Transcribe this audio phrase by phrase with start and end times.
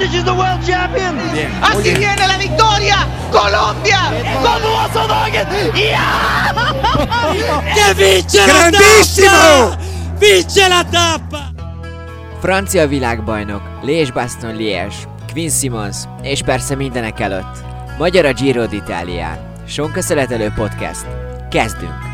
[0.00, 1.14] Cavendish is the world champion.
[1.32, 1.50] Bien.
[1.62, 3.06] Así viene la victoria.
[3.30, 4.10] Colombia.
[4.42, 5.46] Como Volkswagen.
[5.74, 6.54] Yeah!
[7.74, 9.30] che vince Grandissimo!
[9.30, 9.78] la tappa!
[10.18, 11.52] Vince la tappa!
[12.40, 14.96] Francia világbajnok, Lés Baston Liège,
[15.32, 17.58] Quinn Simons, és persze mindenek előtt.
[17.98, 19.38] Magyar a Giro d'Italián.
[19.66, 21.06] Sonka Szeletelő Podcast.
[21.50, 22.09] Kezdünk!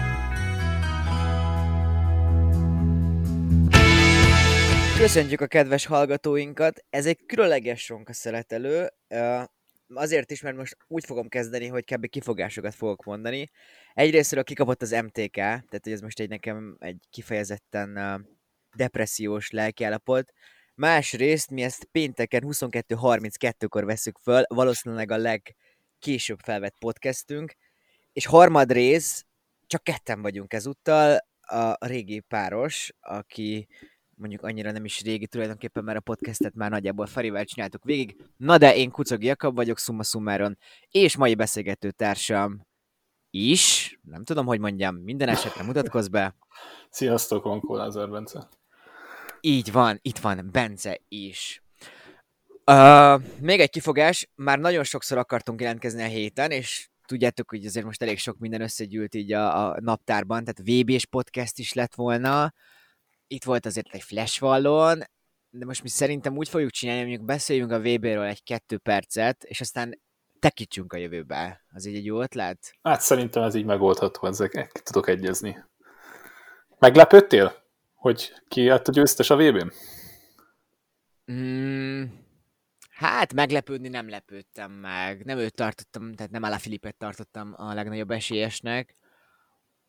[5.07, 6.85] Köszöntjük a kedves hallgatóinkat.
[6.91, 8.91] Ez egy különleges Sonka Szeletelő.
[9.09, 9.43] ö,
[9.95, 12.07] Azért is, mert most úgy fogom kezdeni, hogy kb.
[12.07, 13.51] kifogásokat fogok mondani.
[13.95, 18.27] Egyrésztről kikapott az MTK, tehát hogy ez most egy nekem egy kifejezetten
[18.77, 20.33] depressziós lelkiállapot.
[20.75, 27.55] Másrészt mi ezt pénteken 22.32-kor veszük föl, valószínűleg a legkésőbb felvett podcastünk,
[28.13, 29.25] és harmadrész,
[29.67, 33.69] csak ketten vagyunk ezúttal, a régi páros, aki
[34.17, 38.17] mondjuk annyira nem is régi tulajdonképpen, mert a podcastet már nagyjából Farival csináltuk végig.
[38.37, 40.59] Na de én Kucog Jakab vagyok, summa summaron,
[40.91, 42.67] és mai beszélgető társam
[43.31, 46.35] is, nem tudom, hogy mondjam, minden esetre mutatkozz be.
[46.91, 48.49] Sziasztok, Onkó Lázár Bence.
[49.41, 51.63] Így van, itt van Bence is.
[52.71, 57.85] Uh, még egy kifogás, már nagyon sokszor akartunk jelentkezni a héten, és tudjátok, hogy azért
[57.87, 62.53] most elég sok minden összegyűlt így a, a naptárban, tehát VB-s podcast is lett volna,
[63.27, 65.03] itt volt azért egy flash wallon,
[65.51, 69.61] de most mi szerintem úgy fogjuk csinálni, hogy mondjuk beszéljünk a VB-ről egy-kettő percet, és
[69.61, 70.01] aztán
[70.39, 71.65] tekítsünk a jövőbe.
[71.75, 72.77] Az így egy jó ötlet?
[72.83, 75.65] Hát szerintem ez így megoldható, ezek tudok egyezni.
[76.79, 77.55] Meglepődtél,
[77.95, 79.73] hogy ki lett a győztes a VB-n?
[81.33, 82.05] Mm,
[82.91, 85.25] hát meglepődni nem lepődtem meg.
[85.25, 88.97] Nem őt tartottam, tehát nem Ala Filipet tartottam a legnagyobb esélyesnek.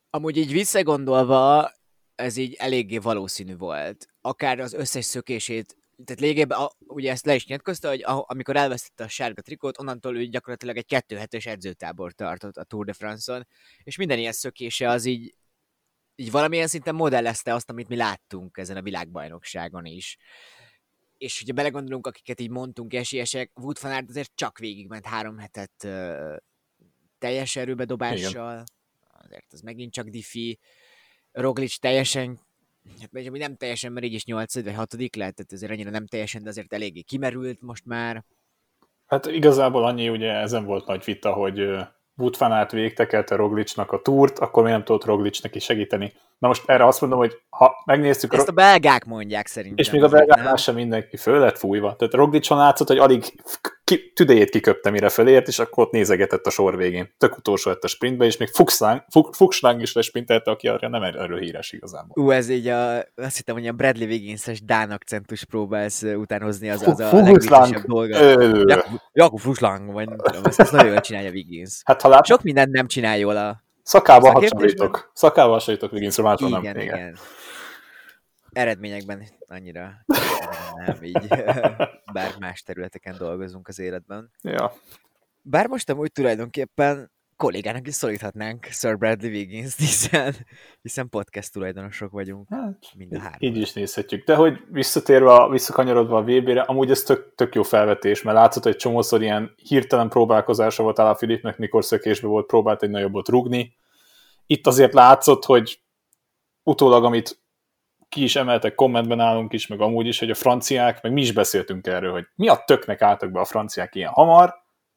[0.09, 1.71] Amúgy így visszagondolva,
[2.17, 4.07] ez így eléggé valószínű volt.
[4.21, 8.55] Akár az összes szökését, tehát lényegében, a- ugye ezt le is nyilatkozta, hogy a- amikor
[8.55, 12.93] elvesztette a sárga trikót, onnantól ő gyakorlatilag egy kettő hetes edzőtábor tartott a Tour de
[12.93, 13.47] France-on,
[13.83, 15.35] és minden ilyen szökése az így,
[16.15, 20.17] így valamilyen szinten modellezte azt, amit mi láttunk ezen a világbajnokságon is.
[21.17, 25.83] És ugye belegondolunk, akiket így mondtunk esélyesek, Wood van Aert azért csak végigment három hetet
[25.83, 26.35] ö,
[27.17, 28.63] teljes erőbedobással,
[29.07, 30.59] azért az megint csak diffi,
[31.41, 32.39] Roglic teljesen,
[33.01, 36.43] hát nem teljesen, mert így is 8 vagy 6 lehet, tehát azért annyira nem teljesen,
[36.43, 38.23] de azért eléggé kimerült most már.
[39.05, 41.59] Hát igazából annyi, ugye ezen volt nagy vita, hogy
[42.39, 46.13] Aert végtekelte Roglicnak a túrt, akkor mi nem tudott Roglic neki segíteni.
[46.37, 49.85] Na most erre azt mondom, hogy ha megnéztük, Ezt a belgák mondják szerintem.
[49.85, 50.55] és még a nem?
[50.55, 51.95] sem mindenki föl lett fújva.
[51.95, 53.41] Tehát Roglicson látszott, hogy alig
[53.87, 57.13] ki, tüdejét kiköpte, mire fölért, és akkor ott nézegetett a sor végén.
[57.17, 61.03] Tök utolsó lett a sprintbe, és még Fuchslang, Fuch- Fuchslang is lesprintelte, aki arra nem
[61.03, 62.23] erről híres igazából.
[62.23, 66.87] Ú, ez így a, azt hittem, hogy a Bradley Wiggins-es Dán akcentus próbálsz utánozni, az,
[66.87, 68.17] az a legviccesebb dolga.
[69.13, 71.81] Jakub- Fuchslang, vagy nem tudom, azt, azt nagyon jól csinálja Wiggins.
[71.85, 73.63] Hát ha lát, Sok mindent nem csinál jól a...
[73.83, 75.11] szakával hasonlítok.
[75.13, 76.71] Szakával hasonlítok Wigginsre, máshol Igen, nem.
[76.81, 77.17] igen, igen.
[78.57, 80.05] Eredményekben annyira
[80.85, 81.27] nem így,
[82.13, 84.31] bár más területeken dolgozunk az életben.
[84.41, 84.73] Ja.
[85.41, 90.35] Bár most amúgy tulajdonképpen kollégának is szólíthatnánk Sir Bradley Wiggins, hiszen,
[90.81, 93.37] hiszen podcast tulajdonosok vagyunk Hát, mind a három.
[93.39, 94.25] így is nézhetjük.
[94.25, 98.75] De hogy visszatérve, visszakanyarodva a VB-re, amúgy ez tök, tök jó felvetés, mert látszott, hogy
[98.75, 103.75] csomószor ilyen hirtelen próbálkozása volt a Filipnek, mikor szökésbe volt, próbált egy nagyobbot rugni.
[104.45, 105.81] Itt azért látszott, hogy
[106.63, 107.45] utólag, amit
[108.09, 111.31] ki is emeltek kommentben állunk is, meg amúgy is, hogy a franciák, meg mi is
[111.31, 114.53] beszéltünk erről, hogy mi a töknek álltak be a franciák ilyen hamar.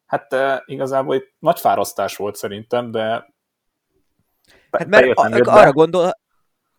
[0.06, 3.28] Hát eh, igazából itt nagy fárasztás volt szerintem, de
[4.70, 5.52] Hát mert a, be.
[5.52, 6.02] arra gondol,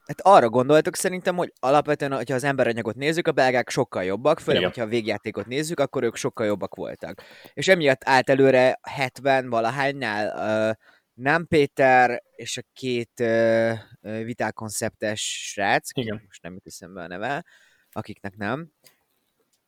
[0.05, 4.61] hát arra gondoltok szerintem, hogy alapvetően, hogyha az emberanyagot nézzük, a belgák sokkal jobbak, főleg,
[4.61, 4.71] Igen.
[4.73, 7.21] hogyha a végjátékot nézzük, akkor ők sokkal jobbak voltak.
[7.53, 10.27] És emiatt állt előre 70 valahánynál
[10.69, 10.75] uh,
[11.21, 13.77] nem Péter és a két uh,
[14.23, 16.21] vitákonceptes srác, Igen.
[16.25, 17.45] most nem jut eszembe a neve,
[17.91, 18.71] akiknek nem,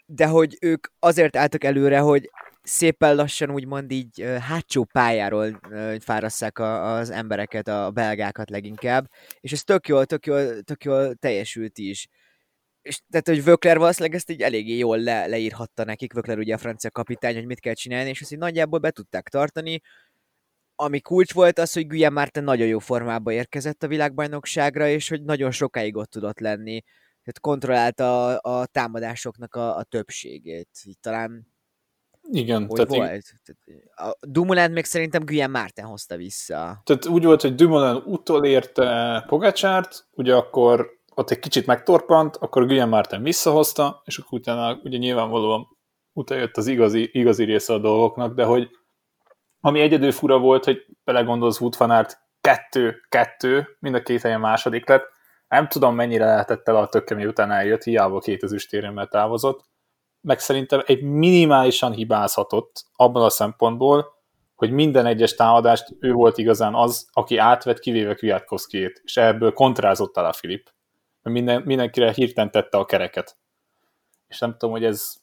[0.06, 2.30] de hogy ők azért álltak előre, hogy
[2.64, 9.10] szépen lassan úgymond így ö, hátsó pályáról ö, fárasszák a, az embereket, a belgákat leginkább,
[9.40, 12.08] és ez tök jól, tök jól, tök jól teljesült is.
[12.82, 16.58] És tehát, hogy Vökler valószínűleg ezt így eléggé jól le, leírhatta nekik, Vökler ugye a
[16.58, 19.82] francia kapitány, hogy mit kell csinálni, és ezt így nagyjából be tudták tartani.
[20.76, 25.24] Ami kulcs volt az, hogy Guillaume Martin nagyon jó formába érkezett a világbajnokságra, és hogy
[25.24, 26.82] nagyon sokáig ott tudott lenni.
[27.24, 30.70] Tehát kontrollálta a, a támadásoknak a, a többségét.
[30.84, 31.48] Így talán
[32.32, 33.26] Igen, hogy tehát, volt?
[33.96, 36.82] A Dumoulin még szerintem Guillaume Martin hozta vissza.
[36.84, 42.96] tehát úgy volt, hogy Dumoulin utolérte Pogacsárt, ugye akkor ott egy kicsit megtorpant, akkor Guillaume
[42.96, 45.68] Martin visszahozta, és akkor utána ugye nyilvánvalóan
[46.14, 48.70] utána jött az igazi, igazi része a dolgoknak, de hogy
[49.66, 54.88] ami egyedül fura volt, hogy belegondolsz Wood van Aert kettő-kettő, mind a két helyen második
[54.88, 55.12] lett,
[55.48, 59.66] nem tudom mennyire lehetett el a tökke, miután eljött, hiába két ezüstéremmel távozott,
[60.22, 64.14] meg szerintem egy minimálisan hibázhatott abban a szempontból,
[64.56, 70.18] hogy minden egyes támadást ő volt igazán az, aki átvett, kivéve Kwiatkowski-ét, és ebből kontrázott
[70.18, 70.70] a Filip.
[71.22, 73.38] Minden, mindenkire hirtelen tette a kereket.
[74.28, 75.22] És nem tudom, hogy ez...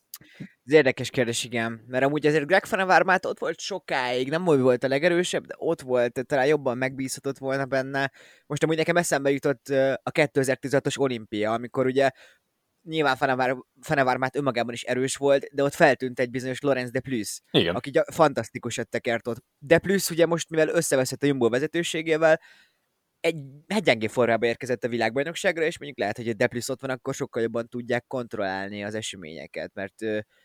[0.65, 1.85] Ez érdekes kérdés, igen.
[1.87, 6.27] Mert amúgy azért Greg van ott volt sokáig, nem volt a legerősebb, de ott volt,
[6.27, 8.13] talán jobban megbízhatott volna benne.
[8.47, 9.69] Most amúgy nekem eszembe jutott
[10.03, 12.11] a 2016-os olimpia, amikor ugye
[12.83, 13.17] nyilván
[13.81, 17.75] Fenevármát önmagában is erős volt, de ott feltűnt egy bizonyos Lorenz de Plus, Igen.
[17.75, 19.45] aki fantasztikusat tekert ott.
[19.59, 22.41] De Plus ugye most, mivel összeveszett a Jumbo vezetőségével,
[23.21, 23.37] egy
[23.69, 27.43] hegyengé forrába érkezett a világbajnokságra, és mondjuk lehet, hogy a Deplus ott van, akkor sokkal
[27.43, 30.01] jobban tudják kontrollálni az eseményeket, mert,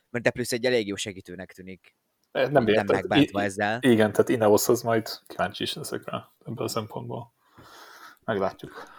[0.10, 1.96] mert Deplus egy elég jó segítőnek tűnik.
[2.32, 3.80] Nem, nem megbántva ezzel.
[3.82, 7.34] Igen, tehát Ineoshoz majd kíváncsi is leszek rá ebből a szempontból.
[8.24, 8.94] Meglátjuk.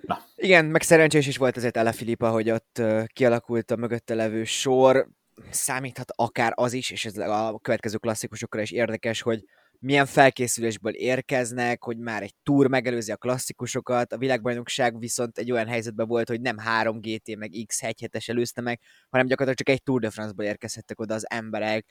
[0.00, 0.18] Na.
[0.34, 5.08] Igen, meg szerencsés is volt azért Ele Filipa, hogy ott kialakult a mögötte levő sor.
[5.50, 9.44] Számíthat akár az is, és ez a következő klasszikusokra is érdekes, hogy
[9.86, 15.66] milyen felkészülésből érkeznek, hogy már egy túr megelőzi a klasszikusokat, a világbajnokság viszont egy olyan
[15.66, 18.80] helyzetben volt, hogy nem 3 GT meg X 1 hetes előzte meg,
[19.10, 21.86] hanem gyakorlatilag csak egy Tour de France-ból érkezhettek oda az emberek,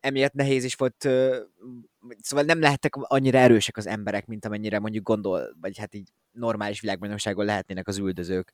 [0.00, 1.08] emiatt nehéz is volt,
[2.20, 6.80] szóval nem lehettek annyira erősek az emberek, mint amennyire mondjuk gondol, vagy hát így normális
[6.80, 8.52] világbajnokságon lehetnének az üldözők.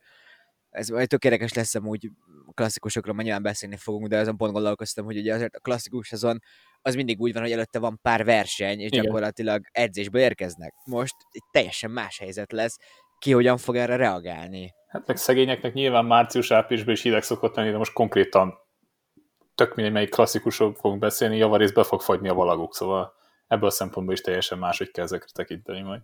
[0.71, 2.11] Ez majd tök érdekes lesz amúgy
[2.55, 6.41] klasszikusokról, majd nyilván beszélni fogunk, de azon pont gondolkoztam, hogy ugye azért a klasszikus azon
[6.83, 9.05] az mindig úgy van, hogy előtte van pár verseny, és Igen.
[9.05, 10.75] gyakorlatilag edzésből érkeznek.
[10.85, 12.79] Most egy teljesen más helyzet lesz,
[13.19, 14.75] ki hogyan fog erre reagálni.
[14.89, 18.59] Hát meg szegényeknek nyilván március-áprilisban is hideg szokott lenni, de most konkrétan
[19.55, 23.13] tök mindegy, melyik klasszikusról fogunk beszélni, javarész be fog fagyni a valaguk, szóval
[23.47, 26.01] ebből a szempontból is teljesen máshogy kell ezekre tekinteni majd.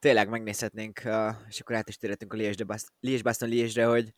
[0.00, 1.02] Tényleg megnézhetnénk,
[1.48, 2.36] és akkor át is térhetünk a
[3.00, 4.14] Liège-Baston Liège-re, hogy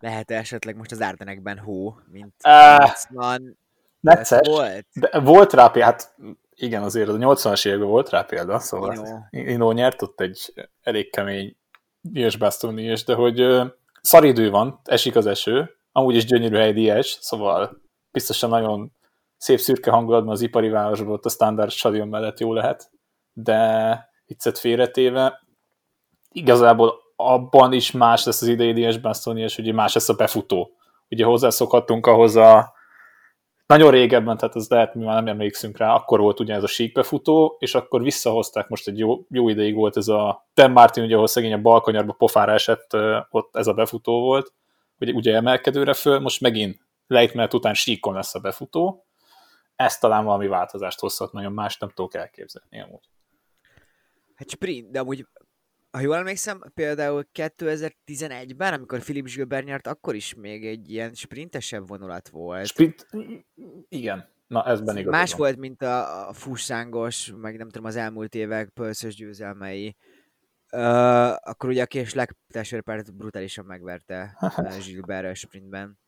[0.00, 2.90] lehet -e esetleg most az Árdenekben hó, mint uh,
[4.00, 4.86] Necces, volt.
[4.92, 6.14] De volt rá példa, hát
[6.54, 10.52] igen, azért a 80-as években volt rá példa, szóval Ino nyert ott egy
[10.82, 11.56] elég kemény
[12.12, 13.62] Liège-Baston Liège, de hogy
[14.00, 17.80] szaridő van, esik az eső, amúgy is gyönyörű hely Liège, szóval
[18.12, 18.92] biztosan nagyon
[19.36, 22.90] szép szürke hangulatban az ipari város volt a standard stadion mellett jó lehet,
[23.32, 25.40] de viccet félretéve,
[26.32, 30.70] igazából abban is más lesz az idei Dias Bastoni, és ugye más lesz a befutó.
[31.08, 32.72] Ugye hozzászokhattunk ahhoz a
[33.70, 36.66] nagyon régebben, tehát ez lehet, mi már nem emlékszünk rá, akkor volt ugye ez a
[36.66, 41.04] sík befutó, és akkor visszahozták, most egy jó, jó ideig volt ez a Ten Martin,
[41.04, 42.96] ugye, ahol szegény a balkanyarba pofára esett,
[43.30, 44.52] ott ez a befutó volt,
[44.98, 49.06] ugye, ugye emelkedőre föl, most megint lejtmenet után síkon lesz a befutó,
[49.76, 53.08] ez talán valami változást hozhat, nagyon más nem tudok elképzelni amúgy.
[54.34, 55.26] Hát sprint, de amúgy
[55.90, 61.88] ha jól emlékszem, például 2011-ben, amikor Philip Gilbert nyert, akkor is még egy ilyen sprintesebb
[61.88, 62.66] vonulat volt.
[62.66, 63.06] Sprint,
[63.88, 64.28] igen.
[64.46, 65.12] Na, ezben igaz.
[65.12, 69.96] Más volt, mint a, a fussángos, meg nem tudom, az elmúlt évek pölszös győzelmei.
[70.72, 74.36] Uh, akkor ugye a kés legtestvérpárt brutálisan megverte
[74.86, 75.98] Gilbert a sprintben.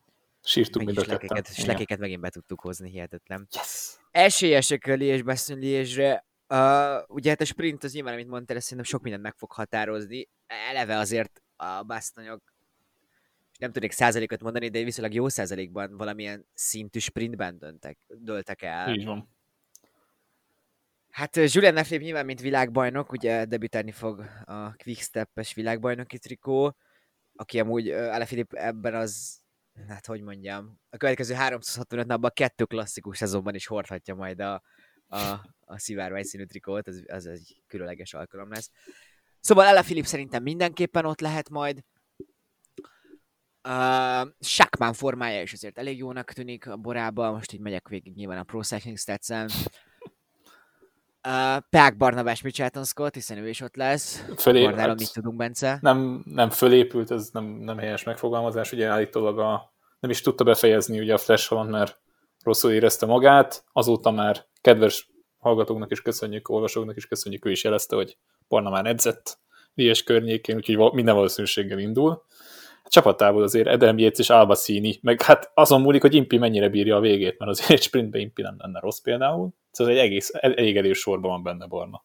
[0.43, 1.43] Sírtuk mind a ketten.
[1.43, 3.47] Slekéket megint be tudtuk hozni, hihetetlen.
[3.51, 3.97] Yes!
[4.11, 6.25] Esélyesek a Liège-re.
[6.49, 10.29] Uh, ugye hát a sprint az nyilván, amit mondtál, szerintem sok mindent meg fog határozni.
[10.47, 12.53] Eleve azért a basztanyok
[13.59, 18.93] nem tudnék százalékot mondani, de viszonylag jó százalékban valamilyen szintű sprintben döntek, döltek el.
[18.93, 19.29] Így van.
[21.09, 26.77] Hát Julian Lefebvre nyilván, mint világbajnok, ugye debütálni fog a Quickstep-es világbajnoki trikó,
[27.35, 27.93] aki amúgy
[28.25, 29.41] Filip ebben az,
[29.87, 34.61] hát hogy mondjam, a következő 365 napban kettő klasszikus szezonban is hordhatja majd a,
[35.13, 38.71] a, a szivárvány színű trikót, az, az egy különleges alkalom lesz.
[39.39, 41.83] Szóval Ella Philip szerintem mindenképpen ott lehet majd.
[43.67, 48.37] Uh, Shackman formája is azért elég jónak tűnik a borába, most így megyek végig nyilván
[48.37, 49.29] a Pro Cycling stats
[51.27, 54.25] Uh, Peák Barnabás Mitchelton Scott, hiszen ő is ott lesz.
[54.37, 55.77] Fölé, hát, mit tudunk, Bence?
[55.81, 60.99] Nem, nem fölépült, ez nem, nem helyes megfogalmazás, ugye állítólag a, nem is tudta befejezni
[60.99, 62.01] ugye a Flash mert
[62.43, 67.95] rosszul érezte magát, azóta már kedves hallgatóknak is köszönjük, olvasóknak is köszönjük, ő is jelezte,
[67.95, 68.17] hogy
[68.47, 69.37] már edzett
[69.73, 72.23] Lies környékén, úgyhogy minden valószínűséggel indul.
[72.83, 76.95] A csapatából azért Edem Yates és Albacini, meg hát azon múlik, hogy Impi mennyire bírja
[76.95, 79.53] a végét, mert azért egy sprintbe Impi nem lenne rossz például.
[79.71, 82.03] Szóval egy egész, elég erős sorban van benne Barna.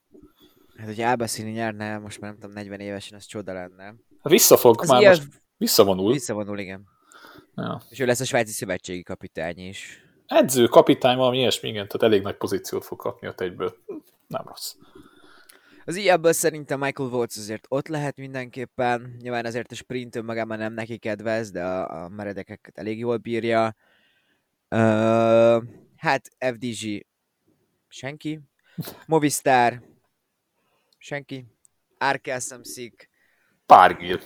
[0.77, 3.85] Hát, hogy Albacini nyerne, most már nem tudom, 40 évesen, az csoda lenne.
[4.23, 5.17] Hát visszafog, az már ilyen...
[5.17, 6.12] most visszavonul.
[6.12, 6.87] Visszavonul, igen
[7.59, 7.83] Ja.
[7.88, 10.03] És ő lesz a svájci szövetségi kapitány is.
[10.29, 13.77] Edző, kapitány, valami ilyesmi, igen, tehát elég nagy pozíciót fog kapni ott egyből.
[14.27, 14.75] Nem rossz.
[15.85, 19.17] Az ilyebből szerintem Michael Waltz azért ott lehet mindenképpen.
[19.21, 23.77] Nyilván azért a sprint önmagában nem neki kedvez, de a, a meredekeket elég jól bírja.
[24.71, 25.63] Uh,
[25.97, 27.07] hát FDG
[27.89, 28.41] senki.
[29.07, 29.83] Movistar
[30.99, 31.47] senki.
[31.99, 33.09] Arkel Samsic
[33.67, 34.21] Párgil.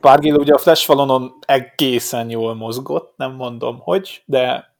[0.00, 0.92] Párgil ugye a Flash
[1.40, 4.76] egészen jól mozgott, nem mondom hogy, de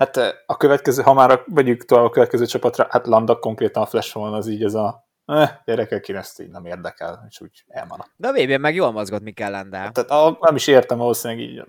[0.00, 3.86] hát eh, a következő, ha már vegyük tovább a következő csapatra, hát Landa konkrétan a
[3.86, 7.64] Flash Valon az így ez a eh, gyerekek, én ezt így nem érdekel, és úgy
[7.68, 8.10] elmaradt.
[8.16, 9.90] De a vb meg jól mozgott Mikel Landa.
[9.90, 11.64] Tehát a, nem is értem valószínűleg így De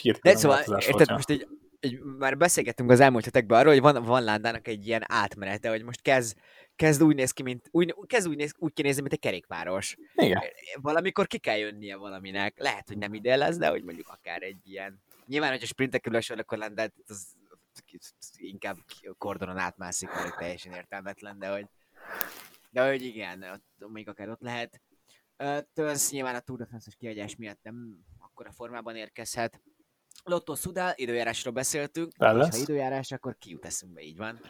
[0.00, 1.48] hirtelen szóval, változás érted, volt, most így,
[1.80, 5.82] így, már beszélgettünk az elmúlt hetekben arról, hogy van, van Landának egy ilyen átmenete, hogy
[5.82, 6.36] most kezd,
[6.76, 9.96] kezd úgy néz ki, mint, úgy, kezd úgy, néz, úgy kinézni, mint egy kerékpáros.
[10.14, 10.42] Igen.
[10.80, 12.54] Valamikor ki kell jönnie valaminek.
[12.58, 15.02] Lehet, hogy nem ide lesz, de hogy mondjuk akár egy ilyen.
[15.26, 17.26] Nyilván, hogyha sprintek sor, akkor Landát az
[18.36, 18.76] inkább
[19.18, 21.66] kordonon átmászik, vagy teljesen értelmetlen, de hogy,
[22.70, 24.80] de hogy igen, ott, még akár ott lehet.
[25.72, 29.60] Tönsz nyilván a Tour de France-os kiadás miatt nem akkora formában érkezhet.
[30.24, 32.16] Lotto Sudal, időjárásról beszéltünk.
[32.16, 32.48] Balance.
[32.48, 34.40] És ha időjárás, akkor ki jut eszünkbe, így van.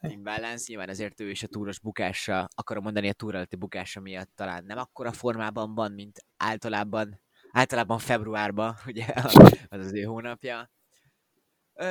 [0.00, 4.30] Imbalance, nyilván ezért ő is a túros bukása, akarom mondani a túr előtti bukása miatt
[4.34, 7.20] talán nem akkora formában van, mint általában,
[7.50, 9.04] általában februárban, ugye
[9.68, 10.70] az az ő hónapja.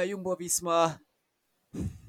[0.07, 0.91] Jumbo Visma,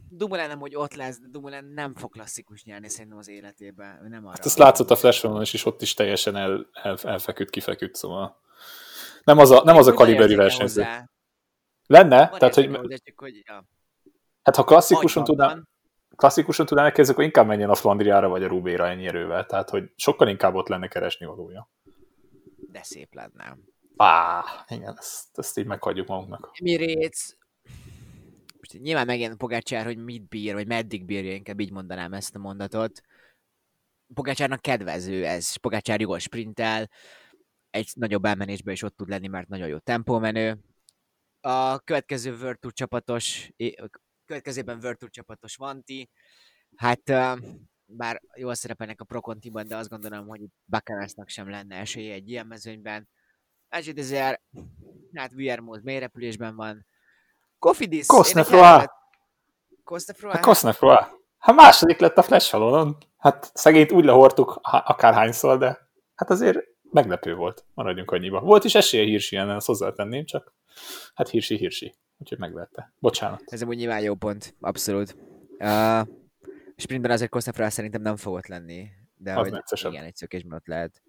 [0.09, 4.01] Dumoulin nem, hogy ott lesz, de Dumoulin nem fog klasszikus nyerni szerintem az életében.
[4.05, 4.37] Ő nem arra.
[4.37, 8.41] Hát ezt látszott a Flash is, és ott is teljesen el, el, elfeküdt, kifeküdt, szóval
[9.25, 10.87] nem az a, nem az a érzéke versenyző.
[11.87, 13.65] Lenne, Van tehát hogy, hozzá, csak hogy ja,
[14.43, 15.69] hát ha klasszikusan agyban tudnám, van.
[16.17, 19.47] klasszikusan tudnám elkezdeni, akkor inkább menjen a Flandriára vagy a Rubéra ennyi erővel.
[19.47, 21.71] Tehát, hogy sokkal inkább ott lenne keresni valója.
[22.73, 23.59] de szép lenne.
[23.97, 26.51] Á, igen, ezt, ezt így meghagyjuk magunknak.
[26.61, 27.37] Emirates,
[28.73, 32.39] most nyilván megint Pogácsár, hogy mit bír, vagy meddig bírja, inkább így mondanám ezt a
[32.39, 33.01] mondatot.
[34.15, 36.91] Pogácsárnak kedvező ez, Pogácsár jól sprintel,
[37.71, 40.59] egy nagyobb elmenésben is ott tud lenni, mert nagyon jó tempómenő.
[41.41, 43.53] A következő World Tour csapatos,
[44.25, 46.11] következőben World Tour csapatos Vanti,
[46.77, 47.03] hát
[47.85, 52.31] bár jól szerepelnek a Pro Contiban, de azt gondolom, hogy Bakarasnak sem lenne esélye egy
[52.31, 53.09] ilyen mezőnyben.
[53.69, 54.43] Másik ezért,
[55.15, 56.87] hát Viermoz mély repülésben van.
[57.59, 58.07] Kofidis.
[58.07, 58.85] Cosnefroy.
[59.85, 60.33] Cosnefroy.
[60.33, 60.97] A Cosnefroy.
[61.39, 62.97] Hát második lett a Flash Valonon.
[63.19, 66.59] Hát szegényt úgy lehortuk há- akárhányszor, de hát azért
[66.91, 67.65] meglepő volt.
[67.75, 68.41] Maradjunk annyiba.
[68.41, 70.55] Volt is esélye Hirsi ellen, azt hozzátenném, csak
[71.15, 71.95] hát Hirsi Hirsi.
[72.19, 72.93] Úgyhogy megvette.
[72.99, 73.43] Bocsánat.
[73.47, 75.17] Ez amúgy nyilván jó pont, abszolút.
[75.59, 76.07] Uh,
[76.77, 79.93] sprintben azért Cosnefroy szerintem nem fogott lenni, de Az hogy neccesebb.
[79.93, 81.03] igen, egy szökésben ott lehet.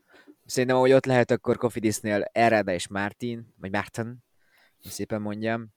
[0.45, 3.71] Szerintem, hogy ott lehet, akkor Kofidisnél Errada és Martin, vagy
[4.81, 5.75] hogy szépen mondjam.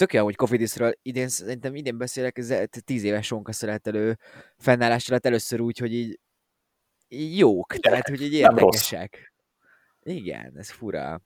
[0.00, 2.54] Tök jó, hogy Kofidisről idén, szerintem idén beszélek, ez
[2.84, 3.52] tíz éves sonka
[3.82, 4.18] elő
[4.56, 6.18] fennállás alatt először úgy, hogy így,
[7.38, 9.32] jók, tehát hogy így érdekesek.
[10.02, 11.20] Igen, ez fura.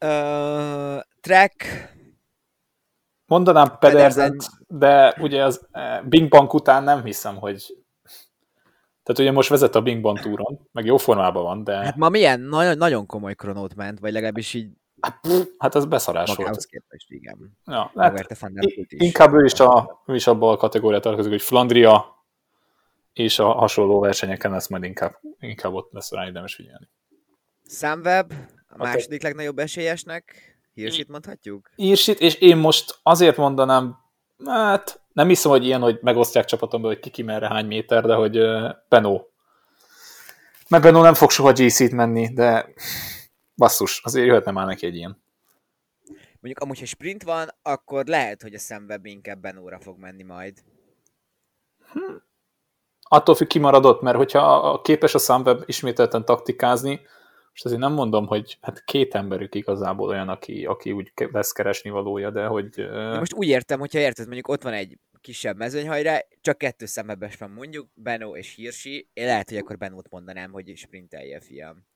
[0.00, 1.64] Uh, track,
[3.26, 4.36] Mondanám Pedersen.
[4.68, 7.84] De ugye az eh, Bing Bang után nem hiszem, hogy
[9.02, 12.08] tehát ugye most vezet a Bing Bang túron, meg jó formában van, de hát, ma
[12.08, 14.70] milyen nagyon, nagyon komoly kronót ment, vagy legalábbis így
[15.58, 16.38] hát ez beszarás volt.
[16.38, 17.58] magához képest, igen.
[17.64, 18.36] Ja, hát,
[18.88, 22.14] inkább ő is, a, ő is abban a kategóriát tartozik, hogy Flandria
[23.12, 26.88] és a hasonló versenyeken lesz majd inkább, inkább ott lesz rá érdemes figyelni.
[27.66, 28.32] Sunweb,
[28.68, 31.70] a második legnagyobb esélyesnek, Hirsit mondhatjuk?
[31.76, 33.96] Írsit, és én most azért mondanám,
[34.46, 38.14] hát nem hiszem, hogy ilyen, hogy megosztják csapatomba, hogy ki ki merre hány méter, de
[38.14, 39.28] hogy uh, Benó.
[40.68, 42.72] Mert Benó nem fog soha GC-t menni, de
[43.56, 45.22] basszus, azért jöhetne már neki egy ilyen.
[46.40, 50.58] Mondjuk amúgy, ha sprint van, akkor lehet, hogy a Sunweb inkább Benóra fog menni majd.
[53.02, 57.00] Attól függ kimaradott, mert hogyha képes a Sunweb ismételten taktikázni,
[57.54, 61.90] most azért nem mondom, hogy hát két emberük igazából olyan, aki, aki úgy lesz keresni
[61.90, 66.18] valója, de hogy De most úgy értem, hogyha érted, mondjuk ott van egy kisebb mezőnyhajrá,
[66.40, 70.72] csak kettő Sunwebes van mondjuk, Benó és Hirsi, én lehet, hogy akkor Benót mondanám, hogy
[70.76, 71.86] sprintelje, fiam.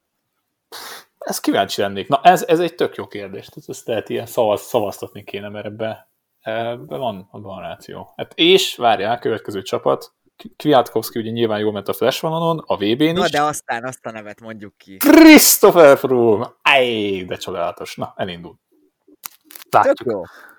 [1.19, 2.09] Ezt kíváncsi lennék.
[2.09, 3.49] Na ez, ez egy tök jó kérdés.
[3.67, 6.11] Ezt lehet ilyen szavaz, szavaztatni kéne, mert ebbe,
[6.41, 8.13] ebbe van, van ráció.
[8.17, 10.13] Hát és várjál, következő csapat.
[10.57, 13.31] Kwiatkowski ugye nyilván jól ment a Flash Valonon, a VB-n Na is.
[13.31, 14.97] de aztán azt a nevet mondjuk ki.
[14.97, 16.47] Christopher Froome!
[16.63, 17.97] Ej, de csodálatos.
[17.97, 18.59] Na, elindul.
[19.71, 20.11] Tök Látjuk.
[20.13, 20.19] jó.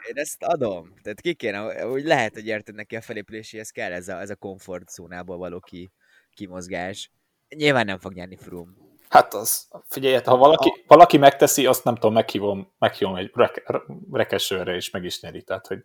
[0.10, 0.94] Én ezt adom.
[1.02, 4.36] Tehát ki kéne, úgy lehet, hogy érted neki a felépüléséhez kell ez a, ez a
[4.36, 5.92] komfort zónából való ki,
[6.34, 7.12] kimozgás.
[7.56, 8.72] Nyilván nem fog nyerni Froome.
[9.10, 10.84] Hát az, figyelj, ha valaki, a...
[10.88, 15.68] valaki megteszi, azt nem tudom, meghívom, meghívom egy reke, rekesőre, és meg is nyeri, tehát,
[15.68, 15.82] hogy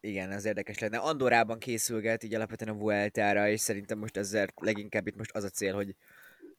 [0.00, 0.98] igen, az érdekes lenne.
[0.98, 5.48] Andorában készülget így alapvetően a Vueltára, és szerintem most ezzel leginkább itt most az a
[5.48, 5.94] cél, hogy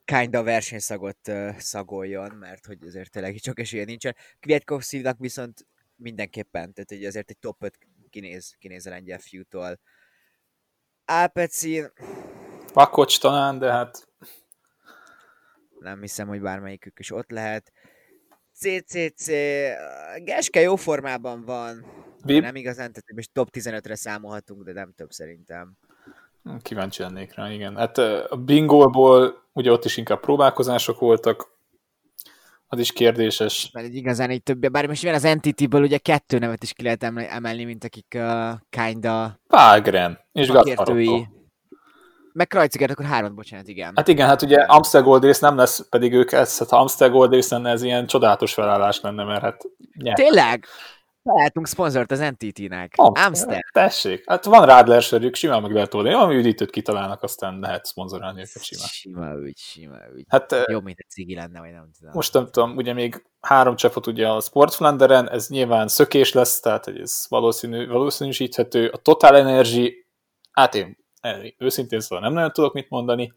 [0.05, 4.15] kinda versenyszagot uh, szagoljon, mert hogy azért tényleg csak esélye nincsen.
[4.39, 7.77] Kwiatkowski-nak viszont mindenképpen, tehát hogy azért egy top 5
[8.09, 9.79] kinéz, kinéz a lengyel fiútól.
[11.05, 11.91] Alpecin...
[12.73, 14.07] Pakocs talán, de hát...
[15.83, 17.71] Nem hiszem, hogy bármelyikük is ott lehet.
[18.53, 19.27] CCC...
[20.23, 21.85] Geske jó formában van.
[22.25, 22.41] Vib...
[22.41, 25.77] Nem igazán, tehát most top 15-re számolhatunk, de nem több szerintem.
[26.61, 27.75] Kíváncsi lennék rá, igen.
[27.75, 31.51] Hát a bingolból ugye ott is inkább próbálkozások voltak,
[32.67, 33.69] az is kérdéses.
[33.73, 37.03] Mert egy igazán egy több, bár most az Entity-ből ugye kettő nevet is ki lehet
[37.03, 39.39] emelni, mint akik uh, kinda...
[39.47, 41.25] Pálgren és Gattarotto.
[42.33, 43.93] Meg Krajciget, akkor három, bocsánat, igen.
[43.95, 47.09] Hát igen, hát ugye Amstel Gold Race nem lesz, pedig ők ez, hát ha Amstel
[47.09, 49.61] Gold Race lenne, ez ilyen csodálatos felállás lenne, mert hát...
[49.93, 50.17] Nyert.
[50.17, 50.65] Tényleg?
[51.23, 52.93] Lehetünk szponzort az NTT-nek.
[52.95, 53.59] Amstel.
[53.71, 54.23] Tessék.
[54.29, 56.15] Hát van Radler sörjük, simán meg lehet oldani.
[56.15, 58.87] Ami üdítőt kitalálnak, aztán lehet szponzorálni őket simán.
[58.87, 60.25] Sima ügy, sima ügy.
[60.27, 62.11] Hát, Jobb, mint egy cigi lenne, vagy nem tudom.
[62.13, 66.87] Most nem tudom, ugye még három csapat ugye a Sportflanderen, ez nyilván szökés lesz, tehát
[66.87, 68.87] ez valószínű, valószínűsíthető.
[68.87, 70.05] A Total Energy,
[70.51, 71.02] hát én
[71.57, 73.33] őszintén szóval nem nagyon tudok mit mondani.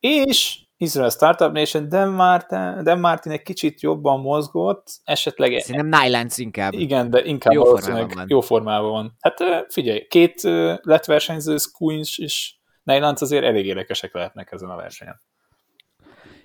[0.00, 5.60] És Israel Startup Nation, Dan Martin, Dan Martin egy kicsit jobban mozgott, esetleg...
[5.60, 6.72] Szerintem Nylands inkább.
[6.72, 8.26] Igen, de inkább jó formában van.
[8.28, 9.16] jó formában van.
[9.20, 10.40] Hát figyelj, két
[10.82, 12.54] lett versenyző, Squinch és
[12.84, 15.20] Nylands azért elég érdekesek lehetnek ezen a versenyen.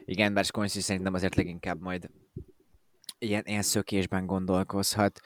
[0.05, 2.09] Igen, bár Squinch szerintem azért leginkább majd
[3.19, 5.19] ilyen, ilyen szökésben gondolkozhat.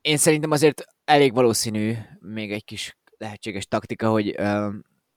[0.00, 4.26] Én szerintem azért elég valószínű még egy kis lehetséges taktika, hogy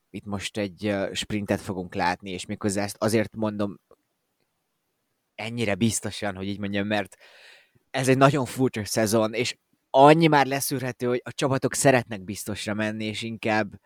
[0.09, 3.79] itt most egy sprintet fogunk látni, és miközben ezt azért mondom
[5.35, 7.15] ennyire biztosan, hogy így mondjam, mert
[7.89, 9.57] ez egy nagyon furcsa szezon, és
[9.89, 13.79] annyi már leszűrhető, hogy a csapatok szeretnek biztosra menni, és inkább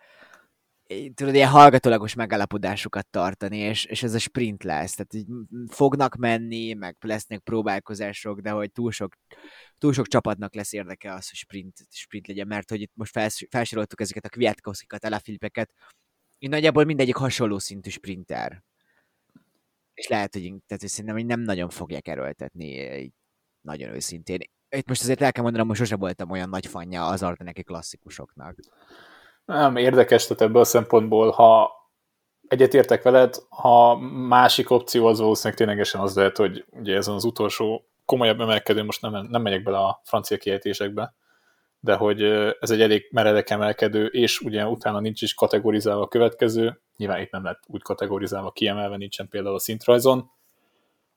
[1.14, 4.96] tudod, ilyen hallgatólagos megállapodásokat tartani, és, és ez a sprint lesz.
[4.96, 5.28] Tehát így
[5.68, 9.16] fognak menni, meg lesznek próbálkozások, de hogy túl sok,
[9.78, 13.20] túl sok csapatnak lesz érdeke az, hogy sprint, sprint legyen, mert hogy itt most
[13.50, 15.72] felsoroltuk ezeket a Kwiatkowskikat, Elafilipeket,
[16.38, 18.64] én nagyjából mindegyik hasonló szintű sprinter.
[19.94, 23.14] És lehet, hogy, tehát, hogy szerintem hogy nem nagyon fogják erőltetni, így
[23.62, 24.40] nagyon őszintén.
[24.70, 28.60] Itt most azért el kell mondanom, hogy sose voltam olyan nagy fanya az Ardeneki klasszikusoknak.
[29.46, 31.72] Nem, érdekes, tehát ebből a szempontból, ha
[32.48, 33.96] egyetértek veled, ha
[34.28, 39.02] másik opció az valószínűleg ténylegesen az lehet, hogy ugye ezen az utolsó komolyabb emelkedő, most
[39.02, 41.14] nem, nem megyek bele a francia kiejtésekbe,
[41.80, 42.22] de hogy
[42.60, 47.32] ez egy elég meredek emelkedő, és ugye utána nincs is kategorizálva a következő, nyilván itt
[47.32, 50.32] nem lett úgy kategorizálva, kiemelve nincsen például a szintrajzon,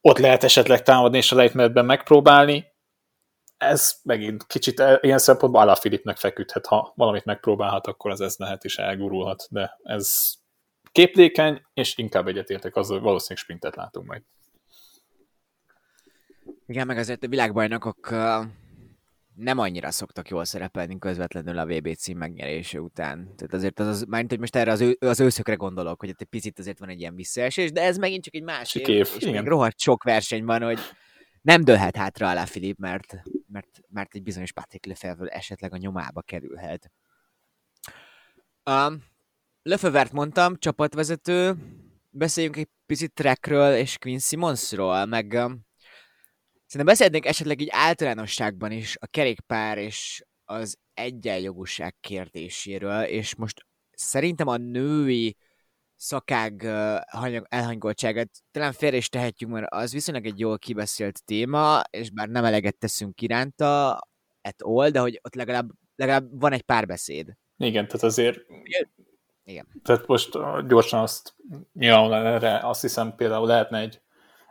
[0.00, 2.66] ott lehet esetleg támadni és a lejtmenetben megpróbálni,
[3.58, 8.64] ez megint kicsit ilyen szempontból Alá Filipnek feküdhet, ha valamit megpróbálhat, akkor az ez lehet
[8.64, 10.34] is elgurulhat, de ez
[10.92, 14.22] képlékeny, és inkább egyetértek azzal, hogy valószínűleg sprintet látunk majd.
[16.66, 18.10] Igen, meg azért a világbajnokok
[19.34, 23.34] nem annyira szoktak jól szerepelni közvetlenül a VB cím megnyerése után.
[23.36, 26.26] Tehát azért az, az mármint, hogy most erre az, ő, az őszökre gondolok, hogy egy
[26.30, 29.34] picit azért van egy ilyen visszaesés, de ez megint csak egy másik év, és igen.
[29.34, 30.78] még rohadt sok verseny van, hogy
[31.42, 36.22] nem dőlhet hátra alá Filip, mert, mert, mert egy bizonyos Patrick Lefebvre esetleg a nyomába
[36.22, 36.90] kerülhet.
[38.70, 39.04] Um,
[39.62, 41.54] Lefevert mondtam, csapatvezető,
[42.10, 45.66] beszéljünk egy picit Trackről és Quincy Monsról, meg um,
[46.68, 54.46] Szerintem beszélnénk esetleg így általánosságban is a kerékpár és az egyenjogúság kérdéséről, és most szerintem
[54.46, 55.36] a női
[55.98, 56.64] szakág
[57.48, 62.44] elhangoltságát talán félre is tehetjük, mert az viszonylag egy jól kibeszélt téma, és bár nem
[62.44, 63.90] eleget teszünk iránta
[64.42, 67.32] at all, de hogy ott legalább, legalább van egy párbeszéd.
[67.56, 68.38] Igen, tehát azért
[69.44, 69.66] igen.
[69.84, 70.30] Tehát most
[70.66, 71.34] gyorsan azt
[71.72, 74.00] nyilván erre azt hiszem például lehetne egy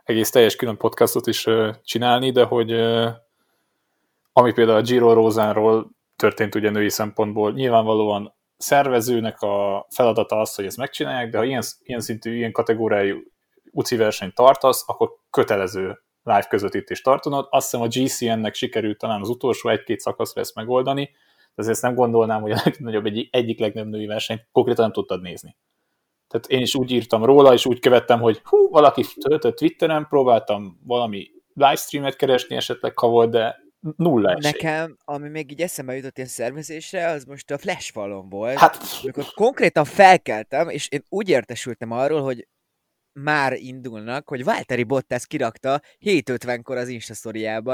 [0.04, 1.46] egész teljes külön podcastot is
[1.84, 2.72] csinálni, de hogy
[4.32, 10.64] ami például a Giro Rózánról történt ugye női szempontból, nyilvánvalóan szervezőnek a feladata az, hogy
[10.64, 13.18] ezt megcsinálják, de ha ilyen, ilyen szintű, ilyen kategóriájú
[13.70, 17.46] UCI versenyt tartasz, akkor kötelező live közvetítést tartanod.
[17.50, 21.04] Azt hiszem a GCN-nek sikerült talán az utolsó egy-két szakaszra ezt megoldani,
[21.54, 25.22] de azért nem gondolnám, hogy a legnagyobb, egy, egyik legnagyobb női versenyt konkrétan nem tudtad
[25.22, 25.56] nézni.
[26.28, 30.80] Tehát én is úgy írtam róla, és úgy követtem, hogy hú, valaki töltött Twitteren, próbáltam
[30.84, 34.50] valami livestreamet keresni esetleg, ha volt, de nulla esély.
[34.50, 38.58] Nekem, ami még így eszembe jutott ilyen szervezésre, az most a flash falon volt.
[38.58, 38.78] Hát...
[39.02, 42.48] Amikor konkrétan felkeltem, és én úgy értesültem arról, hogy
[43.12, 47.14] már indulnak, hogy Valtteri Bottas kirakta 7.50-kor az Insta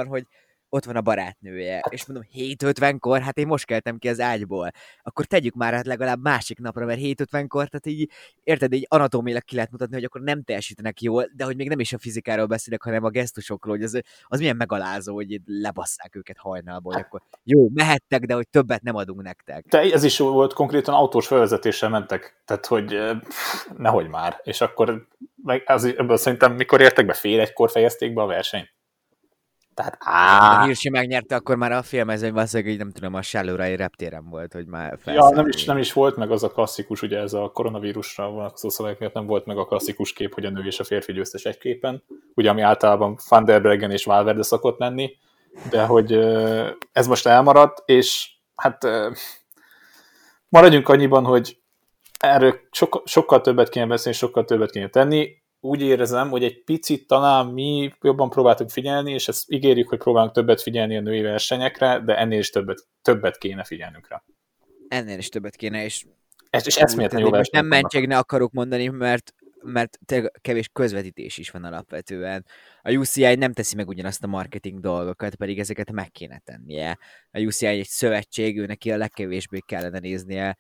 [0.06, 0.26] hogy
[0.74, 1.74] ott van a barátnője.
[1.74, 1.92] Hát.
[1.92, 3.20] És mondom, 7.50-kor?
[3.20, 4.70] Hát én most keltem ki az ágyból.
[5.02, 8.10] Akkor tegyük már hát legalább másik napra, mert 7.50-kor, tehát így,
[8.42, 11.80] érted, így anatómilag ki lehet mutatni, hogy akkor nem teljesítenek jól, de hogy még nem
[11.80, 16.36] is a fizikáról beszélek, hanem a gesztusokról, hogy az, az milyen megalázó, hogy lebasszák őket
[16.38, 19.64] hajnalból, hogy akkor jó, mehettek, de hogy többet nem adunk nektek.
[19.66, 22.98] De ez is volt, konkrétan autós felvezetéssel mentek, tehát hogy
[23.76, 24.40] nehogy már.
[24.42, 25.08] És akkor
[25.42, 28.73] meg az, ebből szerintem mikor értek be, fél egykor fejezték be a versenyt.
[29.74, 30.60] Tehát á...
[30.60, 34.52] A Hirsi megnyerte, akkor már a filmezőny valószínűleg, hogy nem tudom, a Sálórai reptéren volt,
[34.52, 37.50] hogy már Ja, nem is, nem is volt meg az a klasszikus, ugye ez a
[37.54, 40.84] koronavírusra vonatkozó szabályok miatt nem volt meg a klasszikus kép, hogy a nő és a
[40.84, 42.02] férfi győztes egy képen,
[42.34, 45.16] ugye ami általában Van der Breggen és Valverde szokott lenni,
[45.70, 46.12] de hogy
[46.92, 48.86] ez most elmaradt, és hát
[50.48, 51.58] maradjunk annyiban, hogy
[52.18, 57.06] erről sokkal, sokkal többet kéne beszélni, sokkal többet kéne tenni, úgy érzem, hogy egy picit
[57.06, 62.00] talán mi jobban próbáltuk figyelni, és ezt ígérjük, hogy próbálunk többet figyelni a női versenyekre,
[62.00, 64.22] de ennél is többet, többet kéne figyelnünk rá.
[64.88, 66.04] Ennél is többet kéne, és,
[66.50, 69.34] ez, és eszméletlen jó most nem mentségne akarok mondani, mert
[69.66, 69.98] mert
[70.40, 72.46] kevés közvetítés is van alapvetően.
[72.82, 76.98] A UCI nem teszi meg ugyanazt a marketing dolgokat, pedig ezeket meg kéne tennie.
[77.30, 80.56] A UCI egy szövetség, ő neki a legkevésbé kellene néznie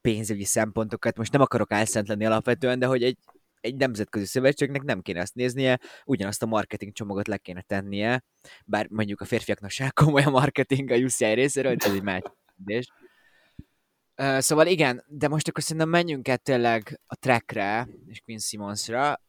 [0.00, 1.16] pénzügyi szempontokat.
[1.16, 3.18] Most nem akarok álszent lenni alapvetően, de hogy egy
[3.66, 8.24] egy nemzetközi szövetségnek nem kéne ezt néznie, ugyanazt a marketing csomagot le kéne tennie,
[8.64, 12.22] bár mondjuk a férfiaknak se komoly a marketing a UCI részéről, ez egy más
[12.56, 12.88] kérdés.
[14.38, 19.20] Szóval igen, de most akkor szerintem menjünk át tényleg a trackre és Queen Simonsra,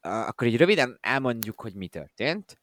[0.00, 2.58] akkor így röviden elmondjuk, hogy mi történt.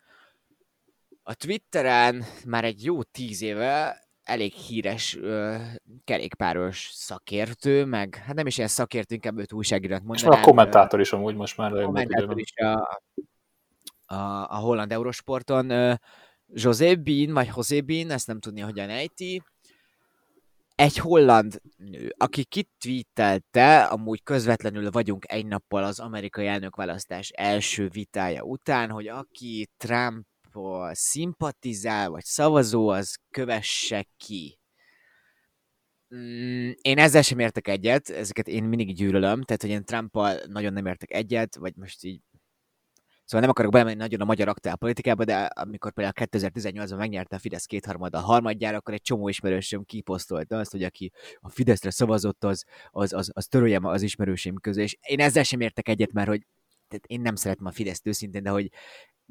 [1.24, 5.56] A Twitteren már egy jó tíz éve elég híres ö,
[6.04, 10.32] kerékpáros szakértő, meg hát nem is ilyen szakértő, inkább őt újságírót mondanám.
[10.34, 11.74] És a kommentátor is amúgy most már.
[11.74, 13.02] A kommentátor is a,
[14.06, 15.70] a, a holland Eurosporton.
[15.70, 15.94] Ö,
[16.48, 19.44] José Bean, vagy José Bean, ezt nem tudni, hogyan ejti.
[20.76, 28.44] Egy holland nő, aki kitweetelte, amúgy közvetlenül vagyunk egy nappal az amerikai elnökválasztás első vitája
[28.44, 34.60] után, hogy aki Trump Trump szimpatizál, vagy szavazó, az kövesse ki.
[36.16, 40.74] Mm, én ezzel sem értek egyet, ezeket én mindig gyűlölöm, tehát hogy én trump nagyon
[40.74, 42.22] nem értek egyet, vagy most így
[43.26, 47.40] Szóval nem akarok belemenni nagyon a magyar aktál politikába, de amikor például 2018-ban megnyerte a
[47.40, 52.44] Fidesz kétharmada a harmadjára, akkor egy csomó ismerősöm kiposztolta azt, hogy aki a Fideszre szavazott,
[52.44, 54.82] az, az, az, az törölje az ismerősém közé.
[54.82, 56.46] És én ezzel sem értek egyet, mert hogy
[56.94, 58.72] tehát én nem szeretem a Fideszt őszintén, de hogy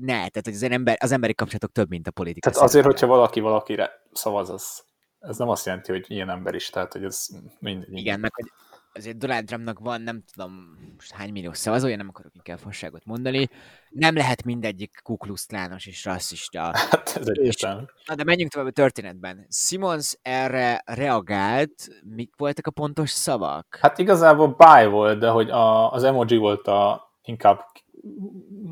[0.03, 2.51] ne, tehát hogy az, ember, az emberi kapcsolatok több, mint a politika.
[2.51, 4.85] Tehát azért, hogyha valaki valakire szavaz, az,
[5.21, 7.27] ez nem azt jelenti, hogy ilyen ember is, tehát hogy ez
[7.59, 7.99] mindegy.
[7.99, 8.51] Igen, meg hogy
[8.95, 10.53] azért Donald Trumpnak van, nem tudom,
[10.97, 13.49] most hány millió szavazója, nem akarok inkább fasságot mondani,
[13.89, 16.61] nem lehet mindegyik kuklusztlános és rasszista.
[16.91, 17.85] Hát ez egyértelmű.
[18.07, 19.47] Na de menjünk tovább a történetben.
[19.51, 23.79] Simons erre reagált, mik voltak a pontos szavak?
[23.81, 27.65] Hát igazából buy volt, de hogy a, az emoji volt a inkább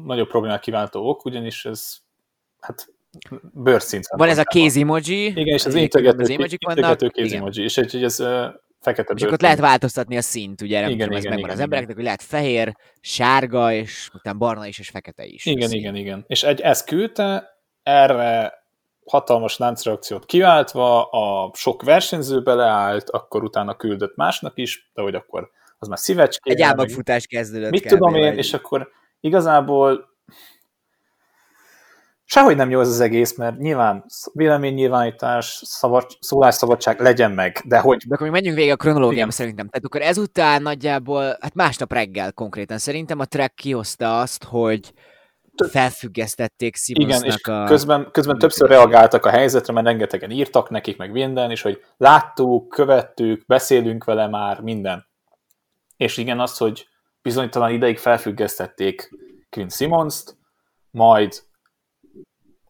[0.04, 1.96] nagyobb problémát kiváltó ok, ugyanis ez
[2.60, 2.88] hát
[3.52, 4.06] bőrszint.
[4.16, 5.26] Van ez a kéz emoji.
[5.26, 8.22] Igen, és az integető, integető kéz emoji, és egy, ez
[8.80, 11.60] fekete És akkor lehet változtatni a szint, ugye, nem igen, tudom, igen, ez igen, az
[11.60, 15.46] embereknek, hogy lehet fehér, sárga, és utána barna is, és fekete is.
[15.46, 16.24] Igen, igen, igen.
[16.26, 18.58] És egy ezt küldte, erre
[19.04, 25.50] hatalmas láncreakciót kiváltva, a sok versenyző beleállt, akkor utána küldött másnak is, de hogy akkor
[25.78, 26.50] az már szívecské.
[26.50, 27.70] Egy ábakfutás kezdődött.
[27.70, 30.08] Mit tudom én, és akkor igazából
[32.24, 38.02] sehogy nem jó ez az egész, mert nyilván véleménynyilvánítás, szabad, szólásszabadság legyen meg, de hogy...
[38.06, 39.68] De akkor még menjünk végig a kronológiám szerintem.
[39.68, 44.92] Tehát akkor ezután nagyjából, hát másnap reggel konkrétan szerintem a track kihozta azt, hogy
[45.68, 47.64] felfüggesztették Simonsnak Igen, és a...
[47.64, 52.68] közben, közben többször reagáltak a helyzetre, mert rengetegen írtak nekik, meg minden, és hogy láttuk,
[52.68, 55.06] követtük, beszélünk vele már, minden.
[55.96, 56.88] És igen, az, hogy
[57.22, 59.10] bizonytalan ideig felfüggesztették
[59.50, 60.36] Quinn Simmons-t,
[60.90, 61.42] majd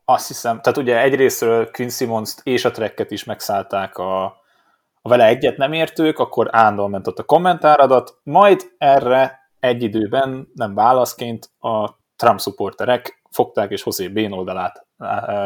[0.05, 4.25] azt hiszem, tehát ugye egyrésztről Quinn Simmons-t és a tracket is megszállták a,
[5.03, 10.49] a vele egyet nem értők, akkor állandóan ment ott a kommentáradat, majd erre egy időben,
[10.55, 14.87] nem válaszként a Trump supporterek fogták és José Bén oldalát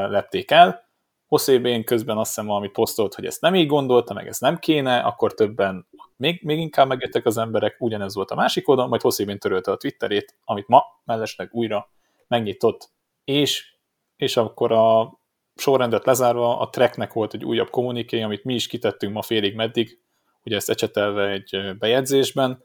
[0.08, 0.82] lepték el.
[1.28, 4.58] José Bén közben azt hiszem valamit posztolt, hogy ezt nem így gondolta, meg ez nem
[4.58, 9.02] kéne, akkor többen még, még inkább megjöttek az emberek, ugyanez volt a másik oldalon, majd
[9.02, 11.90] Hosszébén törölte a Twitterét, amit ma mellesleg újra
[12.28, 12.90] megnyitott,
[13.24, 13.74] és,
[14.16, 15.18] és akkor a
[15.56, 19.98] sorrendet lezárva a tracknek volt egy újabb kommuniké, amit mi is kitettünk ma félig meddig,
[20.44, 22.64] ugye ezt ecsetelve egy bejegyzésben,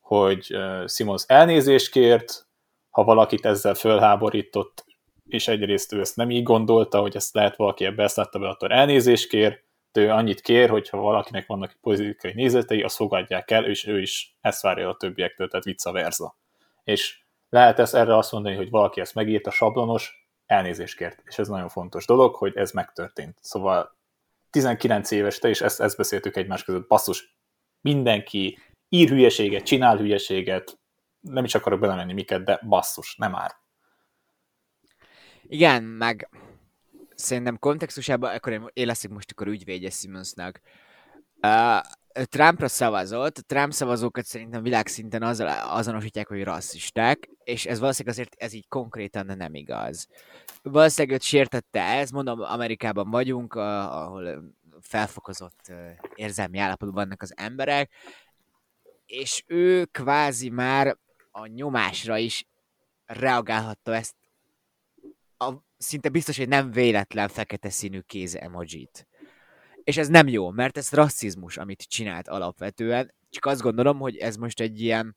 [0.00, 0.56] hogy
[0.86, 2.46] Simons elnézést kért,
[2.90, 4.85] ha valakit ezzel fölháborított,
[5.28, 8.48] és egyrészt ő ezt nem így gondolta, hogy ezt lehet valaki ebbe ezt látta be,
[8.48, 13.86] akkor elnézést kér, ő annyit kér, hogy valakinek vannak politikai nézetei, azt fogadják el, és
[13.86, 16.36] ő is ezt várja a többiektől, tehát vice versa.
[16.84, 21.22] És lehet ezt erre azt mondani, hogy valaki ezt megírta sablonos, elnézést kért.
[21.24, 23.38] És ez nagyon fontos dolog, hogy ez megtörtént.
[23.40, 23.96] Szóval
[24.50, 27.36] 19 éves te, és ezt, ezt beszéltük egymás között, basszus,
[27.80, 28.58] mindenki
[28.88, 30.78] ír hülyeséget, csinál hülyeséget,
[31.20, 33.54] nem is akarok belemenni miket, de basszus, nem már.
[35.48, 36.28] Igen, meg
[37.14, 40.60] szerintem kontextusában, akkor én, leszek most akkor ügyvédje Simonsnak.
[41.42, 41.80] Uh,
[42.24, 48.52] Trumpra szavazott, Trump szavazókat szerintem világszinten azzal azonosítják, hogy rasszisták, és ez valószínűleg azért ez
[48.52, 50.08] így konkrétan nem igaz.
[50.62, 55.72] Valószínűleg őt sértette ez, mondom, Amerikában vagyunk, ahol felfokozott
[56.14, 57.90] érzelmi állapotban vannak az emberek,
[59.06, 60.96] és ő kvázi már
[61.30, 62.46] a nyomásra is
[63.06, 64.14] reagálhatta ezt
[65.38, 69.08] a, szinte biztos, hogy nem véletlen fekete színű kéz emojit.
[69.84, 73.14] És ez nem jó, mert ez rasszizmus, amit csinált alapvetően.
[73.30, 75.16] Csak azt gondolom, hogy ez most egy ilyen...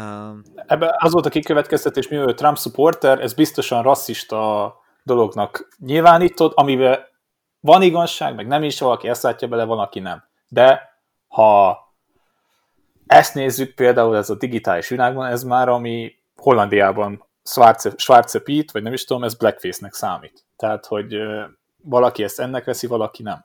[0.00, 0.42] Um...
[0.54, 7.08] Ebben az volt a kikövetkeztetés, mivel Trump supporter, ez biztosan rasszista dolognak nyilvánított, amivel
[7.60, 10.24] van igazság, meg nem is, valaki ezt látja bele, van, aki nem.
[10.48, 10.80] De
[11.28, 11.78] ha
[13.06, 18.82] ezt nézzük például ez a digitális világban, ez már ami Hollandiában Schwarze, Schwarze Pete, vagy
[18.82, 20.46] nem is tudom, ez blackface-nek számít.
[20.56, 21.16] Tehát, hogy
[21.76, 23.44] valaki ezt ennek veszi, valaki nem.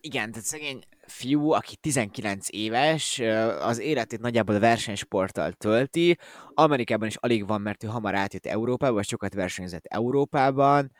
[0.00, 3.18] Igen, tehát szegény fiú, aki 19 éves,
[3.60, 6.18] az életét nagyjából a versenysporttal tölti.
[6.54, 10.92] Amerikában is alig van, mert ő hamar átjött Európába, vagy sokat versenyzett Európában.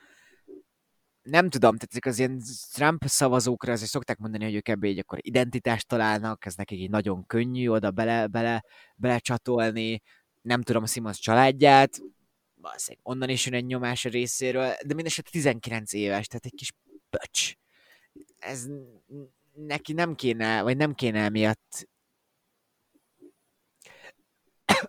[1.22, 2.40] Nem tudom, tehát az ilyen
[2.72, 6.90] Trump szavazókra azért szokták mondani, hogy ők ebbe így akkor identitást találnak, ez nekik így
[6.90, 8.64] nagyon könnyű oda bele, bele,
[8.96, 10.02] bele csatolni.
[10.42, 12.00] Nem tudom a Simons családját,
[12.54, 16.72] valószínűleg onnan is jön egy nyomás a részéről, de mindesetre 19 éves, tehát egy kis
[17.10, 17.54] pöcs.
[18.38, 18.66] Ez
[19.52, 21.88] neki nem kéne, vagy nem kéne emiatt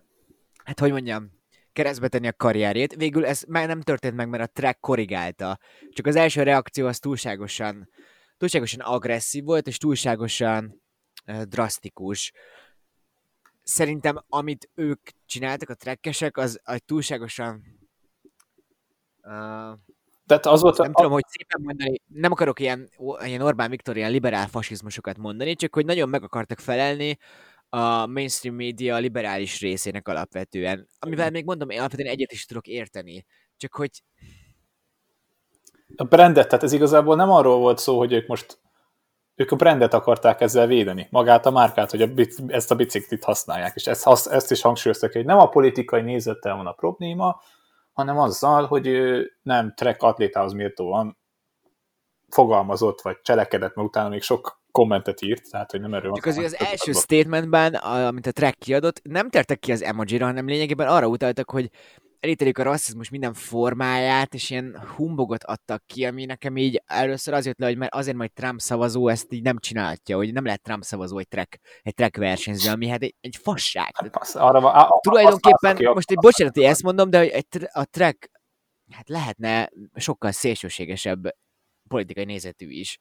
[0.65, 1.41] hát hogy mondjam,
[1.73, 2.95] keresztbe tenni a karrierjét.
[2.95, 5.59] Végül ez már nem történt meg, mert a track korrigálta.
[5.89, 7.89] Csak az első reakció az túlságosan,
[8.37, 10.81] túlságosan agresszív volt, és túlságosan
[11.25, 12.31] uh, drasztikus
[13.63, 17.63] szerintem amit ők csináltak, a trekkesek, az egy túlságosan
[19.23, 19.79] uh,
[20.31, 20.95] tehát az volt nem a...
[20.95, 22.89] tudom, hogy szépen mondani, nem akarok ilyen,
[23.25, 27.17] ilyen Orbán Viktor ilyen liberál fasizmusokat mondani, csak hogy nagyon meg akartak felelni
[27.69, 33.25] a mainstream média liberális részének alapvetően, amivel még mondom, én alapvetően egyet is tudok érteni,
[33.57, 34.03] csak hogy
[35.95, 38.59] a brandet, tehát ez igazából nem arról volt szó, hogy ők most
[39.35, 42.09] ők a brandet akarták ezzel védeni, magát a márkát, hogy a,
[42.47, 46.67] ezt a biciklit használják, és ezt, ezt is hangsúlyoztak, hogy nem a politikai nézettel van
[46.67, 47.41] a probléma,
[47.93, 51.17] hanem azzal, hogy ő nem track atlétához méltóan
[52.29, 56.45] fogalmazott, vagy cselekedett, mert utána még sok kommentet írt, tehát hogy nem erről Csak azért
[56.45, 61.07] az első statementben, amit a track kiadott, nem tertek ki az emojira, hanem lényegében arra
[61.07, 61.69] utaltak, hogy
[62.21, 67.45] elítélik a rasszizmus minden formáját, és ilyen humbogot adtak ki, ami nekem így először az
[67.45, 70.61] jött le, hogy mert azért majd Trump szavazó ezt így nem csinálhatja, hogy nem lehet
[70.61, 73.89] Trump szavazó egy track, egy track versenyző, ami hát egy, egy fasság.
[73.93, 77.27] Hát, passz, arra van, a, Tulajdonképpen, az, most egy bocsánat, hogy ezt mondom, de hogy
[77.27, 78.31] egy, a track
[78.91, 81.35] hát lehetne sokkal szélsőségesebb
[81.89, 82.97] politikai nézetű is.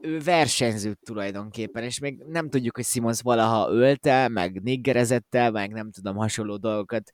[0.00, 5.90] Ő versenyző tulajdonképpen, és még nem tudjuk, hogy Simons valaha ölte, meg niggerezette, meg nem
[5.90, 7.12] tudom, hasonló dolgokat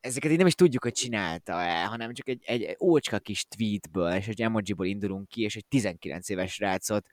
[0.00, 4.28] ezeket így nem is tudjuk, hogy csinálta-e, hanem csak egy, egy ócska kis tweetből, és
[4.28, 7.06] egy emojiból indulunk ki, és egy 19 éves rácot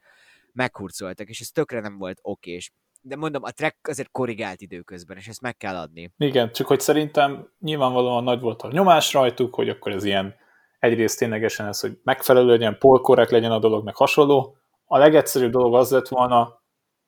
[0.53, 2.71] meghurcoltak, és ez tökre nem volt okés.
[3.01, 6.11] De mondom, a track azért korrigált időközben, és ezt meg kell adni.
[6.17, 10.35] Igen, csak hogy szerintem nyilvánvalóan nagy volt a nyomás rajtuk, hogy akkor ez ilyen
[10.79, 14.57] egyrészt ténylegesen ez, hogy megfelelő legyen, polkorrekt legyen a dolog, meg hasonló.
[14.85, 16.61] A legegyszerűbb dolog az lett volna,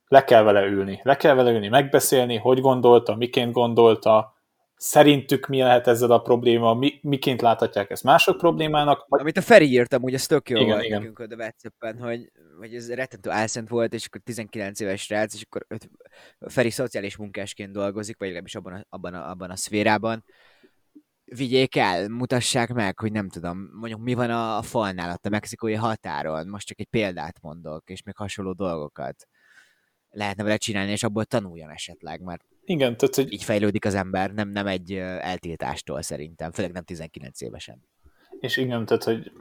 [0.08, 1.00] le kell vele ülni.
[1.04, 4.39] Le kell vele ülni, megbeszélni, hogy gondolta, miként gondolta,
[4.82, 9.06] szerintük mi lehet ezzel a probléma, mi, miként láthatják ezt mások problémának.
[9.08, 9.20] Vagy...
[9.20, 11.00] Amit a Feri írtam, hogy ez tök jó igen, volt igen.
[11.00, 15.42] nekünk a whatsapp hogy, hogy ez rettentő álszent volt, és akkor 19 éves srác, és
[15.42, 15.90] akkor öt,
[16.40, 20.24] Feri szociális munkásként dolgozik, vagy legalábbis abban a, abban a, abban a szférában.
[21.24, 25.30] Vigyék el, mutassák meg, hogy nem tudom, mondjuk mi van a, a falnál, ott a
[25.30, 29.28] mexikói határon, most csak egy példát mondok, és még hasonló dolgokat
[30.10, 33.34] lehetne vele csinálni, és abból tanuljon esetleg, mert igen, tehát, hogy...
[33.34, 37.82] Így fejlődik az ember, nem, nem egy eltiltástól szerintem, főleg nem 19 évesen.
[38.40, 39.32] És igen, tehát, hogy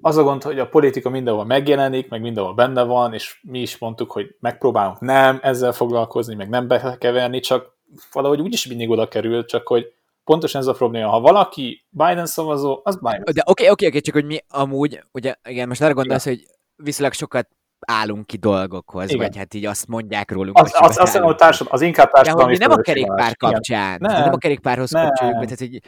[0.00, 3.78] az a gond, hogy a politika mindenhol megjelenik, meg mindenhol benne van, és mi is
[3.78, 7.78] mondtuk, hogy megpróbálunk nem ezzel foglalkozni, meg nem bekeverni, csak
[8.12, 9.92] valahogy úgyis mindig oda kerül, csak hogy
[10.24, 11.08] pontosan ez a probléma.
[11.08, 13.24] Ha valaki Biden szavazó, az Biden.
[13.34, 17.12] De oké, oké, oké, csak hogy mi amúgy, ugye, igen, most arra gondolsz, hogy viszonylag
[17.12, 17.48] sokat
[17.86, 19.18] állunk ki dolgokhoz, igen.
[19.18, 20.58] vagy hát így azt mondják róluk.
[20.58, 24.22] Az, az, az, az, társad, az inkább társadalmi De hogy nem a kerékpár kapcsán, nem,
[24.22, 25.06] nem a kerékpárhoz nem.
[25.06, 25.80] kapcsoljuk, mert tehát, hogy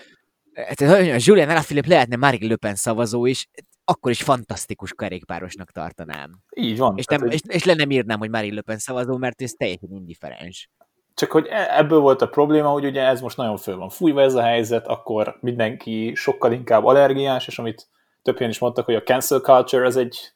[0.74, 3.48] tehát, Julian Alaphilippe lehetne Marine Le Pen szavazó is,
[3.85, 6.30] akkor is fantasztikus kerékpárosnak tartanám.
[6.56, 6.96] Így van.
[6.96, 9.90] És, nem, és, és le nem írnám, hogy Marine Le Pen szavazó, mert ez teljesen
[9.92, 10.70] indifferens.
[11.14, 14.20] Csak hogy e- ebből volt a probléma, hogy ugye ez most nagyon föl van fújva
[14.20, 17.88] ez a helyzet, akkor mindenki sokkal inkább allergiás, és amit
[18.22, 20.36] többen is mondtak, hogy a cancel culture az egy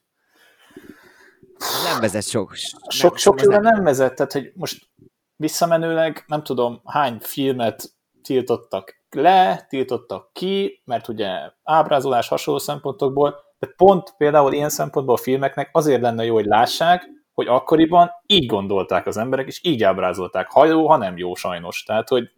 [1.83, 2.53] nem vezet sok.
[2.87, 4.89] Sok, sok nem, nem vezet, tehát hogy most
[5.35, 7.93] visszamenőleg nem tudom hány filmet
[8.23, 11.29] tiltottak le, tiltottak ki, mert ugye
[11.63, 17.09] ábrázolás hasonló szempontokból, de pont például ilyen szempontból a filmeknek azért lenne jó, hogy lássák,
[17.33, 20.51] hogy akkoriban így gondolták az emberek, és így ábrázolták.
[20.51, 21.83] Ha jó, ha nem jó, sajnos.
[21.83, 22.31] Tehát, hogy...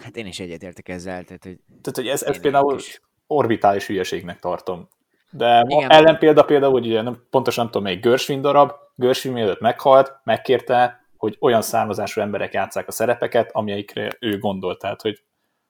[0.00, 1.24] Hát én is egyetértek ezzel.
[1.24, 3.00] Tehát, hogy, tehát, hogy ez, ez például is.
[3.26, 4.88] orbitális hülyeségnek tartom.
[5.32, 5.90] De Igen.
[5.90, 11.00] ellenpélda például, hogy ugye nem, pontosan nem tudom, melyik Gershwin darab, Gershwin mielőtt meghalt, megkérte,
[11.16, 14.78] hogy olyan származású emberek játszák a szerepeket, amelyikre ő gondolt.
[14.78, 15.22] Tehát, hogy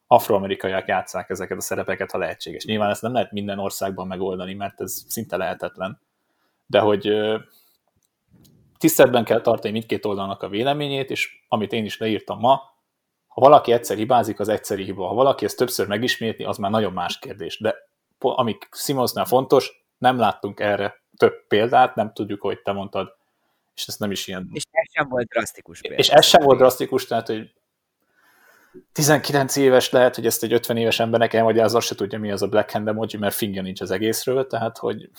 [0.07, 2.65] afroamerikaiak játszák ezeket a szerepeket, ha lehetséges.
[2.65, 6.01] Nyilván ezt nem lehet minden országban megoldani, mert ez szinte lehetetlen.
[6.67, 7.13] De hogy
[8.79, 12.63] tiszteletben kell tartani mindkét oldalnak a véleményét, és amit én is leírtam ma,
[13.29, 15.07] ha valaki egyszer hibázik, az egyszeri hiba.
[15.07, 17.61] Ha valaki ezt többször megismétli, az már nagyon más kérdés.
[17.61, 17.75] De
[18.25, 23.17] amik Simonsnál fontos, nem láttunk erre több példát, nem tudjuk, hogy te mondtad,
[23.75, 24.51] és ez nem is ilyen...
[24.53, 25.97] És ez sem volt drasztikus példa.
[25.97, 27.53] És ez sem volt drasztikus, tehát, hogy
[28.93, 32.43] 19 éves lehet, hogy ezt egy 50 éves embernek elmagyarázza, azt se tudja, mi az
[32.43, 35.11] a Black Hand emoji, mert fingja nincs az egészről, tehát, hogy...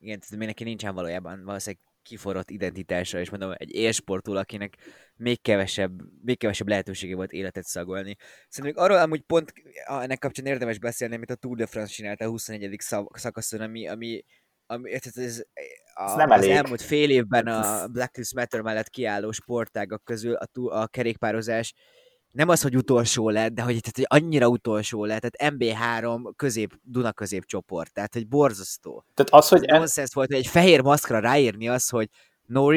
[0.00, 4.76] Igen, tehát neki nincsen valójában valószínűleg kiforrott identitása, és mondom, egy élsportól, akinek
[5.16, 5.92] még kevesebb,
[6.22, 8.16] még kevesebb lehetősége volt életet szagolni.
[8.48, 9.52] Szerintem arról amúgy pont
[9.86, 12.76] ennek kapcsán érdemes beszélni, amit a Tour de France csinálta a 21.
[13.12, 14.24] szakaszon, ami, ami,
[14.66, 15.42] ami ez, ez,
[15.94, 16.50] a, ez nem az elég.
[16.50, 21.74] elmúlt fél évben a Black Lives Matter mellett kiálló sportágak közül a, a kerékpározás
[22.30, 26.74] nem az, hogy utolsó lett, de hogy, tehát, hogy annyira utolsó lett, tehát MB3 közép,
[26.82, 29.04] Duna közép csoport, tehát hogy borzasztó.
[29.14, 29.64] Tehát az, hogy...
[29.64, 30.06] Ez en...
[30.12, 32.08] volt, hogy egy fehér maszkra ráírni az, hogy
[32.46, 32.70] no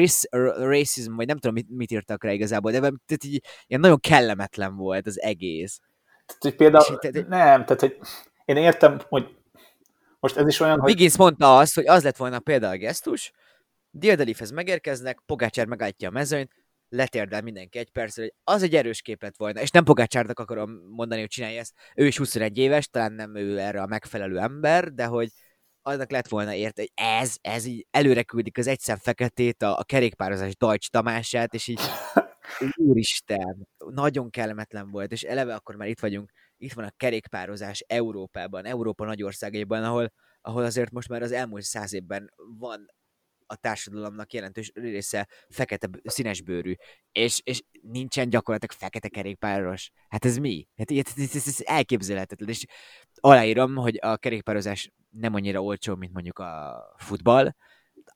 [0.56, 4.76] racism, vagy nem tudom, mit, mit írtak rá igazából, de tehát így, ilyen nagyon kellemetlen
[4.76, 5.80] volt az egész.
[6.26, 7.98] Tehát, hogy például, és, tehát, nem, tehát, hogy
[8.44, 9.36] én értem, hogy
[10.20, 10.90] most ez is olyan, hogy...
[10.90, 13.32] Wiggins mondta azt, hogy az lett volna például a gesztus,
[13.90, 16.50] Diedelifhez megérkeznek, Pogácsár megállítja a mezőnyt,
[16.92, 20.70] letérdel mindenki egy percre, hogy az egy erős kép lett volna, és nem Pogácsárnak akarom
[20.88, 24.92] mondani, hogy csinálja ezt, ő is 21 éves, talán nem ő erre a megfelelő ember,
[24.92, 25.28] de hogy
[25.82, 29.84] annak lett volna érte, hogy ez, ez így előre küldik az egyszem feketét, a, a
[29.84, 31.80] kerékpározás Deutsch Tamását, és így
[32.76, 38.64] úristen, nagyon kellemetlen volt, és eleve akkor már itt vagyunk, itt van a kerékpározás Európában,
[38.64, 42.86] Európa nagy országaiban, ahol, ahol azért most már az elmúlt száz évben van
[43.46, 46.74] a társadalomnak jelentős része fekete színesbőrű,
[47.12, 49.90] és, és nincsen gyakorlatilag fekete kerékpáros.
[50.08, 50.68] Hát ez mi?
[50.76, 52.64] Hát ez, ez, ez, ez elképzelhetetlen, és
[53.14, 57.54] aláírom, hogy a kerékpározás nem annyira olcsó, mint mondjuk a futball,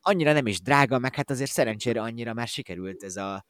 [0.00, 3.46] annyira nem is drága, meg hát azért szerencsére annyira már sikerült ez a,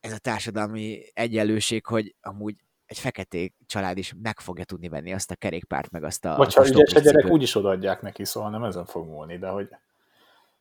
[0.00, 5.30] ez a társadalmi egyenlőség, hogy amúgy egy fekete család is meg fogja tudni venni azt
[5.30, 6.36] a kerékpárt, meg azt a...
[6.36, 9.68] Vagy ha ügyes a gyerek, úgyis odaadják neki, szóval nem ezen fog múlni, de hogy...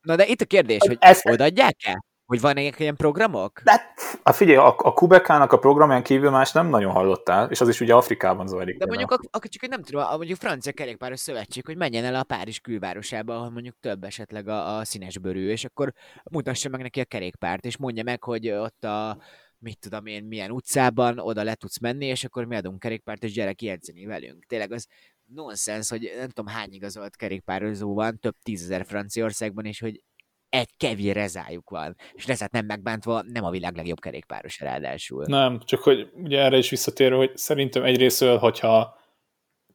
[0.03, 1.19] Na de itt a kérdés, hogy ez...
[1.23, 2.03] odaadják-e?
[2.25, 3.61] Hogy van ilyen programok?
[3.63, 7.67] De, a figyelj, a, a Kubekának a programján kívül más nem nagyon hallottál, és az
[7.67, 8.77] is ugye Afrikában zajlik.
[8.77, 12.15] De mondjuk, a, a, csak nem tudom, a, mondjuk francia kerékpáros szövetség, hogy menjen el
[12.15, 15.93] a Párizs külvárosába, ahol mondjuk több esetleg a, a színesbőrű, és akkor
[16.31, 19.17] mutassa meg neki a kerékpárt, és mondja meg, hogy ott a
[19.63, 23.33] mit tudom én, milyen utcában, oda le tudsz menni, és akkor mi adunk kerékpárt, és
[23.33, 24.45] gyerek jegyzeni velünk.
[24.45, 24.87] Tényleg az
[25.33, 30.03] nonsens, hogy nem tudom hány igazolt kerékpározó van, több tízezer Franciaországban, és hogy
[30.49, 31.95] egy kevés rezájuk van.
[32.13, 35.25] És rezát nem megbántva, nem a világ legjobb kerékpáros ráadásul.
[35.27, 38.99] Nem, csak hogy ugye erre is visszatérő, hogy szerintem egyrésztől, hogyha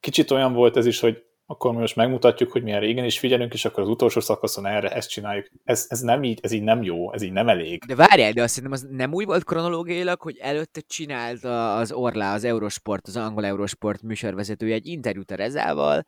[0.00, 3.53] kicsit olyan volt ez is, hogy akkor mi most megmutatjuk, hogy mi erre igenis figyelünk,
[3.53, 5.46] és akkor az utolsó szakaszon erre ezt csináljuk.
[5.64, 7.84] Ez, ez nem így, ez így nem jó, ez így nem elég.
[7.84, 12.34] De várjál, de azt hiszem, az nem úgy volt kronológiailag, hogy előtte csinált az Orlá,
[12.34, 16.05] az Eurosport, az angol Eurosport műsorvezetője egy interjút a Rezával,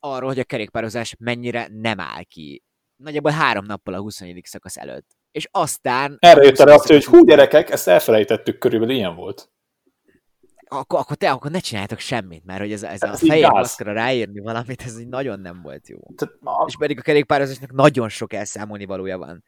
[0.00, 2.62] arról, hogy a kerékpározás mennyire nem áll ki.
[2.96, 4.40] Nagyjából három nappal a 24.
[4.44, 5.16] szakasz előtt.
[5.30, 6.16] És aztán...
[6.18, 9.50] Erre jött rá azt, hogy hú gyerekek, ezt elfelejtettük, körülbelül ilyen volt
[10.70, 13.50] akkor, akkor te akkor ne csináljátok semmit, mert hogy ez, ez a Ez így fehér
[13.50, 15.98] maszkra ráírni valamit, ez így nagyon nem volt jó.
[16.16, 19.44] Tehát, a, És pedig a kerékpározásnak nagyon sok elszámolni valója van.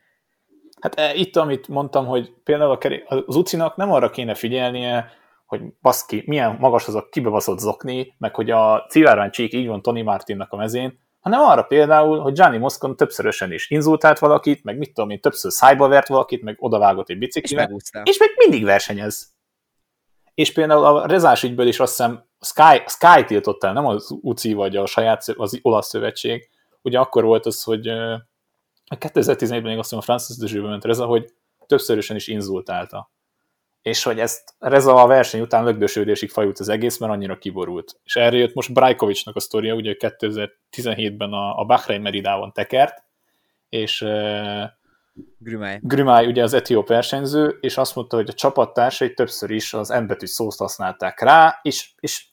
[0.80, 5.10] Hát e, itt, amit mondtam, hogy például a keré- az ucinak nem arra kéne figyelnie,
[5.46, 9.82] hogy baszki, milyen magas az a kibebaszott zokni, meg hogy a civárvány csík így van
[9.82, 14.78] Tony Martinnak a mezén, hanem arra például, hogy Gianni Moscon többszörösen is inzultált valakit, meg
[14.78, 18.02] mit tudom én, többször szájba vert valakit, meg odavágott egy És biciklivel, megúszta.
[18.04, 19.32] és még mindig versenyez.
[20.34, 24.52] És például a rezás ügyből is azt hiszem Sky, Sky tiltott el, nem az UCI
[24.52, 26.50] vagy a saját az olasz szövetség.
[26.82, 28.12] Ugye akkor volt az, hogy ö,
[28.86, 31.32] a 2017-ben még azt hiszem a Francis de Jeux-be ment Reza, hogy
[31.66, 33.10] többszörösen is inzultálta.
[33.82, 38.00] És hogy ezt Reza a verseny után lögdösődésig fajult az egész, mert annyira kiborult.
[38.04, 43.04] És erre jött most Brajkovicsnak a sztoria, ugye 2017-ben a, a Bahrein Meridában tekert,
[43.68, 44.04] és
[45.38, 45.78] Grümáj.
[45.82, 50.26] Grümáj ugye az etióp versenyző, és azt mondta, hogy a csapattársai többször is az embetű
[50.26, 52.26] szót használták rá, és, és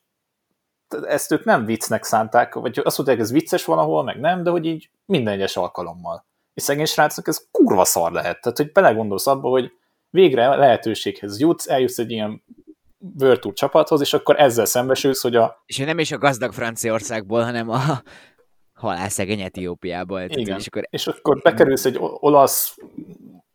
[1.02, 4.66] ezt ők nem viccnek szánták, vagy azt mondták, ez vicces valahol, meg nem, de hogy
[4.66, 6.26] így minden egyes alkalommal.
[6.54, 8.42] És szegény srácnak ez kurva szar lehet.
[8.42, 9.72] Tehát, hogy belegondolsz abba, hogy
[10.10, 12.44] végre lehetőséghez jutsz, eljutsz egy ilyen
[13.20, 17.44] World Tour csapathoz, és akkor ezzel szembesülsz, hogy a, És nem is a gazdag Franciaországból,
[17.44, 18.02] hanem a
[18.80, 20.18] halálszegény Etiópiából.
[20.20, 20.58] Tehát, Igen.
[20.58, 22.78] És akkor és akkor bekerülsz egy olasz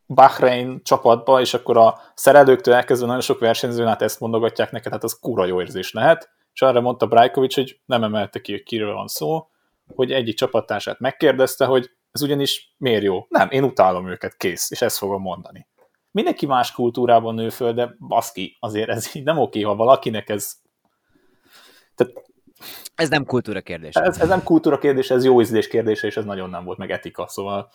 [0.07, 5.03] Bahrein csapatba, és akkor a szerelőktől elkezdve nagyon sok versenyzőn át ezt mondogatják neked, hát
[5.03, 6.29] az kura jó érzés lehet.
[6.53, 9.47] És arra mondta Brajkovics, hogy nem emelte ki, hogy kiről van szó,
[9.95, 13.25] hogy egyik csapattársát megkérdezte, hogy ez ugyanis miért jó.
[13.29, 15.67] Nem, én utálom őket, kész, és ezt fogom mondani.
[16.11, 20.53] Mindenki más kultúrában nő föl, de baszki, azért ez így nem oké, ha valakinek ez...
[21.95, 22.13] Tehát
[22.95, 23.95] ez nem kultúra kérdés.
[23.95, 26.91] ez, ez nem kultúra kérdése, ez jó ízlés kérdése, és ez nagyon nem volt meg
[26.91, 27.71] etika, szóval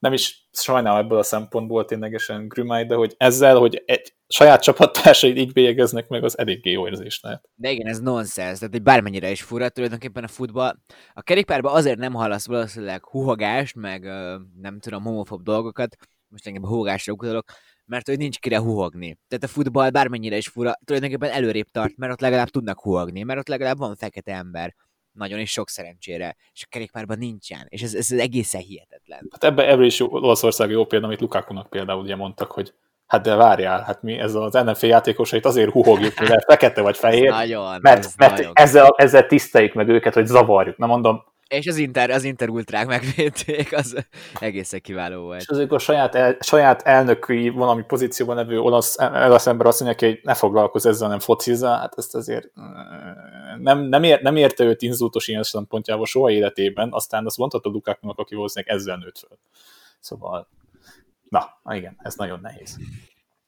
[0.00, 5.36] nem is sajnálom ebből a szempontból ténylegesen Grümáj, de hogy ezzel, hogy egy saját csapattársaid
[5.36, 7.48] így bélyegeznek meg, az eléggé jó érzés lehet.
[7.54, 10.76] De igen, ez nonsens, tehát hogy bármennyire is fura, tulajdonképpen a futball.
[11.12, 14.02] A kerékpárban azért nem hallasz valószínűleg huhogást, meg
[14.60, 15.96] nem tudom, homofob dolgokat,
[16.28, 17.44] most engem a huhogásra utalok,
[17.90, 19.18] mert hogy nincs kire huhogni.
[19.28, 23.38] Tehát a futball bármennyire is fura, tulajdonképpen előrébb tart, mert ott legalább tudnak huhogni, mert
[23.38, 24.74] ott legalább van fekete ember.
[25.12, 26.36] Nagyon is sok szerencsére.
[26.52, 27.66] És a kerékpárban nincsen.
[27.68, 29.28] És ez, ez egészen hihetetlen.
[29.30, 32.74] Hát ebben ebből is Olaszország jó példa, amit Lukakunak például ugye mondtak, hogy
[33.06, 37.30] hát de várjál, hát mi ez az NFL játékosait azért huhogjuk, mivel fekete vagy fehér,
[37.30, 38.52] Nagyon, mert, mert nagyon.
[38.54, 40.76] ezzel, ezzel tiszteljük meg őket, hogy zavarjuk.
[40.76, 44.06] Na mondom, És az Inter, az Inter ultrák megvédték, az
[44.40, 45.40] egészen kiváló volt.
[45.40, 50.08] És azért a saját, el, saját elnöki valami pozícióban levő olasz, olasz ember azt mondja,
[50.08, 54.64] hogy ne foglalkozz ezzel, nem focizza, hát ezt azért mm, nem, nem, ér, nem érte
[54.64, 59.38] őt inzultos ilyen szempontjából soha életében, aztán azt mondhatta Lukáknak, aki valószínűleg ezzel nőtt föl.
[60.00, 60.48] Szóval,
[61.28, 62.76] na, igen, ez nagyon nehéz.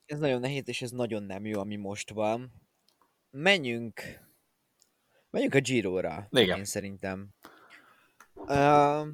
[0.07, 2.53] Ez nagyon nehéz, és ez nagyon nem jó, ami most van.
[3.31, 4.01] Menjünk,
[5.31, 6.59] menjünk a Giro-ra, Igen.
[6.59, 7.29] én szerintem.
[8.35, 9.07] Uh,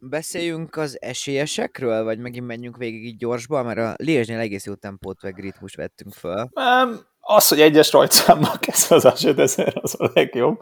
[0.00, 5.22] beszéljünk az esélyesekről, vagy megint menjünk végig így gyorsba, mert a Liège-nél egész jó tempót
[5.22, 6.48] meg ritmus vettünk föl.
[6.54, 10.60] Um, az, hogy egyes rajtszámmal kezd az a ezer, az a legjobb.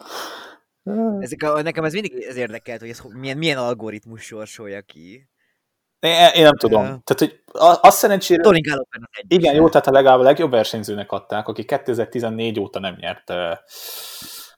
[1.21, 5.29] Ezek a, nekem ez mindig ez érdekelt, hogy ez milyen, milyen algoritmus sorsolja ki.
[6.01, 6.83] Én, én nem tudom.
[6.83, 7.03] Ja.
[7.05, 7.43] Tehát, hogy
[7.81, 8.43] azt szerencsére...
[8.43, 9.39] Tony az egyik.
[9.39, 13.37] Igen, jó, tehát a legalább a legjobb versenyzőnek adták, aki 2014 óta nem nyert uh,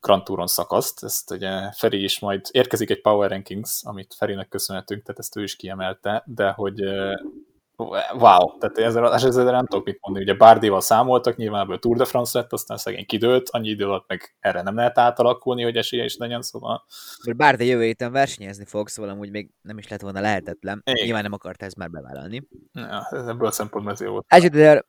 [0.02, 1.04] Grand Touron szakaszt.
[1.04, 5.42] Ezt ugye Feri is majd érkezik egy Power Rankings, amit Ferinek köszönhetünk, tehát ezt ő
[5.42, 6.80] is kiemelte, de hogy
[8.12, 10.24] wow, tehát ezzel, ezzel nem tudok mit mondani.
[10.24, 14.08] Ugye Bárdival számoltak, nyilván ebből Tour de France lett, aztán szegény kidőlt, annyi idő alatt
[14.08, 16.84] meg erre nem lehet átalakulni, hogy esélye is legyen, szóval
[17.24, 20.82] Mert bár de jövő héten versenyezni fog, szóval amúgy még nem is lett volna lehetetlen.
[20.84, 21.04] Igen.
[21.04, 22.48] Nyilván nem akarta ezt már bevállalni.
[22.72, 24.24] ja, ez ebből a szempontból ez jó volt.
[24.28, 24.84] Egyedül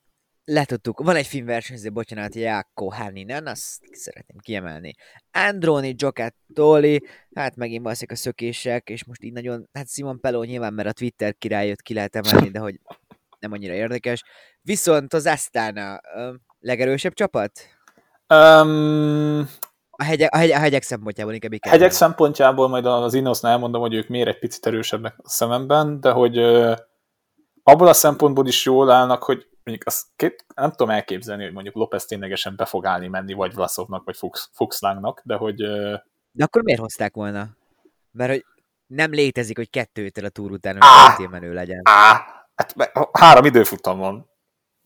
[0.46, 4.94] letudtuk, van egy film versenyző, bocsánat, Jákko Háninen, azt szeretném kiemelni.
[5.32, 10.74] Androni Giocattoli, hát megint valószínűleg a szökések, és most így nagyon, hát Simon Peló nyilván,
[10.74, 12.80] mert a Twitter király jött ki lehet emelni, de hogy
[13.39, 14.24] nem annyira érdekes.
[14.62, 16.00] Viszont az Astana
[16.60, 17.52] legerősebb csapat?
[18.34, 19.50] Um,
[19.89, 23.82] A hegyek, a, hegy, a hegyek szempontjából inkább kell Hegyek szempontjából majd az Inosnál elmondom,
[23.82, 26.38] hogy ők miért egy picit erősebbek a szememben, de hogy
[27.64, 31.76] abból a szempontból is jól állnak, hogy mondjuk azt két, nem tudom elképzelni, hogy mondjuk
[31.76, 35.55] López ténylegesen be fog állni menni, vagy Vlaszovnak, vagy Fuchs, Fuchslángnak, de hogy
[36.32, 37.49] De akkor miért hozták volna?
[38.11, 38.45] Mert hogy
[38.88, 40.78] nem létezik, hogy kettőtől a túr után
[41.16, 41.82] hogy menő legyen.
[41.84, 42.22] á,
[42.55, 42.76] hát
[43.11, 44.30] három időfutam van.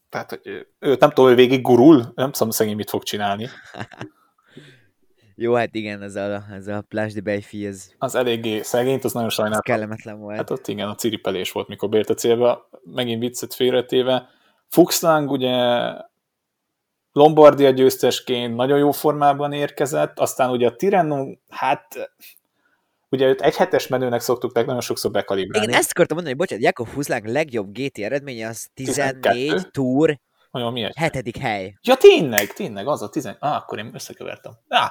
[0.10, 3.48] Tehát, hogy ő- őt nem tudom, hogy végig gurul, nem tudom szegény mit fog csinálni.
[5.40, 9.14] Jó, hát igen, ez a, ez a Plage de Beyfi, ez, Az eléggé szegényt, az
[9.14, 9.62] nagyon sajnálom.
[9.62, 10.36] kellemetlen volt.
[10.38, 14.30] Hát ott igen, a ciripelés volt, mikor bért a célba, megint viccet félretéve.
[14.70, 15.56] Fuchslang ugye
[17.12, 22.12] Lombardia győztesként nagyon jó formában érkezett, aztán ugye a Tirreno, hát
[23.10, 25.68] ugye őt egy hetes menőnek szoktuk nagyon sokszor bekalibrálni.
[25.68, 29.70] Igen, ezt akartam mondani, hogy bocsánat, Jakub Huszlák legjobb GT eredménye az 14 12.
[29.72, 30.18] túr,
[30.52, 31.78] Nagyon mi hetedik hely.
[31.82, 33.38] Ja, tényleg, tényleg, az a tizen...
[33.40, 34.52] Ah, akkor én összekevertem.
[34.68, 34.90] Ah,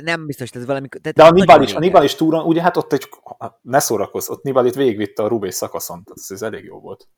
[0.00, 0.88] Nem biztos, ez valami...
[0.88, 1.88] Tehát de a nagyon Nibali is, a régen.
[1.88, 3.08] Nibali is túron, ugye hát ott egy,
[3.62, 7.08] ne szórakozz, ott Nibalit végigvitte a Rubé szakaszon, tehát ez elég jó volt.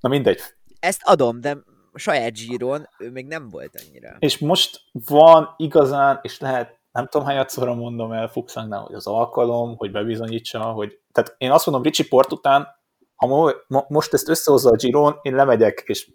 [0.00, 0.40] Na mindegy.
[0.82, 1.58] Ezt adom, de
[1.94, 4.16] saját Giron ő még nem volt annyira.
[4.18, 9.76] És most van igazán, és lehet, nem tudom, hányadszorra mondom el Fuxangnál, hogy az alkalom,
[9.76, 11.00] hogy bebizonyítsa, hogy...
[11.12, 12.68] Tehát én azt mondom, Ricsi Port után,
[13.14, 16.10] ha mo- mo- most ezt összehozza a Giron, én lemegyek, és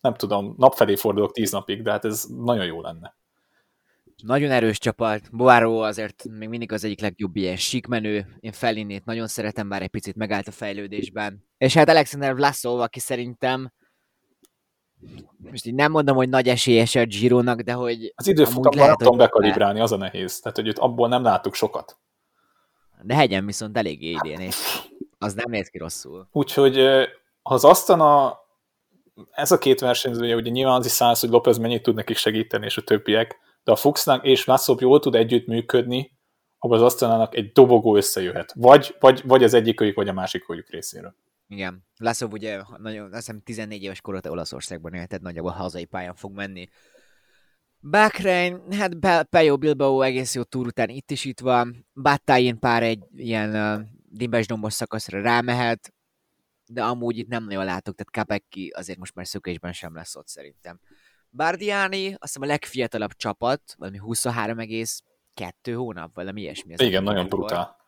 [0.00, 3.16] nem tudom, nap felé fordulok tíz napig, de hát ez nagyon jó lenne.
[4.22, 5.36] Nagyon erős csapat.
[5.36, 8.26] Boáró azért még mindig az egyik legjobb ilyen síkmenő.
[8.40, 11.44] Én Fellinét nagyon szeretem, bár egy picit megállt a fejlődésben.
[11.58, 13.72] És hát Alexander Vlasov, aki szerintem
[15.50, 19.16] most így nem mondom, hogy nagy esélyes a Gironak, de hogy Az időfutamban nem tudom
[19.16, 20.40] bekalibrálni, az a nehéz.
[20.40, 21.98] Tehát, hogy őt abból nem láttuk sokat.
[23.02, 24.56] de hegyen viszont eléggé idén, és
[25.18, 26.28] az nem néz ki rosszul.
[26.32, 26.76] Úgyhogy
[27.42, 28.38] ha az Astana,
[29.30, 32.64] ez a két versenyzője, ugye nyilván az is száz, hogy López mennyit tud nekik segíteni,
[32.64, 36.18] és a többiek, de a Fuchsnak és Vlasov jól tud együtt működni,
[36.58, 38.52] akkor az Astanának egy dobogó összejöhet.
[38.56, 41.14] Vagy, vagy, vagy az egyikőjük, vagy a másikőjük részéről.
[41.52, 41.84] Igen.
[41.96, 46.32] László ugye nagyon, azt hiszem 14 éves korot Olaszországban élt, tehát nagyjából hazai pályán fog
[46.32, 46.68] menni.
[47.80, 51.86] Bahrein, hát Pejo Bilbao egész jó túr után itt is itt van.
[51.94, 55.94] Battain pár egy ilyen uh, dimbes dombos szakaszra rámehet,
[56.66, 60.28] de amúgy itt nem nagyon látok, tehát Kapecki azért most már szökésben sem lesz ott
[60.28, 60.80] szerintem.
[61.30, 66.74] Bardiani, azt hiszem a legfiatalabb csapat, valami 23,2 hónap, valami ilyesmi.
[66.74, 67.81] az Igen, nagyon brutál.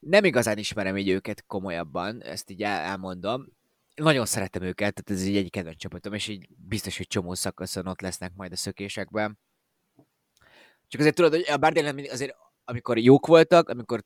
[0.00, 3.46] Nem igazán ismerem így őket komolyabban, ezt így el- elmondom.
[3.94, 7.86] Nagyon szeretem őket, tehát ez így egy kedvenc csapatom, és így biztos, hogy csomó szakaszon
[7.86, 9.38] ott lesznek majd a szökésekben.
[10.88, 14.04] Csak azért tudod, hogy a mindig azért, amikor jók voltak, amikor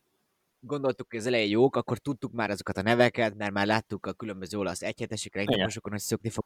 [0.59, 4.13] gondoltuk, hogy az elején jók, akkor tudtuk már azokat a neveket, mert már láttuk a
[4.13, 6.45] különböző olasz egyhetesekre, egynaposokon, hogy szökni fog.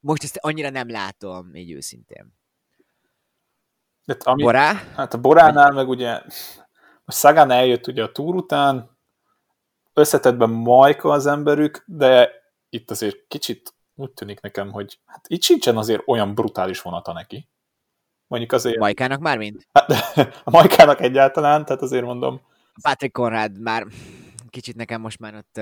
[0.00, 2.32] Most ezt annyira nem látom, így őszintén.
[4.04, 4.72] De ami, Borá?
[4.94, 6.22] Hát a Boránál meg ugye,
[7.10, 8.98] a Sagan eljött ugye a túr után,
[9.92, 12.30] összetettben Majka az emberük, de
[12.68, 17.48] itt azért kicsit úgy tűnik nekem, hogy hát itt sincsen azért olyan brutális vonata neki.
[18.26, 19.66] Mondjuk azért, Majkának már mint?
[19.72, 19.90] hát,
[20.44, 22.40] a Majkának egyáltalán, tehát azért mondom,
[22.82, 23.86] Patrick Konrad már
[24.50, 25.60] kicsit nekem most már ott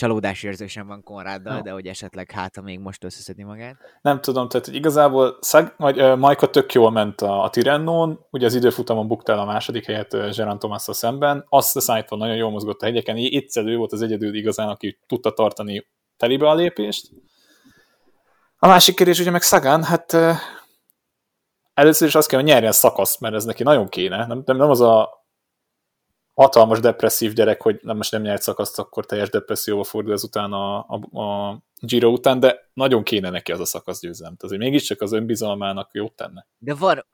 [0.00, 1.62] csalódás érzésem van Konráddal, Jó.
[1.62, 3.76] de hogy esetleg hát, ha még most összeszedni magát.
[4.02, 8.26] nem tudom, tehát hogy igazából Szag, vagy, uh, Majka tök jól ment a, a Tirennón,
[8.30, 12.36] ugye az időfutamon buktál a második helyet uh, Gerard thomas szemben, azt a szájton nagyon
[12.36, 15.86] jól mozgott a hegyeken, itt ő volt az egyedül igazán, aki tudta tartani
[16.16, 17.10] telibe a lépést.
[18.58, 20.34] A másik kérdés ugye meg Sagan, hát uh,
[21.74, 24.26] először is azt kell, hogy nyerjen szakaszt, mert ez neki nagyon kéne.
[24.26, 25.19] Nem, nem, nem az a
[26.34, 30.78] hatalmas depresszív gyerek, hogy nem most nem nyert szakaszt, akkor teljes depresszióba fordul ezután a,
[30.88, 34.36] a, a Giro után, de nagyon kéne neki az a szakasz győzelem.
[34.36, 36.46] Tehát, mégiscsak az önbizalmának jót tenne.
[36.58, 37.06] De van,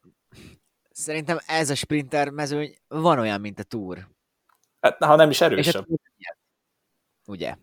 [0.90, 4.08] szerintem ez a sprinter mezőny van olyan, mint a Tour.
[4.80, 5.86] Hát, ha nem is És a erősebb.
[7.26, 7.56] Ugye?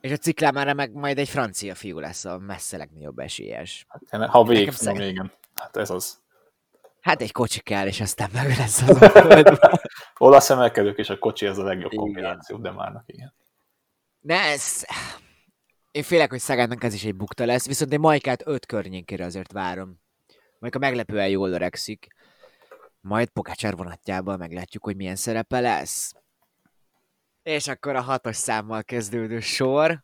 [0.00, 3.86] És a ciklámára meg majd egy francia fiú lesz a messze legnagyobb esélyes.
[4.10, 5.32] Ha végig, igen.
[5.54, 6.22] Hát ez az.
[7.00, 9.80] Hát egy kocsi kell, és aztán meg lesz az a.
[10.24, 13.34] Olasz emelkedők és a kocsi ez a legjobb kombináció, de márnak igen.
[14.20, 14.84] Ne, ez...
[15.90, 19.52] Én félek, hogy Szagánnak ez is egy bukta lesz, viszont én Majkát öt környékére azért
[19.52, 20.00] várom.
[20.58, 22.06] Majka meglepően jól öregszik.
[23.00, 26.14] Majd Pokácsár vonatjában meglátjuk, hogy milyen szerepe lesz.
[27.42, 30.00] És akkor a hatos számmal kezdődő sor.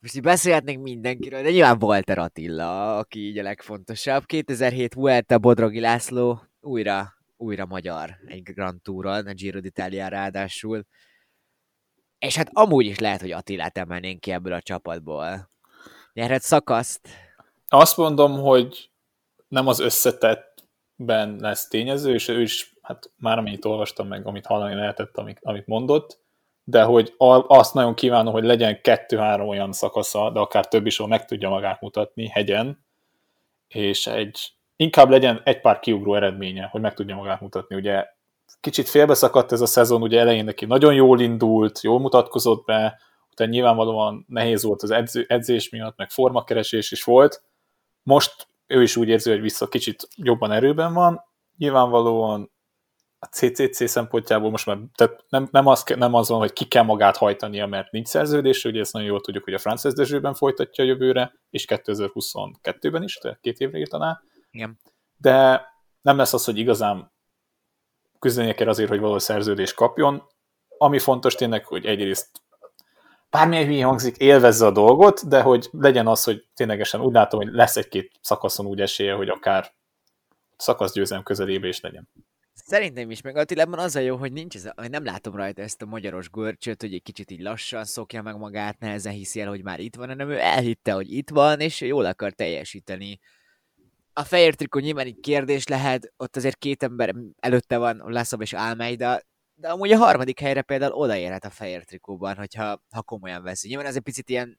[0.00, 4.24] Most így beszélhetnénk mindenkiről, de nyilván Walter Attila, aki így a legfontosabb.
[4.24, 10.84] 2007 Vuelta Bodrogi László újra, újra magyar egy Grand Touron, a Giro d'Italia ráadásul.
[12.18, 15.50] És hát amúgy is lehet, hogy Attilát emelnénk ki ebből a csapatból.
[16.12, 17.08] Nyerhet szakaszt.
[17.68, 18.90] Azt mondom, hogy
[19.48, 24.74] nem az összetettben lesz tényező, és ő is, hát már amennyit olvastam meg, amit hallani
[24.74, 26.20] lehetett, amit, amit mondott,
[26.70, 27.14] de hogy
[27.46, 31.48] azt nagyon kívánom, hogy legyen kettő-három olyan szakasza, de akár több is, ahol meg tudja
[31.48, 32.84] magát mutatni hegyen,
[33.68, 37.76] és egy, inkább legyen egy pár kiugró eredménye, hogy meg tudja magát mutatni.
[37.76, 38.06] Ugye
[38.60, 42.98] kicsit félbeszakadt ez a szezon, ugye elején neki nagyon jól indult, jól mutatkozott be,
[43.30, 47.42] utána nyilvánvalóan nehéz volt az edző, edzés miatt, meg formakeresés is volt.
[48.02, 51.24] Most ő is úgy érzi, hogy vissza kicsit jobban erőben van.
[51.56, 52.50] Nyilvánvalóan
[53.22, 56.82] a CCC szempontjából most már tehát nem, nem, az, nem az van, hogy ki kell
[56.82, 60.84] magát hajtania, mert nincs szerződés, ugye ezt nagyon jól tudjuk, hogy a Frances Dezsőben folytatja
[60.84, 64.22] a jövőre, és 2022-ben is, tehát két évre írtaná.
[64.50, 64.78] Igen.
[65.16, 65.66] De
[66.00, 67.12] nem lesz az, hogy igazán
[68.18, 70.22] küzdenie kell azért, hogy valahol szerződést kapjon.
[70.78, 72.28] Ami fontos tényleg, hogy egyrészt
[73.30, 77.52] bármilyen hülye hangzik, élvezze a dolgot, de hogy legyen az, hogy ténylegesen úgy látom, hogy
[77.52, 79.72] lesz egy-két szakaszon úgy esélye, hogy akár
[80.56, 82.08] szakaszgyőzelem közelébe is legyen.
[82.70, 85.82] Szerintem is, meg Attilában az a jó, hogy nincs ez hogy nem látom rajta ezt
[85.82, 89.62] a magyaros görcsöt, hogy egy kicsit így lassan szokja meg magát, nehezen hiszi el, hogy
[89.62, 93.18] már itt van, hanem ő elhitte, hogy itt van, és jól akar teljesíteni.
[94.12, 98.52] A fehér trikó nyilván egy kérdés lehet, ott azért két ember előtte van, Laszab és
[98.52, 99.20] Almeida,
[99.54, 103.68] de amúgy a harmadik helyre például odaérhet a fehér trikóban, hogyha ha komolyan veszi.
[103.68, 104.58] Nyilván ez egy picit ilyen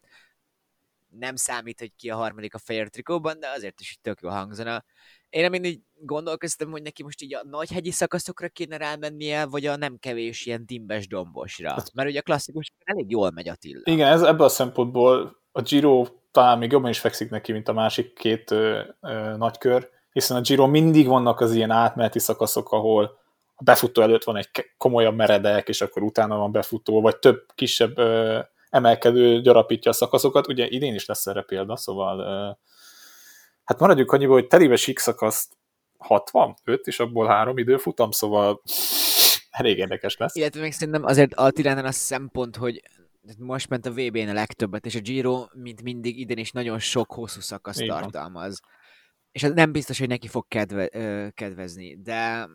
[1.10, 4.30] nem számít, hogy ki a harmadik a fehér trikóban, de azért is így tök jó
[4.30, 4.84] hangzana.
[5.32, 9.76] Én nem így gondolkoztam, hogy neki most így a nagyhegyi szakaszokra kéne rámennie, vagy a
[9.76, 11.70] nem kevés ilyen dimbes dombosra.
[11.70, 13.82] Hát- Mert ugye a klasszikus elég jól megy Attila.
[13.84, 17.74] Igen, ez ebből a szempontból a Giro talán még jobban is fekszik neki, mint a
[17.74, 23.20] másik két ö, ö, nagykör, hiszen a Giro mindig vannak az ilyen átmeneti szakaszok, ahol
[23.56, 27.98] a befutó előtt van egy komolyabb meredek, és akkor utána van befutó, vagy több kisebb
[27.98, 30.48] ö, emelkedő gyarapítja a szakaszokat.
[30.48, 32.50] Ugye idén is lesz erre példa, szóval ö,
[33.72, 35.58] hát maradjunk annyiból, hogy sík szakaszt
[35.98, 38.62] 60, 5, és abból három időfutam, szóval
[39.50, 40.36] elég érdekes lesz.
[40.36, 42.82] Illetve még szerintem azért Attilánál a szempont, hogy
[43.38, 47.12] most ment a VB-n a legtöbbet, és a Giro, mint mindig, idén is nagyon sok
[47.12, 48.02] hosszú szakasz Így van.
[48.02, 48.60] tartalmaz.
[49.32, 52.50] És ez nem biztos, hogy neki fog kedve, ö, kedvezni, de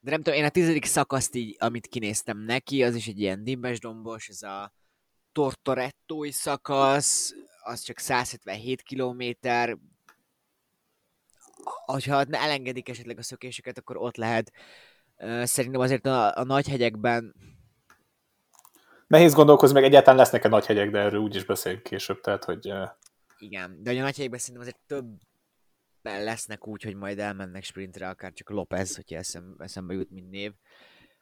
[0.00, 3.44] de nem tudom, én a tizedik szakaszt így, amit kinéztem neki, az is egy ilyen
[3.44, 4.72] dimbes dombos, ez a
[5.32, 7.34] Tortorettói szakasz,
[7.66, 9.76] az csak 177 kilométer,
[11.86, 14.52] hogyha elengedik esetleg a szökéseket, akkor ott lehet.
[15.42, 17.34] Szerintem azért a, a nagy hegyekben
[19.06, 22.72] Nehéz gondolkozni, meg egyáltalán lesznek a nagy hegyek, de erről úgyis beszélünk később, tehát hogy
[23.38, 28.32] Igen, de a nagy hegyekben szerintem azért többen lesznek úgy, hogy majd elmennek sprintre, akár
[28.32, 30.52] csak Lopez, hogyha eszem, eszembe jut, mint név.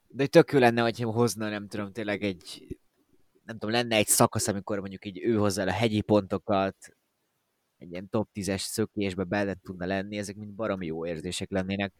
[0.06, 2.78] De tök jó lenne, hogyha hozna, nem tudom, tényleg egy,
[3.44, 6.76] nem tudom, lenne egy szakasz, amikor mondjuk így ő hozzá a hegyi pontokat,
[7.78, 11.92] egy ilyen top 10-es szökésbe bele tudna lenni, ezek mind baromi jó érzések lennének.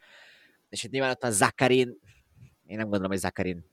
[0.69, 1.99] És itt nyilván ott a Zakarin,
[2.67, 3.73] én nem gondolom, hogy Zakarin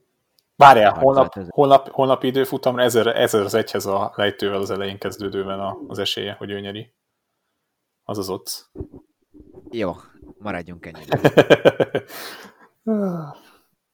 [0.56, 6.00] Várjál, holnap, holnap, holnap időfutamra ezer, ezer az egyhez a lejtővel az elején kezdődőben az
[6.00, 6.94] esélye, hogy ő nyeri.
[8.04, 8.72] Az az ott.
[9.70, 9.94] Jó,
[10.38, 11.20] maradjunk ennyire.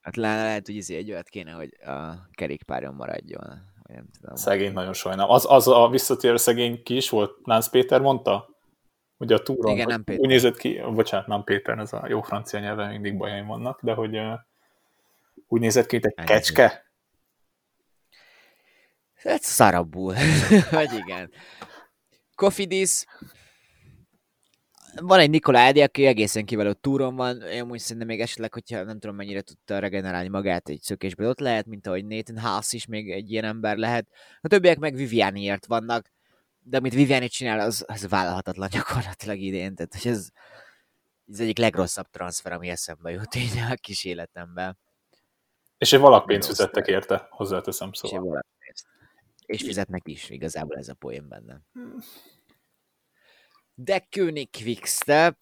[0.08, 3.46] Hát le- lehet, hogy izé egy olyat kéne, hogy a kerékpáron maradjon.
[3.82, 4.36] Nem tudom.
[4.36, 5.30] szegény nagyon sajnálom.
[5.30, 8.48] Az, az a visszatérő szegény ki is volt, Nánc Péter mondta?
[9.16, 10.20] Ugye a túron, Igen, nem Péter.
[10.20, 13.94] úgy nézett ki, bocsánat, nem Péter, ez a jó francia nyelven mindig bajaim vannak, de
[13.94, 14.38] hogy uh,
[15.46, 16.86] úgy nézett ki, mint egy kecske.
[19.14, 20.14] Hát szarabbul.
[20.70, 21.30] Vagy igen.
[22.34, 23.04] Kofidis.
[24.96, 27.42] Van egy Nikoládi, aki egészen kiváló túron van.
[27.42, 31.38] Én úgy szerintem még esetleg, hogyha nem tudom mennyire tudta regenerálni magát egy szökésből, ott
[31.40, 34.08] lehet, mint ahogy Nathan House is még egy ilyen ember lehet.
[34.40, 36.10] A többiek meg Vivianiért vannak,
[36.58, 39.74] de amit Viviani csinál, az, az vállalhatatlan gyakorlatilag idén.
[39.74, 40.28] Tehát hogy ez,
[41.32, 44.78] ez egyik legrosszabb transfer, ami eszembe jut így a kis életemben.
[45.78, 48.44] És egy valak pénzt fizettek érte, hozzáteszem És, szóval.
[48.58, 48.86] pénzt.
[49.46, 51.60] és fizetnek is, igazából ez a poén benne.
[53.80, 55.36] De König Quickstep,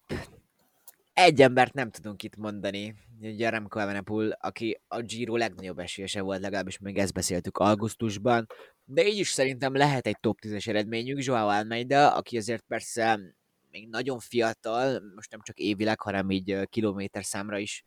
[1.13, 6.41] egy embert nem tudunk itt mondani, ugye Remco Evenepoel, aki a Giro legnagyobb esélyese volt,
[6.41, 8.47] legalábbis még ezt beszéltük augusztusban,
[8.85, 13.19] de így is szerintem lehet egy top 10-es eredményük, Joao Almeida, aki azért persze
[13.71, 17.83] még nagyon fiatal, most nem csak évileg, hanem így kilométer számra is,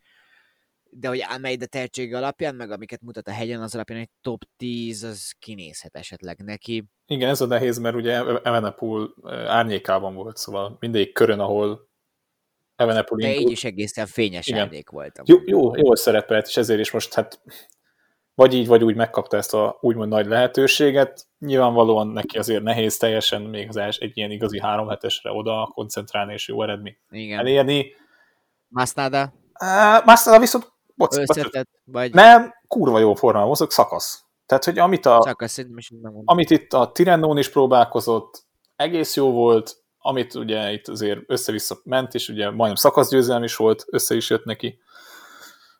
[0.93, 5.03] de hogy Almeida tehetsége alapján, meg amiket mutat a hegyen, az alapján egy top 10,
[5.03, 6.83] az kinézhet esetleg neki.
[7.05, 8.13] Igen, ez a nehéz, mert ugye
[8.43, 9.13] Evenepoel
[9.47, 11.89] árnyékában volt, szóval mindegyik körön, ahol
[12.75, 14.61] Evenepoel De így is egészen fényes Igen.
[14.61, 15.25] árnyék voltam.
[15.27, 17.41] jó, jó, jól szerepelt, és ezért is most hát
[18.35, 21.27] vagy így, vagy úgy megkapta ezt a úgymond nagy lehetőséget.
[21.39, 26.33] Nyilvánvalóan neki azért nehéz teljesen még az els, egy ilyen igazi három hetesre oda koncentrálni
[26.33, 27.39] és jó eredményt Igen.
[27.39, 27.85] elérni.
[28.67, 30.70] Masnada, Uh, Mastella viszont
[31.01, 34.23] bocs, összetett, vagy nem, kurva jó formában mozog, szakasz.
[34.45, 35.91] Tehát, hogy amit, a, szerintem is
[36.25, 38.45] amit itt a Tirennón is próbálkozott,
[38.75, 43.85] egész jó volt, amit ugye itt azért össze-vissza ment, és ugye majdnem szakaszgyőzelem is volt,
[43.87, 44.79] össze is jött neki.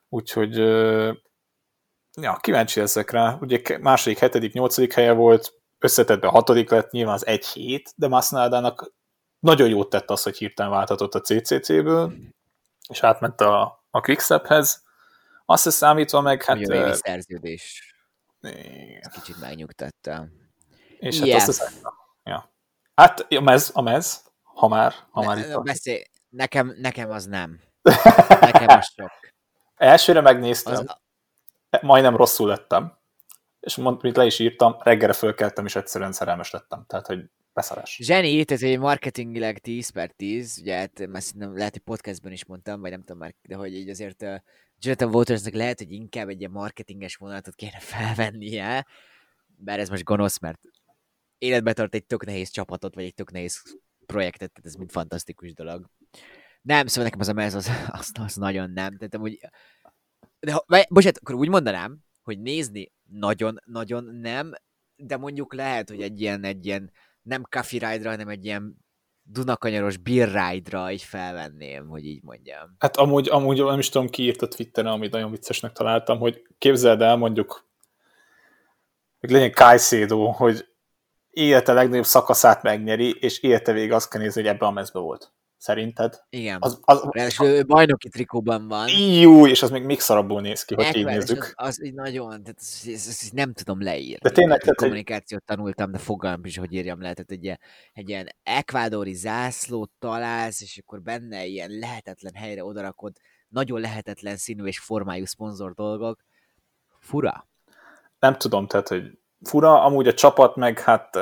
[0.08, 0.56] Úgyhogy
[2.20, 3.38] ja, kíváncsi leszek rá.
[3.40, 8.92] Ugye második, hetedik, nyolcadik helye volt, összetettben hatodik lett, nyilván az egy hét, de Masnadának
[9.38, 12.12] nagyon jót tett az, hogy hirtelen válthatott a CCC-ből,
[12.88, 14.82] és átment a a Quickstephez.
[15.44, 16.58] Azt is számítva meg, hát...
[16.58, 17.94] Hát, a ö, szerződés
[18.40, 19.00] igen.
[19.12, 20.28] kicsit megnyugtatta.
[20.98, 21.36] És hát Yes.
[21.36, 21.72] azt hiszem,
[22.22, 22.52] ja.
[22.94, 25.64] Hát a mez, a mez, ha már, ha már Ne, itt ne, van.
[25.64, 27.60] beszélj, nekem, nekem az nem.
[28.40, 29.10] Nekem az sok.
[29.74, 30.84] Elsőre megnéztem, Az,
[31.70, 31.80] az...
[31.82, 32.98] majdnem rosszul lettem,
[33.60, 36.84] és mond, mint le is írtam, reggelre fölkeltem, és egyszerűen szerelmes lettem.
[36.86, 37.98] Tehát, hogy beszarás.
[38.02, 42.44] Zseni, ez egy marketingileg 10 per 10, ugye hát már szerintem lehet, hogy podcastben is
[42.44, 44.36] mondtam, vagy nem tudom már, de hogy így azért uh,
[44.78, 48.86] Jonathan Watersnak lehet, hogy inkább egy ilyen marketinges vonatot kéne felvennie,
[49.46, 50.60] bár ez most gonosz, mert
[51.38, 53.62] életbe tart egy tök nehéz csapatot, vagy egy tök nehéz
[54.06, 55.90] projektet, tehát ez mind fantasztikus dolog.
[56.62, 58.96] Nem, szóval nekem az a mez az, az, az nagyon nem.
[58.96, 59.38] Tehát amúgy,
[60.40, 64.52] de ha, bocsánat, akkor úgy mondanám, hogy nézni nagyon-nagyon nem,
[64.96, 66.92] de mondjuk lehet, hogy egy ilyen, egy ilyen
[67.22, 68.76] nem coffee ride-ra, hanem egy ilyen
[69.22, 72.76] Dunakanyaros beer ride-ra így felvenném, hogy így mondjam.
[72.78, 76.42] Hát amúgy, amúgy nem is tudom, ki írt a Twitteren, amit nagyon viccesnek találtam, hogy
[76.58, 77.66] képzeld el mondjuk,
[79.20, 80.68] hogy legyen Kajszédó, hogy
[81.30, 85.32] élete legnagyobb szakaszát megnyeri, és élete végig azt kell nézni, hogy ebben a mezbe volt.
[85.62, 86.22] Szerinted?
[86.28, 86.56] Igen.
[86.60, 88.88] Az, az, Ráadásul ő bajnoki trikóban van.
[89.20, 91.52] jó, és az még még szarabbul néz ki, hogy így nézzük.
[91.54, 94.18] Az, az így nagyon, tehát ezt, ezt, ezt nem tudom leírni.
[94.22, 97.12] De tényleg, Tehát, kommunikációt tanultam, de fogalmam is, hogy írjam le.
[97.12, 97.58] Tehát egy ilyen,
[97.92, 103.12] egy ilyen ekvádori zászlót találsz, és akkor benne ilyen lehetetlen helyre odarakod,
[103.48, 106.20] nagyon lehetetlen színű és formájú szponzor dolgok.
[106.98, 107.48] Fura.
[108.18, 111.18] Nem tudom, tehát, hogy fura, amúgy a csapat meg, hát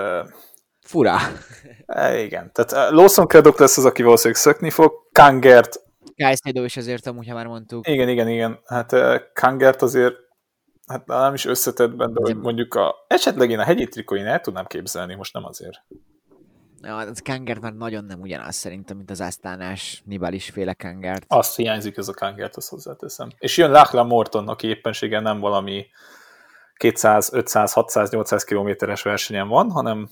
[0.83, 1.19] uh, Fura.
[2.27, 2.51] igen.
[2.53, 7.29] Tehát uh, Lawson Craddock lesz az, aki valószínűleg szökni fog, Kangert, Kajszédó is azért amúgy,
[7.29, 7.89] ha már mondtuk.
[7.89, 10.15] igen, igen, igen, hát uh, Kangert azért
[10.87, 14.67] hát nem is összetettben, de hogy mondjuk a, esetleg én a hegyi trikóin el tudnám
[14.67, 15.79] képzelni, most nem azért.
[16.83, 21.25] Ja, az Kanger már nagyon nem ugyanaz szerintem, mint az Asztánás Nibalis féle Kangert.
[21.29, 23.29] Azt hiányzik ez a Kangert, azt hozzáteszem.
[23.39, 25.87] És jön Lachlan Morton, aki éppenséggel nem valami
[26.77, 30.09] 200, 500, 600, 800 kilométeres versenyen van, hanem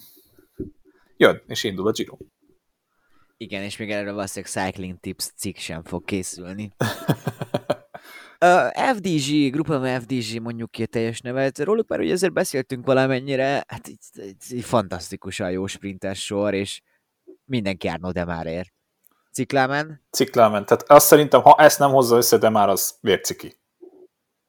[1.18, 2.16] jön, és indul a Giro.
[3.36, 6.72] Igen, és még erre valószínűleg Cycling Tips cikk sem fog készülni.
[8.44, 13.64] Uh, FDG, Grupama FDG mondjuk ki a teljes nevet, róluk már ugye ezért beszéltünk valamennyire,
[13.68, 16.80] hát így, így, így fantasztikusan jó sprintes sor, és
[17.44, 18.72] mindenki Arnaud Demarért.
[19.32, 20.66] Ciklámen, Ciklámen.
[20.66, 23.56] Tehát azt szerintem, ha ezt nem hozza össze, de már az vérciki.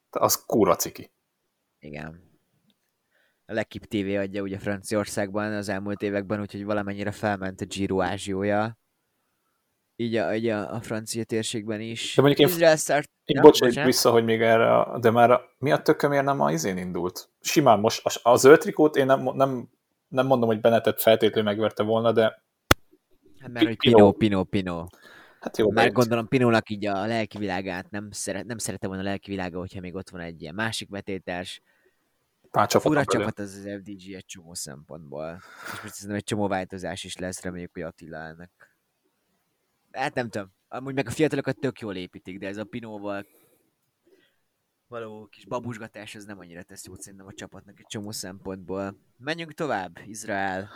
[0.09, 1.11] Az kúra ciki.
[1.79, 2.28] igen.
[3.49, 8.77] A Lekip TV adja ugye Franciaországban az elmúlt években, úgyhogy valamennyire felment a Giro ázsiója.
[9.95, 12.15] Így a, így a, a francia térségben is.
[12.15, 13.09] De mondjuk én- Izrael start...
[13.25, 13.89] Én Ja, bocs, egy bocsánat.
[13.91, 17.29] vissza, hogy még erre, de már a, mi a tökömért nem a izén indult?
[17.41, 19.69] Simán most, a, a zöld trikót én nem, nem,
[20.07, 22.43] nem mondom, hogy Benetet feltétlenül megverte volna, de
[23.39, 24.11] Hát mert hogy Pino.
[24.11, 24.85] Pino, Pino,
[25.39, 29.05] hát jó, Már gondolom Pinónak így a lelki világát nem, szeret, nem szerette volna a
[29.05, 31.61] lelki világa, hogyha még ott van egy ilyen másik vetétás.
[32.51, 35.41] Pár csapat Fura csapat az az FDG egy csomó szempontból.
[35.73, 38.51] És most szerintem egy csomó változás is lesz, reméljük, hogy Attila ennek.
[39.91, 40.51] Hát nem tudom.
[40.67, 43.25] Amúgy meg a fiatalokat tök jól építik, de ez a Pinóval
[44.87, 48.95] való kis babusgatás, ez nem annyira tesz jót szerintem a csapatnak egy csomó szempontból.
[49.17, 50.69] Menjünk tovább, Izrael.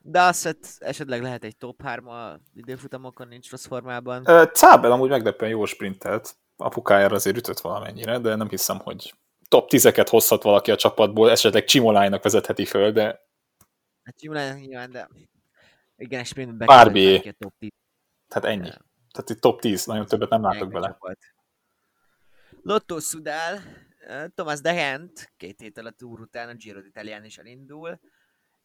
[0.00, 4.24] De azt hát esetleg lehet egy top 3 a időfutamokon, nincs rossz formában.
[4.52, 6.36] Cábel amúgy meglepően jól sprintelt.
[6.56, 9.14] Apukájára azért ütött valamennyire, de nem hiszem, hogy
[9.48, 13.24] top 10-eket hozhat valaki a csapatból, esetleg Csimolájnak vezetheti föl, de
[14.02, 15.08] Hát nyilván, nyilván, de
[15.96, 17.70] igen, és a top 10
[18.28, 18.68] hát ennyi.
[19.10, 20.86] Tehát itt top 10, nagyon többet nem látok bele.
[20.86, 21.18] csapat.
[22.62, 23.58] Lotto Sudal,
[23.98, 28.00] eh, Thomas Dehent, két héttel a túr után a Giro d'Italián is elindul.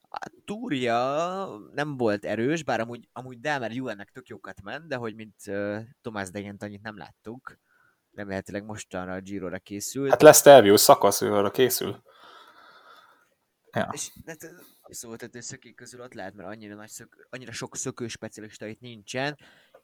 [0.10, 5.16] A túrja nem volt erős, bár amúgy, amúgy Delmer Juennek tök jókat ment, de hogy
[5.16, 7.58] mint uh, Thomas Dehent annyit nem láttuk.
[8.14, 10.10] Remélhetőleg mostanra a Giro-ra készült.
[10.10, 12.04] Hát lesz tervő szakasz, ő arra készül.
[13.74, 13.90] Ja.
[13.92, 14.38] És hát,
[15.18, 19.38] tehát szökék közül ott lehet, mert annyira, nagy szök, annyira sok szökő specialista itt nincsen.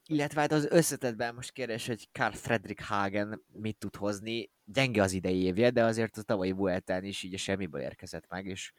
[0.06, 4.52] Illetve hát az összetetben most kérdés, hogy Karl Fredrik Hagen mit tud hozni.
[4.66, 8.46] Gyenge az idei évje, de azért a tavalyi Vueltán is így a semmiből érkezett meg,
[8.46, 8.74] és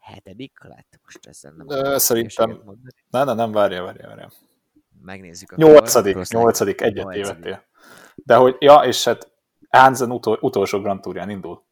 [0.00, 1.00] hetedik lett.
[1.02, 3.40] Most ezzel nem akarok szerintem- hülyeséget mondani.
[3.40, 4.30] Nem, várja, várja, várja.
[5.02, 5.56] Megnézzük.
[5.56, 7.68] Nyolcadik, nyolcadik, egyet Nyolcadik.
[8.24, 9.32] De hogy, ja, és hát
[9.68, 11.68] Hansen utol, utolsó Grand Tourján indul.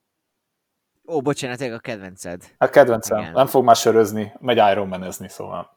[1.07, 2.55] Ó, bocsánat, a kedvenced.
[2.59, 3.33] Hát kedvencem, Igen.
[3.33, 5.77] nem fog már sörözni, megy Ironmanezni, szóval.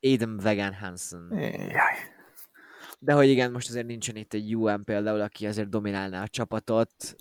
[0.00, 1.28] Adam Vegan Hansen.
[1.58, 2.12] Jaj.
[2.98, 7.16] De hogy igen, most azért nincsen itt egy UN például, aki azért dominálná a csapatot.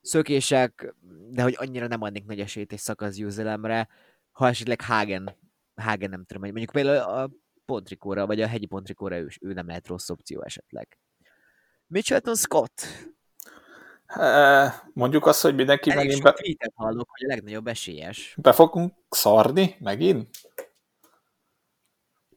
[0.00, 0.94] Szökések,
[1.30, 3.88] de hogy annyira nem adnék nagy esélyt egy szakasz győzelemre,
[4.30, 5.36] ha esetleg Hagen,
[5.74, 7.30] Hagen nem tudom, mondjuk például a
[7.64, 10.98] pontrikóra, vagy a hegyi pontrikóra ő, ő nem lehet rossz opció esetleg.
[11.86, 12.82] Mitchelton Scott.
[14.92, 18.34] Mondjuk azt, hogy mindenki Elég megint sok be, hallok, hogy a legnagyobb esélyes.
[18.42, 20.28] be fogunk szarni megint?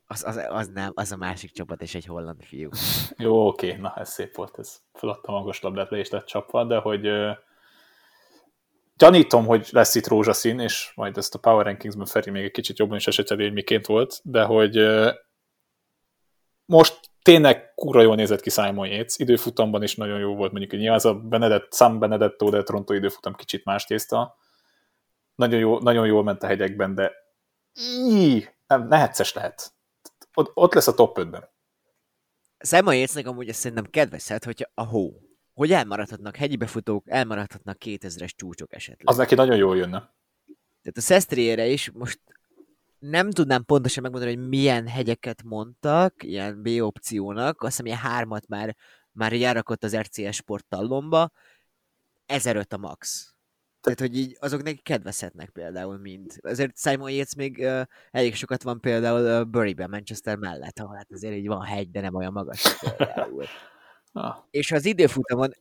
[0.07, 2.69] Az, az, az nem, az a másik csapat és egy holland fiú.
[3.17, 6.77] Jó, oké, na ez szép volt, ez feladta magas labdát le is lett csapva, de
[6.77, 7.07] hogy
[8.97, 12.77] gyanítom, hogy lesz itt rózsaszín, és majd ezt a Power Rankingsben Feri még egy kicsit
[12.77, 14.77] jobban is eseteli, hogy miként volt, de hogy
[16.65, 20.95] most tényleg kura jól nézett ki Simon Yates, időfutamban is nagyon jó volt, mondjuk nyilván
[20.95, 24.37] az a Benedett, Sam Benedetto, de Toronto időfutam kicsit más tészta.
[25.35, 27.11] Nagyon, jó, nagyon jól ment a hegyekben, de
[28.09, 29.73] íj, nem, nehetszes lehet.
[30.33, 31.49] Ott, ott lesz a top 5-ben.
[32.59, 35.24] Simon Yatesnek amúgy ezt szerintem kedvezhet, hogyha a hó.
[35.55, 39.09] Hogy elmaradhatnak hegyi befutók, elmaradhatnak 2000-es csúcsok esetleg.
[39.09, 40.13] Az neki nagyon jól jönne.
[40.81, 42.19] Tehát a Szestriére is most
[42.99, 48.47] nem tudnám pontosan megmondani, hogy milyen hegyeket mondtak, ilyen B opciónak, azt hiszem ilyen hármat
[48.47, 48.75] már,
[49.11, 51.31] már így elrakott az RCS Sport tallomba,
[52.25, 53.29] 1005 a max.
[53.81, 56.31] Tehát, hogy így azok neki kedvezhetnek például mind.
[56.41, 57.81] Azért Simon Yates még uh,
[58.11, 62.01] elég sokat van például uh, Buryben, Manchester mellett, ahol hát azért így van hegy, de
[62.01, 63.45] nem olyan magas például.
[64.17, 65.51] Ah, És az időfutamon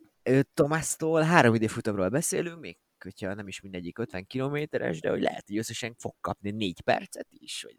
[0.55, 5.59] Tomásztól három időfutamról beszélünk, még hogyha nem is mindegyik 50 kilométeres, de hogy lehet, hogy
[5.59, 7.63] összesen fog kapni négy percet is.
[7.63, 7.77] Vagy...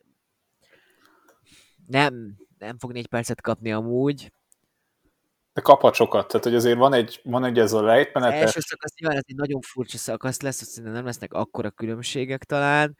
[1.87, 4.31] Nem, nem fog négy percet kapni amúgy.
[5.53, 8.59] de kaphat sokat, tehát hogy azért van egy, van egy ez a Az lejtmenetes, első
[8.59, 12.97] szakasz nyilván ez egy nagyon furcsa szakasz lesz, azt szerintem nem lesznek akkora különbségek talán.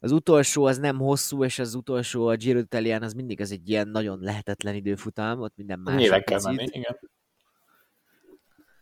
[0.00, 2.60] Az utolsó az nem hosszú, és az utolsó a Giro
[3.00, 5.94] az mindig az egy ilyen nagyon lehetetlen időfutam, ott minden más.
[5.94, 6.98] nyílen kell menni, igen.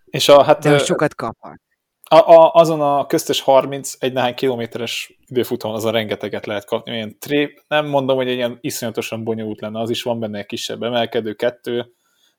[0.06, 1.60] És a, hát, De hogy sokat kaphat.
[2.02, 6.92] a, a, azon a köztes 31 néhány kilométeres időfutamon azon rengeteget lehet kapni.
[6.94, 10.46] Ilyen tré, nem mondom, hogy egy ilyen iszonyatosan bonyolult lenne, az is van benne egy
[10.46, 11.94] kisebb emelkedő, kettő,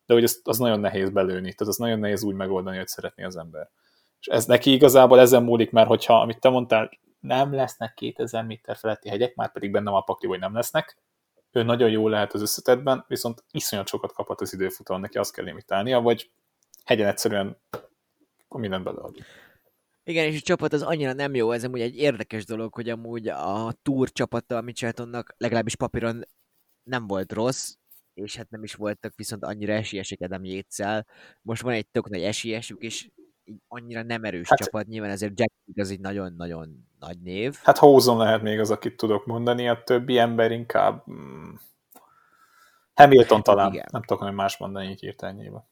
[0.06, 3.24] de hogy az, az nagyon nehéz belőni, tehát az nagyon nehéz úgy megoldani, hogy szeretné
[3.24, 3.70] az ember.
[4.20, 6.90] És ez neki igazából ezen múlik, mert hogyha, amit te mondtál,
[7.20, 10.98] nem lesznek 2000 méter feletti hegyek, már pedig benne van a pakli, hogy nem lesznek,
[11.52, 15.46] ő nagyon jó lehet az összetetben, viszont iszonyat sokat kaphat az időfutamon, neki azt kell
[15.46, 16.32] limitálnia, vagy
[16.88, 17.58] hegyen egyszerűen
[18.50, 19.16] mindent belead.
[20.04, 23.28] Igen, és a csapat az annyira nem jó, ez amúgy egy érdekes dolog, hogy amúgy
[23.28, 26.24] a Tour csapata a Mitcheltonnak legalábbis papíron
[26.84, 27.76] nem volt rossz,
[28.14, 31.04] és hát nem is voltak viszont annyira esélyesek Adam yates
[31.42, 33.10] Most van egy tök nagy esélyesük, és
[33.44, 37.56] így annyira nem erős Hát- csapat, nyilván ezért Jack az egy nagyon-nagyon nagy név.
[37.64, 41.54] Hát Hózon lehet még az, akit tudok mondani, a többi ember inkább mm,
[42.94, 43.86] Hamilton talán, Igen.
[43.92, 45.64] nem tudok hogy más mondani így hirtelenjében.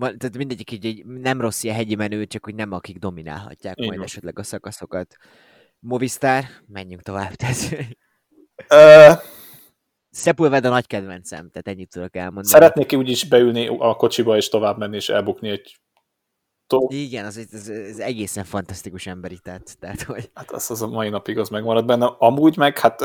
[0.00, 3.86] Tehát mindegyik így, így nem rossz ilyen hegyi menő, csak hogy nem akik dominálhatják Így
[3.86, 4.06] majd van.
[4.06, 5.16] esetleg a szakaszokat.
[5.78, 7.32] Movistar, menjünk tovább.
[7.34, 7.56] Tehát
[8.68, 9.12] Ö,
[10.10, 12.46] Sepulveda nagy kedvencem, tehát ennyit tudok elmondani.
[12.46, 15.80] szeretnék úgyis beülni a kocsiba és tovább menni és elbukni egy
[16.66, 16.88] tó...
[16.90, 19.76] Igen, az, az, az egészen fantasztikus emberi tett.
[19.80, 22.06] Tehát, hogy Hát az, az a mai napig az megmarad benne.
[22.18, 23.00] Amúgy meg, hát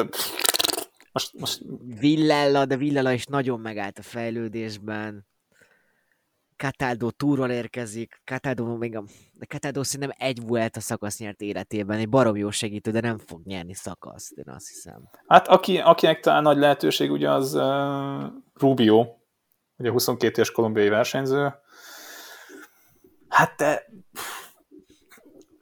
[1.11, 1.61] most, most
[1.99, 5.27] Villella, de Villella is nagyon megállt a fejlődésben.
[6.59, 8.21] Cataldo túról érkezik.
[8.25, 9.03] Cataldo még a...
[9.33, 11.97] De Cataldo szerintem egy Vuelta szakasz nyert életében.
[11.97, 15.09] Egy barom jó segítő, de nem fog nyerni szakaszt, én azt hiszem.
[15.27, 19.05] Hát aki, akinek talán nagy lehetőség ugye az uh, Rubio,
[19.77, 21.53] ugye 22 éves kolumbiai versenyző.
[23.29, 23.85] Hát de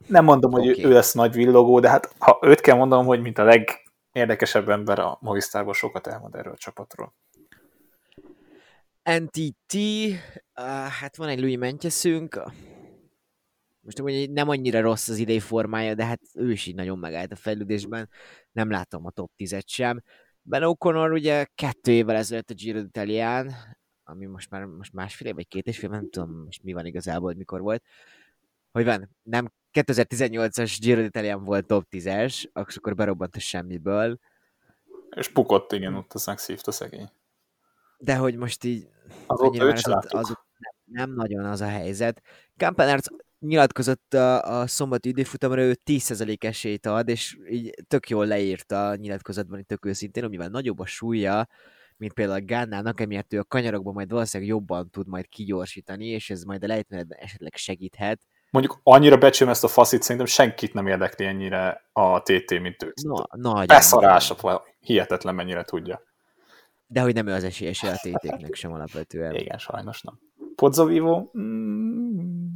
[0.06, 0.84] nem mondom, hogy Oké.
[0.84, 4.98] ő lesz nagy villogó, de hát ha őt kell mondanom, hogy mint a legérdekesebb ember
[4.98, 7.14] a Movistarban sokat elmond erről a csapatról.
[9.08, 12.42] NTT, uh, hát van egy Louis Mentjeszünk,
[13.80, 17.32] most így nem annyira rossz az idei formája, de hát ő is így nagyon megállt
[17.32, 18.08] a fejlődésben,
[18.52, 20.02] nem látom a top 10-et sem.
[20.42, 23.52] Ben O'Connor ugye kettő évvel ezelőtt a Giro d'Italián,
[24.04, 26.86] ami most már most másfél év, vagy két és fél, nem tudom most mi van
[26.86, 27.82] igazából, hogy mikor volt.
[28.70, 34.18] Hogy van, nem 2018-as Giro d'Italián volt top 10-es, akkor berobbant a semmiből,
[35.16, 37.10] És bukott, igen, ott az megszívta szegény.
[37.98, 38.88] De hogy most így
[39.26, 42.22] Azóta őt az, nem, nem nagyon az a helyzet.
[42.56, 43.06] Kampenárc
[43.40, 48.94] nyilatkozott a, a szombati időfutamra, ő 10% esélyt ad, és így tök jól leírta a
[48.94, 51.48] nyilatkozatban, itt tök őszintén, amivel nagyobb a súlya,
[51.96, 56.30] mint például a Gánnának, emiatt ő a kanyarokban majd valószínűleg jobban tud majd kigyorsítani, és
[56.30, 58.20] ez majd a lejtmenetben esetleg segíthet.
[58.50, 62.92] Mondjuk annyira becsülöm ezt a faszit, szerintem senkit nem érdekli ennyire a TT, mint ő.
[63.02, 63.66] Na, nagy.
[63.66, 64.32] Beszarás,
[64.80, 66.02] hihetetlen mennyire tudja.
[66.90, 69.34] De hogy nem ő az esélyes a tétéknek sem alapvetően.
[69.34, 70.18] Igen, sajnos nem.
[70.54, 71.30] Pozzovivo?
[71.38, 72.46] Mm,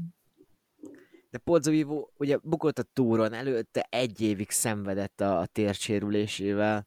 [1.30, 6.87] De Pozzovivo ugye bukott a túron, előtte egy évig szenvedett a, a térsérülésével.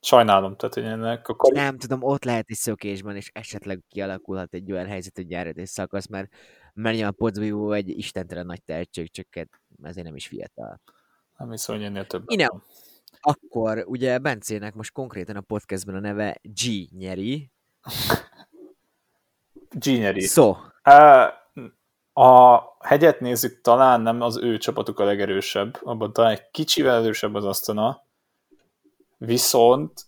[0.00, 1.52] Sajnálom, tehát hogy ennek a kar...
[1.52, 5.66] Nem tudom, ott lehet egy szökésben, és esetleg kialakulhat egy olyan helyzet, hogy gyárat egy
[5.66, 6.28] szakasz, mert
[6.74, 9.26] mert a Podzbívó egy istentelen nagy tehetség, csak
[9.82, 10.80] ezért nem is fiatal.
[11.36, 12.24] Nem hiszem, hogy ennél több.
[12.26, 12.62] Inem.
[13.20, 17.50] Akkor ugye Bencének most konkrétan a podcastben a neve G nyeri.
[19.70, 20.20] G nyeri.
[20.20, 20.56] Szó.
[22.12, 27.34] A hegyet nézzük, talán nem az ő csapatuk a legerősebb, abban talán egy kicsivel erősebb
[27.34, 28.04] az asztana,
[29.16, 30.06] viszont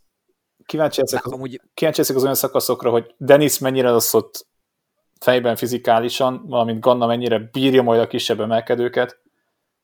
[0.66, 1.60] kíváncsi ezek, az, amúgy...
[1.74, 4.46] kíváncsi ezek az olyan szakaszokra, hogy Denis mennyire lesz ott
[5.20, 9.21] fejben fizikálisan, valamint Ganna mennyire bírja majd a kisebb emelkedőket,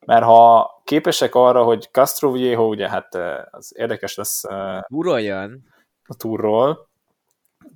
[0.08, 3.14] mert ha képesek arra, hogy Castro Viejo, ugye hát
[3.50, 4.42] az érdekes lesz
[4.88, 5.64] Uroljan.
[6.04, 6.88] a túrról,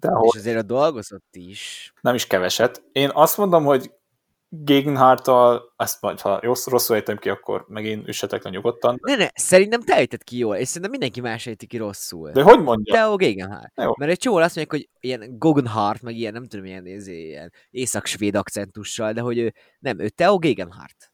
[0.00, 0.12] de.
[0.22, 1.92] És azért a dolgozott is.
[2.00, 2.82] Nem is keveset.
[2.92, 3.92] Én azt mondom, hogy
[4.48, 8.98] Gegenhardt-tal, ezt majd, ha rossz, rosszul ejtem ki, akkor megint üssetek le nyugodtan.
[9.02, 12.30] Ne, ne, szerintem te ejted ki jól, és szerintem mindenki más ejti ki rosszul.
[12.30, 12.94] De hogy mondja?
[12.94, 13.72] Theo Gegenhardt.
[13.74, 13.92] Jó.
[13.96, 18.34] Mert egy csomó azt mondják, hogy ilyen Gegenhardt, meg ilyen, nem tudom, ilyen, ilyen észak-svéd
[18.34, 21.11] akcentussal, de hogy ő, nem, ő Theo Gegenhardt.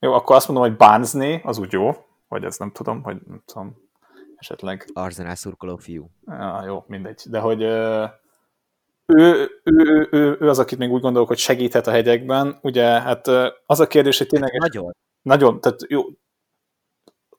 [0.00, 1.90] Jó, akkor azt mondom, hogy Barnsley, az úgy jó,
[2.28, 3.76] vagy ez nem tudom, hogy nem tudom,
[4.36, 4.90] esetleg.
[4.92, 6.10] Arzenál szurkoló fiú.
[6.26, 7.22] Ja, jó, mindegy.
[7.26, 8.10] De hogy ő,
[9.06, 12.58] ő, ő, ő, az, akit még úgy gondolok, hogy segíthet a hegyekben.
[12.62, 13.26] Ugye, hát
[13.66, 14.58] az a kérdés, hogy tényleg...
[14.58, 14.96] Nagyon.
[15.22, 16.02] Nagyon, tehát jó,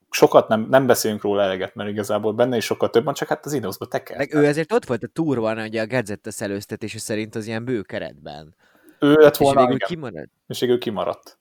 [0.09, 3.45] sokat nem, nem beszélünk róla eleget, mert igazából benne is sokkal több van, csak hát
[3.45, 4.17] az Ineosba teker.
[4.17, 7.81] Meg ő ezért ott volt a túrban, ugye a Gadget előztetése szerint az ilyen bő
[7.81, 8.55] keretben.
[8.99, 9.87] Ő lett volna, és végül igen.
[9.87, 10.31] kimaradt.
[10.47, 11.39] És végül kimaradt.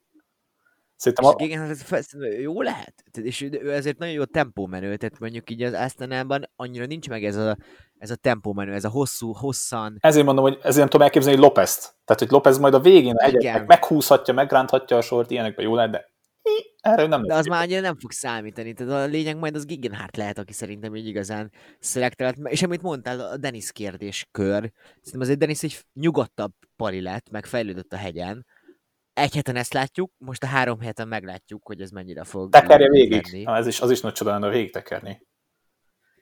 [1.01, 1.34] Szerintem a...
[1.36, 2.07] igen, hát
[2.40, 2.94] jó lehet.
[3.22, 7.36] És ő ezért nagyon jó tempómenő, tehát mondjuk így az Asztanában annyira nincs meg ez
[7.36, 7.57] a,
[7.98, 9.96] ez a tempómenő, ez a hosszú, hosszan.
[10.01, 11.80] Ezért mondom, hogy ezért nem tudom elképzelni Lópezt.
[12.05, 16.11] Tehát, hogy López majd a végén egyet meghúzhatja, megránthatja a sort, ilyenekben jó lehet, de
[16.80, 18.72] erről nem De az már annyira nem fog számítani.
[18.72, 22.36] Tehát a lényeg majd az Gigenhárt lehet, aki szerintem így igazán szelektált.
[22.44, 24.72] És amit mondtál, a Denis kérdéskör.
[24.96, 28.46] Szerintem azért Denis egy nyugodtabb pari lett, meg fejlődött a hegyen
[29.20, 33.44] egy héten ezt látjuk, most a három héten meglátjuk, hogy ez mennyire fog Tekerje végig.
[33.44, 35.26] Na, ez is, az is nagy csoda lenne végig tekerni.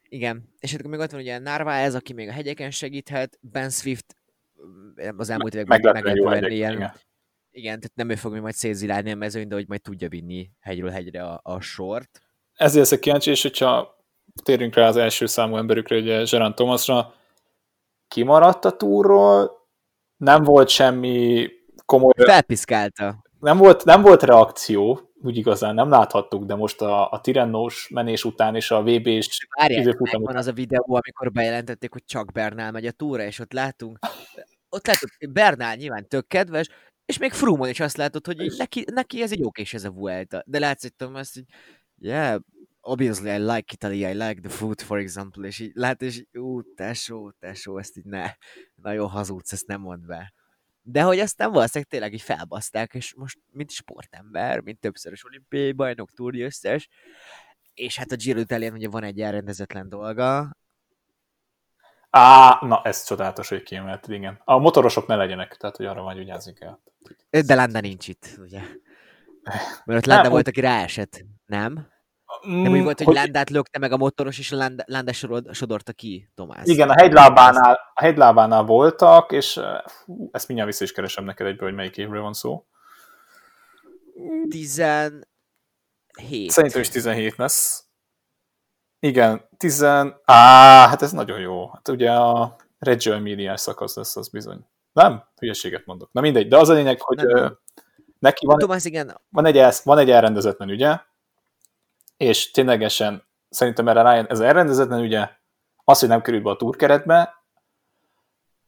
[0.09, 4.17] Igen, és akkor még ott van ugye Narváez, aki még a hegyeken segíthet, Ben Swift
[4.67, 6.95] mm, az elmúlt években meglepően ilyen, igen.
[7.51, 10.91] igen, tehát nem ő fog majd szétzilálni a mezőn, de hogy majd tudja vinni hegyről
[10.91, 12.23] hegyre a, a sort.
[12.55, 13.97] Ezért ezek kíváncsi, és hogyha
[14.43, 17.15] térünk rá az első számú emberükre, ugye Gerard Thomasra,
[18.09, 19.67] kimaradt a túrról,
[20.17, 21.49] nem volt semmi
[21.85, 22.13] komoly...
[22.17, 23.23] Felpiszkálta.
[23.41, 28.25] Nem volt, nem volt reakció, úgy igazán nem láthattuk, de most a, a Tirennós menés
[28.25, 32.87] után és a VB-s időfutam van az a videó, amikor bejelentették, hogy csak Bernál megy
[32.87, 33.99] a túra, és ott látunk,
[34.69, 36.69] ott látunk, Bernál nyilván tök kedves,
[37.07, 40.43] és még Frumon is azt látod, hogy neki, neki ez egy kés ez a Vuelta.
[40.47, 41.45] De látsz, hogy Thomas, hogy
[41.99, 42.41] yeah,
[42.81, 46.75] obviously I like Italy, I like the food, for example, és így lát, és ú,
[46.75, 48.31] tesó, tesó, ezt így ne,
[48.75, 50.33] nagyon hazudsz, ezt nem mond be.
[50.91, 56.11] De hogy aztán valószínűleg tényleg így felbaszták, és most mint sportember, mint többszörös olimpiai bajnok,
[56.11, 56.89] túri összes,
[57.75, 60.57] és hát a Giro Italian ugye van egy elrendezetlen dolga.
[62.11, 64.41] Á, na ez csodálatos, hogy kiemelt, igen.
[64.45, 66.79] A motorosok ne legyenek, tehát hogy arra majd vigyázni kell.
[67.47, 68.61] De Landa nincs itt, ugye?
[69.85, 71.89] Mert ott Landa nem, volt, aki ráesett, nem?
[72.49, 76.31] Mm, Nem úgy volt, hogy, hogy Landát lökte meg a motoros, és a sodorta ki
[76.35, 76.61] Tomás.
[76.65, 81.69] Igen, a hegylábánál, a hegylábánál voltak, és fú, ezt mindjárt vissza is keresem neked egyből,
[81.69, 82.67] hogy melyik évről van szó.
[84.49, 85.27] 17.
[86.47, 87.85] Szerintem is 17 lesz.
[89.01, 89.83] Igen, 10...
[89.83, 90.09] Á,
[90.89, 91.69] hát ez nagyon jó.
[91.69, 94.67] Hát ugye a Reggio emilia szakasz lesz, az bizony.
[94.93, 95.25] Nem?
[95.37, 96.13] Hülyeséget mondok.
[96.13, 97.59] Na mindegy, de az a lényeg, hogy nem.
[98.19, 99.21] neki van, Tomás, igen.
[99.29, 100.99] van, egy, van egy elrendezetlen ügye,
[102.19, 105.29] és ténylegesen szerintem erre rájön, ez elrendezetlen ugye,
[105.85, 107.39] az, hogy nem került be a túrkeretbe,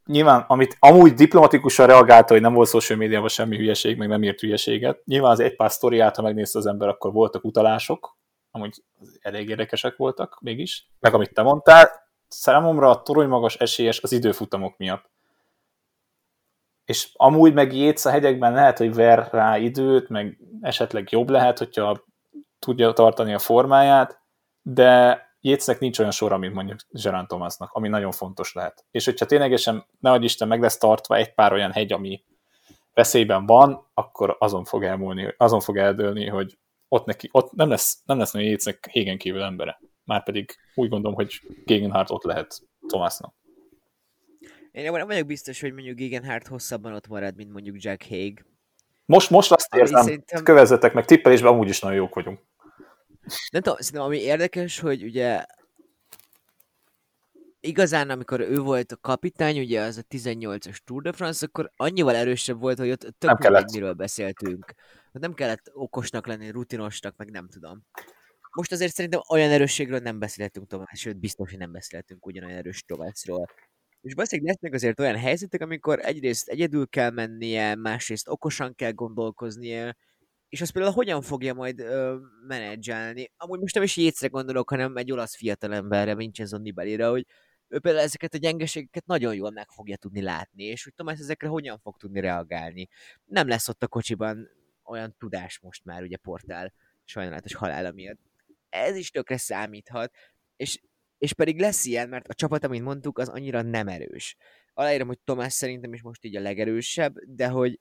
[0.04, 4.40] nyilván, amit amúgy diplomatikusan reagálta, hogy nem volt social médiában semmi hülyeség, meg nem írt
[4.40, 8.16] hülyeséget, nyilván az egy pár sztoriát, ha megnézte az ember, akkor voltak utalások,
[8.50, 8.82] amúgy
[9.20, 11.90] elég érdekesek voltak mégis, meg amit te mondtál,
[12.28, 15.10] számomra a torony magas esélyes az időfutamok miatt.
[16.84, 21.58] És amúgy meg Jéz a hegyekben lehet, hogy ver rá időt, meg esetleg jobb lehet,
[21.58, 22.04] hogyha
[22.60, 24.20] tudja tartani a formáját,
[24.62, 28.84] de Jécnek nincs olyan sora, mint mondjuk Gerán Thomasnak, ami nagyon fontos lehet.
[28.90, 32.24] És hogyha ténylegesen, nehogy Isten, meg lesz tartva egy pár olyan hegy, ami
[32.94, 36.58] veszélyben van, akkor azon fog elmúlni, azon fog eldőlni, hogy
[36.88, 39.80] ott, neki, ott nem lesz, nem lesz nagyon Jécnek Hégen kívül embere.
[40.04, 43.34] Márpedig úgy gondolom, hogy Gegenhardt ott lehet Thomasnak.
[44.70, 48.44] Én nem vagyok biztos, hogy mondjuk Gegenhardt hosszabban ott marad, mint mondjuk Jack Hague.
[49.04, 50.44] Most, most azt érzem, szerintem...
[50.44, 52.40] kövezzetek meg tippelésben, amúgy is nagyon jók vagyunk.
[53.50, 55.44] Nem tudom, szerintem ami érdekes, hogy ugye
[57.60, 62.14] igazán, amikor ő volt a kapitány, ugye az a 18-as Tour de France, akkor annyival
[62.14, 63.72] erősebb volt, hogy ott tök Nem kellett.
[63.72, 64.74] miről beszéltünk.
[65.12, 67.84] Nem kellett okosnak lenni, rutinosnak, meg nem tudom.
[68.52, 72.84] Most azért szerintem olyan erősségről nem beszélhetünk tovább, sőt biztos, hogy nem beszélhetünk ugyanolyan erős
[72.84, 73.48] Tomászról.
[74.00, 79.96] És valószínűleg lesznek azért olyan helyzetek, amikor egyrészt egyedül kell mennie, másrészt okosan kell gondolkoznia,
[80.50, 83.30] és azt például hogyan fogja majd ö, menedzselni.
[83.36, 87.26] Amúgy most nem is Jécre gondolok, hanem egy olasz fiatalemberre, Vincenzo Nibelire, hogy
[87.68, 91.48] ő például ezeket a gyengeségeket nagyon jól meg fogja tudni látni, és hogy Tomás ezekre
[91.48, 92.88] hogyan fog tudni reagálni.
[93.24, 94.48] Nem lesz ott a kocsiban
[94.84, 96.72] olyan tudás most már, ugye portál
[97.04, 98.18] sajnálatos halála miatt.
[98.68, 100.14] Ez is tökre számíthat,
[100.56, 100.80] és,
[101.18, 104.36] és pedig lesz ilyen, mert a csapat, amit mondtuk, az annyira nem erős.
[104.72, 107.80] Aláírom, hogy Tomás szerintem is most így a legerősebb, de hogy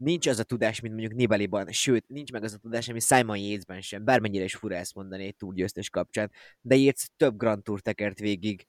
[0.00, 3.36] nincs az a tudás, mint mondjuk Nibaliban, sőt, nincs meg az a tudás, ami Simon
[3.36, 6.30] Yates-ben sem, bármennyire is fura ezt mondani egy túlgyőztes kapcsán,
[6.60, 8.66] de Yates több Grand Tour tekert végig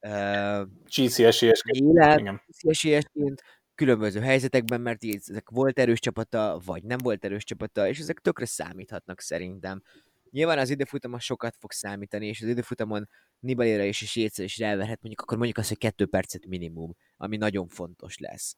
[0.00, 0.60] uh,
[2.58, 3.42] esélyesként,
[3.74, 8.18] különböző helyzetekben, mert Yates ezek volt erős csapata, vagy nem volt erős csapata, és ezek
[8.18, 9.82] tökre számíthatnak szerintem.
[10.30, 13.08] Nyilván az időfutamon sokat fog számítani, és az időfutamon
[13.40, 17.36] Nibalira is és Yates is ráverhet, mondjuk akkor mondjuk azt, hogy kettő percet minimum, ami
[17.36, 18.56] nagyon fontos lesz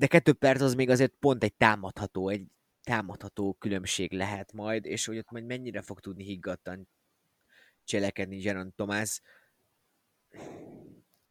[0.00, 2.44] de kettő perc az még azért pont egy támadható, egy
[2.82, 6.88] támadható különbség lehet majd, és hogy ott majd mennyire fog tudni higgadtan
[7.84, 9.20] cselekedni Jaron Tomás.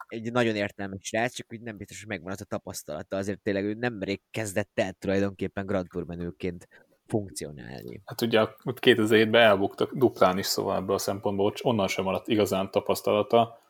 [0.08, 3.64] Egy nagyon értelmes srác, csak úgy nem biztos, hogy megvan az a tapasztalata, azért tényleg
[3.64, 6.68] ő nemrég kezdett el tulajdonképpen Grand Tour menőként
[7.06, 8.02] funkcionálni.
[8.06, 12.72] Hát ugye ott 2007-ben elbuktak duplán is, szóval ebből a szempontból onnan sem maradt igazán
[12.72, 13.62] tapasztalata.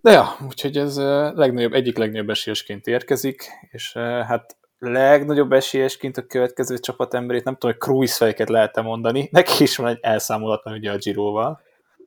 [0.00, 0.96] De ja, úgyhogy ez
[1.34, 3.92] legnagyobb, egyik legnagyobb esélyesként érkezik, és
[4.26, 9.76] hát legnagyobb esélyesként a következő csapatemberét, nem tudom, hogy cruise fejeket lehet-e mondani, neki is
[9.76, 11.60] van egy elszámolatlan ugye a Giroval.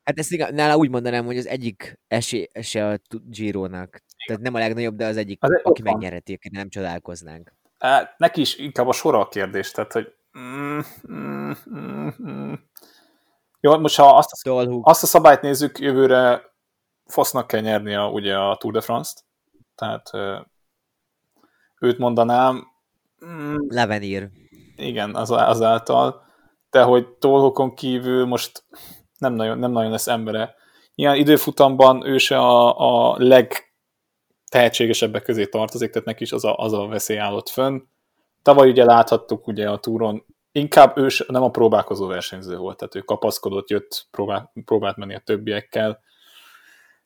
[0.04, 4.04] Hát ezt igaz, nála úgy mondanám, hogy az egyik esélyese a Giro-nak.
[4.28, 7.54] Tehát nem a legnagyobb, de az egyik, Az aki megnyerheti, akit nem csodálkoznánk.
[7.78, 10.80] Hát, neki is inkább a sora a kérdés, tehát, hogy mm,
[11.12, 12.54] mm, mm, mm.
[13.60, 16.51] Jó, most ha azt a Azt a szabályt nézzük, jövőre
[17.12, 19.26] Fosznak kell nyernie ugye a Tour de France-t,
[19.76, 20.09] tehát
[21.80, 22.68] őt mondanám,
[23.26, 24.30] mm, Levenir.
[24.76, 26.26] igen, az, azáltal,
[26.70, 28.64] de hogy Tolhokon kívül most
[29.18, 30.55] nem nagyon, nem nagyon lesz embere.
[30.95, 36.74] Ilyen időfutamban ő se a, a legtehetségesebbek közé tartozik, tehát neki is az a, az
[36.74, 37.82] a veszély állott fönn.
[38.41, 42.95] Tavaly ugye láthattuk ugye a túron, inkább ő se, nem a próbálkozó versenyző volt, tehát
[42.95, 45.99] ő kapaszkodott, jött, próbál, próbált menni a többiekkel.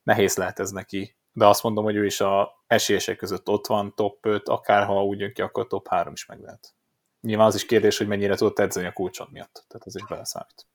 [0.05, 3.95] Nehéz lehet ez neki, de azt mondom, hogy ő is a esélyesek között ott van,
[3.95, 6.75] top 5, akár úgy jön ki, akkor top 3 is meg lehet.
[7.21, 10.67] Nyilván az is kérdés, hogy mennyire tudott edzeni a kulcsot miatt, tehát ez is beleszámít.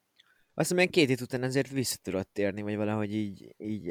[0.54, 3.82] Azt hiszem, két hét után azért vissza tudott térni, vagy valahogy így, így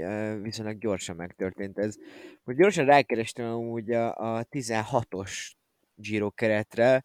[0.41, 1.95] viszonylag gyorsan megtörtént ez.
[2.43, 5.51] Hogy gyorsan rákerestem amúgy a, a 16-os
[5.95, 7.03] Giro keretre,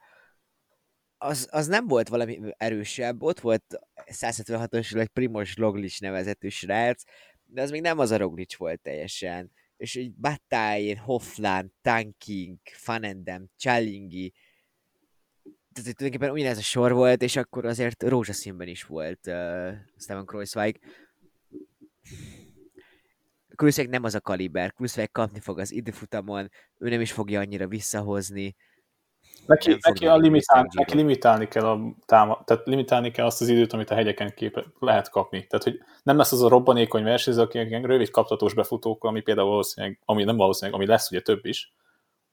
[1.19, 3.65] az, az nem volt valami erősebb, ott volt
[4.07, 7.03] 176-os, egy Primoz Roglic nevezetű srác,
[7.55, 9.51] de az még nem az a Roglic volt teljesen.
[9.77, 14.33] És így Bataille, Hofland, Tanking, Fanendem, Csalingi,
[15.73, 20.81] tehát tulajdonképpen ugyanez a sor volt, és akkor azért rózsaszínben is volt uh, Steven Kreuzweig.
[23.49, 27.69] Kreuzweig nem az a kaliber, Kreuzweig kapni fog az időfutamon, ő nem is fogja annyira
[27.69, 28.55] visszahozni.
[29.47, 33.73] Neki, neki, a limitál, neki limitálni kell a táma, tehát limitálni kell azt az időt,
[33.73, 35.47] amit a hegyeken képe, lehet kapni.
[35.47, 39.49] Tehát, hogy nem lesz az a robbanékony versenyző, aki ilyen rövid kaptatós befutók, ami például
[39.49, 41.73] valószínűleg, ami nem valószínűleg, ami lesz ugye több is,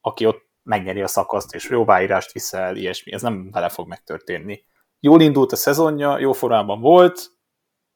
[0.01, 3.13] aki ott megnyeri a szakaszt, és jó váírást viszel, ilyesmi.
[3.13, 4.63] Ez nem vele fog megtörténni.
[4.99, 7.31] Jól indult a szezonja, jó formában volt,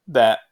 [0.04, 0.52] de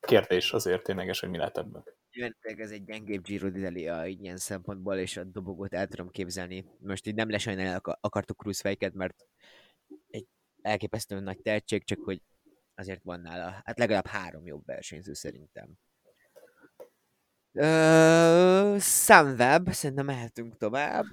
[0.00, 1.84] kérdés azért tényleges, hogy mi lehet ebből.
[2.18, 6.64] Nyilván ez egy gyengébb Giro d'Italia ilyen szempontból, és a dobogót el tudom képzelni.
[6.78, 9.26] Most így nem lesajnálni ak- akartuk Kreuzweiget, mert
[10.10, 10.26] egy
[10.62, 12.22] elképesztően nagy tehetség, csak hogy
[12.74, 15.68] azért van nála, hát legalább három jobb versenyző szerintem.
[17.52, 21.04] Ö, Sunweb, szerintem mehetünk tovább.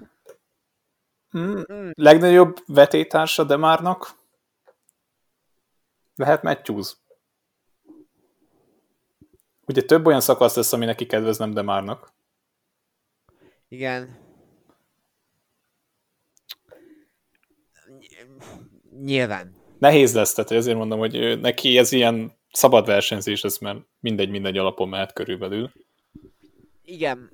[1.38, 1.90] Mm.
[1.92, 4.18] Legnagyobb vetétársa Demárnak
[6.14, 6.96] lehet Matthews.
[9.66, 12.14] Ugye több olyan szakasz lesz, ami neki kedvez nem Demárnak.
[13.68, 14.24] Igen.
[19.02, 19.54] Nyilván.
[19.78, 24.58] Nehéz lesz, tehát ezért mondom, hogy neki ez ilyen szabad versenyzés, ez mert mindegy, mindegy
[24.58, 25.72] alapon mehet körülbelül.
[26.82, 27.30] Igen.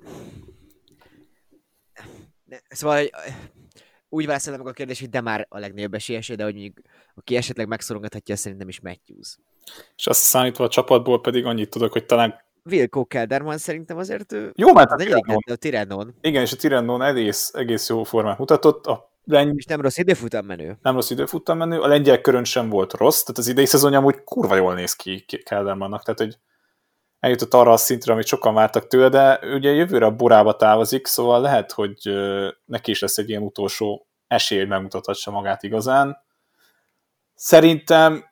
[2.45, 3.11] De, szóval hogy
[4.09, 6.81] úgy válaszolom meg a kérdés, hogy de már a legnagyobb esélyese, de hogy mondjuk,
[7.13, 9.37] aki esetleg megszorongathatja, szerintem is Matthews.
[9.95, 14.51] És azt számítva a csapatból pedig annyit tudok, hogy talán Wilco Kelderman szerintem azért ő
[14.55, 18.85] jó, mert a lett a Tirenon, igen, és a Tirennon egész, egész jó formát mutatott,
[18.85, 20.77] a lengy, és nem rossz időfutam menő.
[20.81, 24.23] nem rossz időfuttam menő, a lengyel körön sem volt rossz, tehát az idei szezonja amúgy
[24.23, 26.37] kurva jól néz ki Keldermannak, tehát hogy
[27.19, 31.41] eljutott arra a szintre, amit sokan vártak tőle, de ugye jövőre a borába távozik, szóval
[31.41, 31.97] lehet, hogy
[32.65, 36.17] neki is lesz egy ilyen utolsó esély, hogy megmutathassa magát igazán.
[37.35, 38.25] Szerintem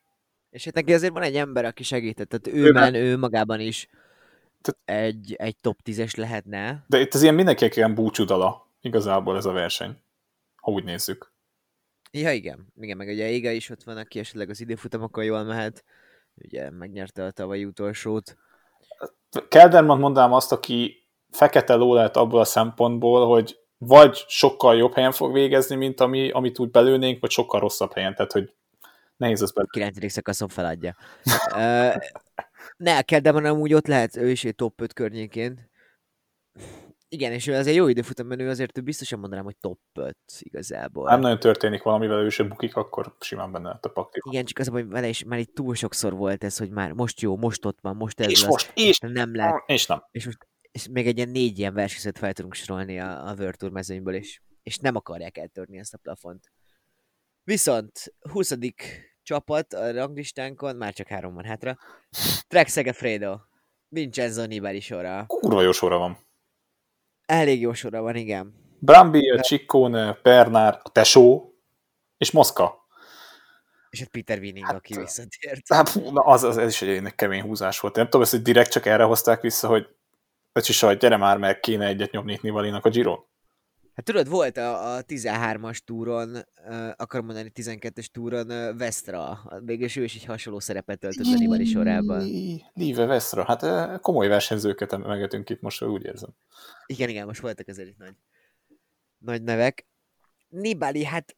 [0.52, 3.60] És hát neki azért van egy ember, aki segített, tehát ő, Ő men, ő magában
[3.60, 3.88] is
[4.86, 6.86] egy, egy top 10-es lehetne.
[6.88, 9.98] De itt az ilyen mindenkinek ilyen búcsúdala igazából ez a verseny,
[10.56, 11.34] ha úgy nézzük.
[12.12, 12.68] Ja, igen.
[12.80, 15.84] Igen, meg ugye Éga is ott van, aki esetleg az időfutamokkal jól mehet.
[16.36, 18.38] Ugye megnyerte a tavalyi utolsót.
[19.48, 25.12] Kelderman mondanám azt, aki fekete ló lehet abból a szempontból, hogy vagy sokkal jobb helyen
[25.12, 28.54] fog végezni, mint ami, amit úgy belőnénk, vagy sokkal rosszabb helyen, tehát hogy
[29.22, 29.92] nehéz belőle.
[29.92, 30.12] 9.
[30.12, 30.96] szakaszon feladja.
[31.56, 31.96] uh,
[32.78, 35.70] ne, kell, de amúgy ott lehet, ő is egy top 5 környékén.
[37.08, 41.10] Igen, és ő azért jó időfutam menő, azért ő biztosan mondanám, hogy top 5 igazából.
[41.10, 44.20] Nem nagyon történik valamivel, ő se bukik, akkor simán benne lehet a pakti.
[44.30, 47.22] Igen, csak az, hogy vele is már itt túl sokszor volt ez, hogy már most
[47.22, 49.64] jó, most ott van, most ez És lesz, most, és, nem lehet.
[49.66, 50.04] és nem.
[50.12, 53.58] És most és még egy ilyen négy ilyen versenyzőt fel tudunk sorolni a, a World
[53.58, 54.42] Tour mezőnyből is.
[54.64, 56.52] És nem akarják eltörni ezt a plafont.
[57.44, 58.52] Viszont 20.
[59.32, 61.78] csapat a ranglistánkon, már csak három van hátra.
[62.48, 63.38] Trek Segafredo.
[63.88, 65.26] Vincenzo Nibali sora.
[65.28, 66.18] Kurva jó sora van.
[67.26, 68.54] Elég jó sora van, igen.
[68.80, 71.54] Brambilla, Ciccone, Bernard, a Tesó,
[72.18, 72.86] és Moszka.
[73.90, 75.74] És hát Peter Winning, Hát, aki visszatért.
[75.74, 77.96] Hát, na, az, az, ez is egy kemény húzás volt.
[77.96, 79.88] Nem tudom, ezt hogy direkt csak erre hozták vissza, hogy
[80.54, 83.26] Öcsi Sajt, gyere már, mert kéne egyet nyomni itt Nibalinak a Giron.
[83.96, 89.40] Hát tudod, volt a, a 13-as túron, uh, akarom mondani 12-es túron uh, Vestra.
[89.66, 92.22] Végülis ő is egy hasonló szerepet töltött a Nibali sorában.
[92.74, 93.44] Líve Veszra.
[93.44, 96.30] Hát komoly versenyzőket emelgetünk itt most, úgy érzem.
[96.86, 98.16] Igen, igen, most voltak azért itt nagy,
[99.18, 99.86] nagy nevek.
[100.50, 101.36] Nibali, hát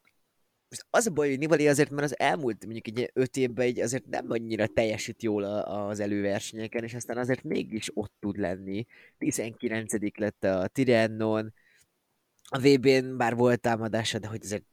[0.69, 3.79] most az a baj, hogy Nibali azért, mert az elmúlt mondjuk egy öt évben egy
[3.79, 8.85] azért nem annyira teljesít jól a- az előversenyeken, és aztán azért mégis ott tud lenni.
[9.17, 11.53] 19 lett a Tirennon,
[12.49, 14.65] a VB-n bár volt támadása, de hogy azért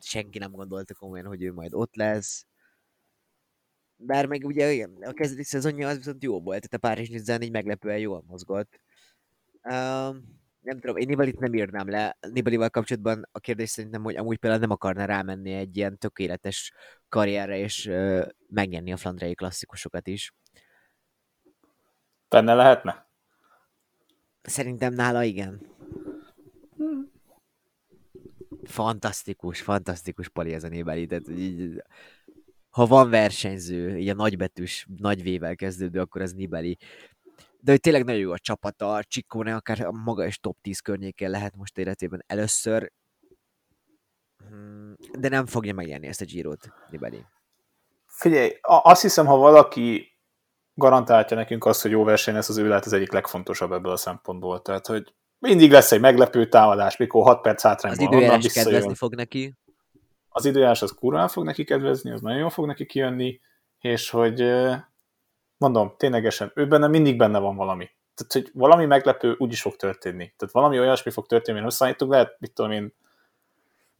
[0.00, 2.46] senki nem gondolta komolyan, hogy ő majd ott lesz.
[3.96, 7.42] Bár meg ugye igen, a kezdeti szezonja az viszont jó volt, tehát a Párizs Nizzán
[7.42, 8.80] így meglepően jól mozgott.
[9.62, 12.16] Um, nem tudom, én Nibalit nem írnám le.
[12.20, 16.72] Nibalival kapcsolatban a kérdés szerintem, hogy amúgy például nem akarna rámenni egy ilyen tökéletes
[17.08, 20.34] karrierre, és uh, megnyerni a flandrei klasszikusokat is.
[22.28, 23.06] Benne lehetne?
[24.42, 25.75] Szerintem nála igen.
[28.66, 31.06] Fantasztikus, fantasztikus pali ez a Nibali.
[31.06, 31.82] Tehát így,
[32.70, 36.78] ha van versenyző, így a nagybetűs, nagy V-vel kezdődő, akkor az Nibali.
[37.60, 41.30] De hogy tényleg nagyon jó a csapata, Csikóne akár a maga is top 10 környékén
[41.30, 42.92] lehet most életében először,
[44.48, 47.24] Hmm, de nem fogja megnyerni ezt a Girot, Nibali.
[48.06, 50.18] Figyelj, a- azt hiszem, ha valaki
[50.74, 53.96] garantálja nekünk azt, hogy jó verseny lesz, az ő lehet az egyik legfontosabb ebből a
[53.96, 54.62] szempontból.
[54.62, 55.14] Tehát, hogy
[55.46, 59.54] mindig lesz egy meglepő támadás, mikor 6 perc Az hátrányban onnan időjárás kedvezni fog neki.
[60.28, 63.40] Az időjárás az kurván fog neki kedvezni, az nagyon jól fog neki kijönni,
[63.80, 64.44] és hogy
[65.56, 67.90] mondom, ténylegesen, ő benne mindig benne van valami.
[68.14, 70.32] Tehát, hogy valami meglepő úgyis fog történni.
[70.36, 72.94] Tehát valami olyasmi fog történni, amit összeállítunk, lehet, mit tudom én,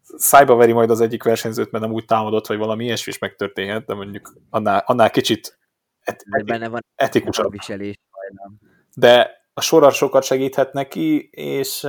[0.03, 3.87] szájba veri majd az egyik versenyzőt, mert nem úgy támadott, vagy valami ilyesmi is megtörténhet,
[3.87, 5.59] de mondjuk annál, annál kicsit
[6.01, 7.51] et, benne van etikusabb.
[7.51, 7.97] viselés.
[8.95, 11.85] De a sorra sokat segíthet neki, és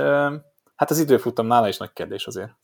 [0.76, 2.56] hát az időfutam nála is nagy kérdés azért.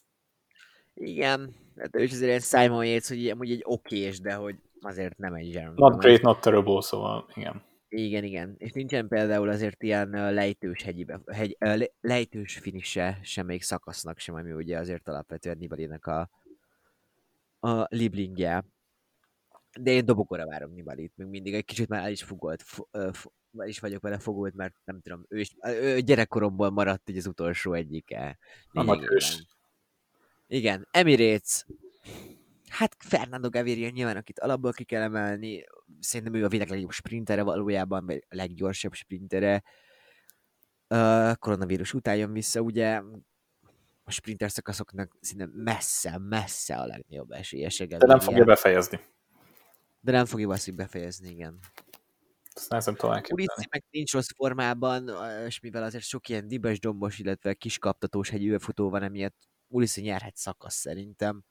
[0.95, 5.35] Igen, hát ő is azért Simon Yates, hogy amúgy egy okés, de hogy azért nem
[5.35, 5.75] egy Jeremy.
[5.77, 7.63] Not great, not terrible, szóval igen.
[7.89, 8.55] Igen, igen.
[8.59, 11.57] És nincsen például azért ilyen lejtős hegyibe, hegy,
[12.01, 16.31] lejtős finisse semmelyik szakasznak sem, ami ugye azért alapvetően Nibalinek a,
[17.61, 18.65] a liblingje.
[19.81, 23.09] De én dobogóra várom Nibalit, még mindig egy kicsit már el is fugolt, fo, ö,
[23.13, 27.17] fo, el is vagyok vele fogult, mert nem tudom, ő, is, ő gyerekkoromból maradt így
[27.17, 28.39] az utolsó egyike.
[28.69, 29.13] A nagy lényegében.
[29.13, 29.47] hős.
[30.47, 31.65] Igen, Emirates.
[32.69, 35.65] Hát Fernando Gaviria nyilván, akit alapból ki kell emelni.
[36.01, 39.63] Szerintem ő a világ legjobb sprintere valójában, vagy a leggyorsabb sprintere.
[40.89, 43.03] Uh, koronavírus után jön vissza, ugye
[44.05, 47.87] a sprinter szakaszoknak szinte messze, messze a legnagyobb esélyese.
[47.87, 49.01] De nem fogja befejezni.
[50.01, 51.59] De nem fogja azt befejezni, igen.
[52.55, 53.67] Ezt nehezen képzelni.
[53.71, 55.11] meg nincs rossz formában,
[55.47, 59.37] és mivel azért sok ilyen dibes, dombos, illetve kiskaptatós hegyű futó van, emiatt
[59.69, 61.45] Uliszi nyerhet szakasz szerintem.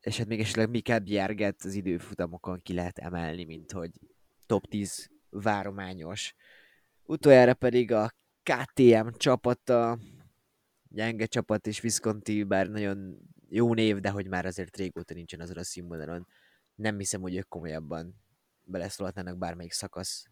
[0.00, 3.90] És hát még esetleg Mikael Bjerget az időfutamokon ki lehet emelni, mint hogy
[4.46, 6.34] top 10 várományos.
[7.02, 8.12] Utoljára pedig a
[8.42, 9.98] KTM csapata,
[10.88, 15.56] gyenge csapat és Visconti, bár nagyon jó név, de hogy már azért régóta nincsen azon
[15.56, 16.26] a színvonalon.
[16.74, 18.14] Nem hiszem, hogy ők komolyabban
[18.70, 20.24] beleszólhatnának bármelyik szakasz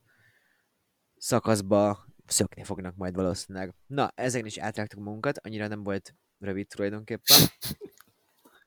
[1.16, 3.74] szakaszba szökni fognak majd valószínűleg.
[3.86, 7.36] Na, ezen is átrágtuk magunkat, annyira nem volt rövid tulajdonképpen.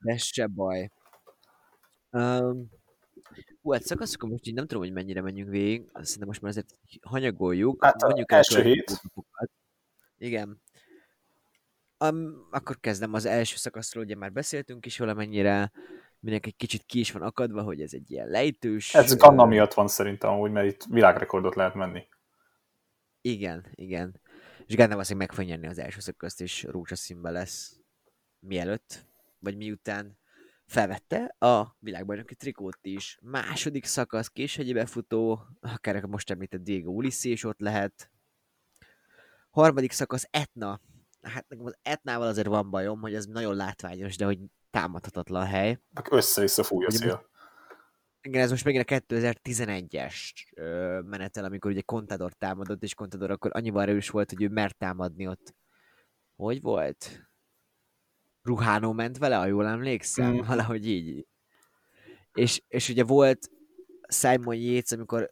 [0.05, 0.89] De se baj.
[2.09, 2.69] Um,
[3.61, 5.89] hú, hát szakaszokon most így nem tudom, hogy mennyire menjünk végig.
[5.93, 7.83] Szerintem most már azért hanyagoljuk.
[7.83, 9.01] Hát Mondjuk el első hét.
[10.17, 10.61] Igen.
[11.99, 15.71] Um, akkor kezdem az első szakaszról, ugye már beszéltünk is valamennyire,
[16.21, 18.93] mindenki egy kicsit ki is van akadva, hogy ez egy ilyen lejtős.
[18.95, 22.07] Ez Ganna miatt van szerintem amúgy, mert itt világrekordot lehet menni.
[23.21, 24.21] Igen, igen.
[24.65, 27.79] És Ganna valószínűleg meg fogja nyerni az első szakaszt, és rózsaszínben lesz
[28.39, 29.05] mielőtt,
[29.39, 30.19] vagy miután
[30.65, 33.17] felvette a világbajnoki trikót is.
[33.21, 38.11] Második szakasz, késhegyi befutó, akár most említett Diego Ulissi is ott lehet.
[39.49, 40.81] Harmadik szakasz Etna.
[41.21, 44.39] Hát nekem az Etnával azért van bajom, hogy ez nagyon látványos, de hogy
[44.71, 45.79] támadhatatlan hely.
[46.09, 47.29] Össze-vissza fúj a szél.
[48.21, 50.15] Igen, ez most megint a 2011-es
[50.55, 54.77] ö, menetel, amikor ugye Contador támadott, és Contador akkor annyival erős volt, hogy ő mert
[54.77, 55.55] támadni ott.
[56.35, 57.29] Hogy volt?
[58.41, 60.41] Ruhánó ment vele, ha jól emlékszem, Mm.
[60.45, 61.27] valahogy így.
[62.33, 63.49] És, és ugye volt
[64.07, 65.31] Simon Yates, amikor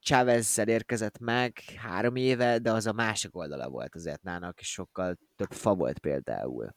[0.00, 5.16] chávez érkezett meg három éve, de az a másik oldala volt az Etnának, és sokkal
[5.36, 6.74] több fa volt például.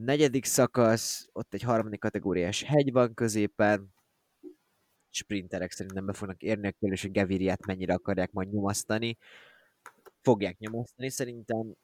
[0.00, 3.94] Negyedik szakasz, ott egy harmadik kategóriás hegy van középen,
[5.10, 9.16] sprinterek szerintem be fognak érni a kérdés, hogy Gaviriát mennyire akarják majd nyomasztani.
[10.22, 11.74] Fogják nyomasztani szerintem,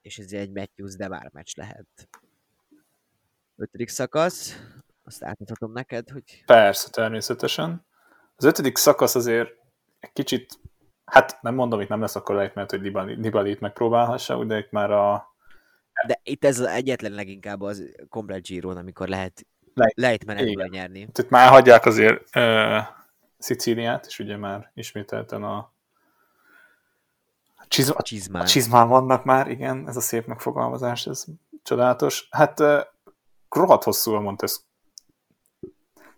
[0.00, 2.08] és ez egy Matthews Devar meccs lehet.
[3.56, 4.56] Ötödik szakasz,
[5.02, 7.86] azt átadhatom neked, hogy Persze, természetesen.
[8.36, 9.48] Az ötödik szakasz azért
[10.00, 10.60] egy kicsit,
[11.04, 14.90] hát nem mondom, itt nem lesz akkor lejtmenet, hogy Nibali- Nibalit megpróbálhassa, de itt már
[14.90, 15.27] a
[16.06, 20.68] de itt ez az egyetlen leginkább az komplet Giron, amikor lehet Lejt- lejtmenetből igen.
[20.70, 20.98] nyerni.
[21.00, 22.78] itt már hagyják azért uh,
[23.38, 25.72] Szicíliát, és ugye már ismételten a
[27.68, 28.42] csizma, A csizmán.
[28.42, 31.24] A csizmán vannak már, igen, ez a szép megfogalmazás, ez
[31.62, 32.28] csodálatos.
[32.30, 32.80] Hát uh,
[33.48, 34.60] rohadt hosszú a Montes...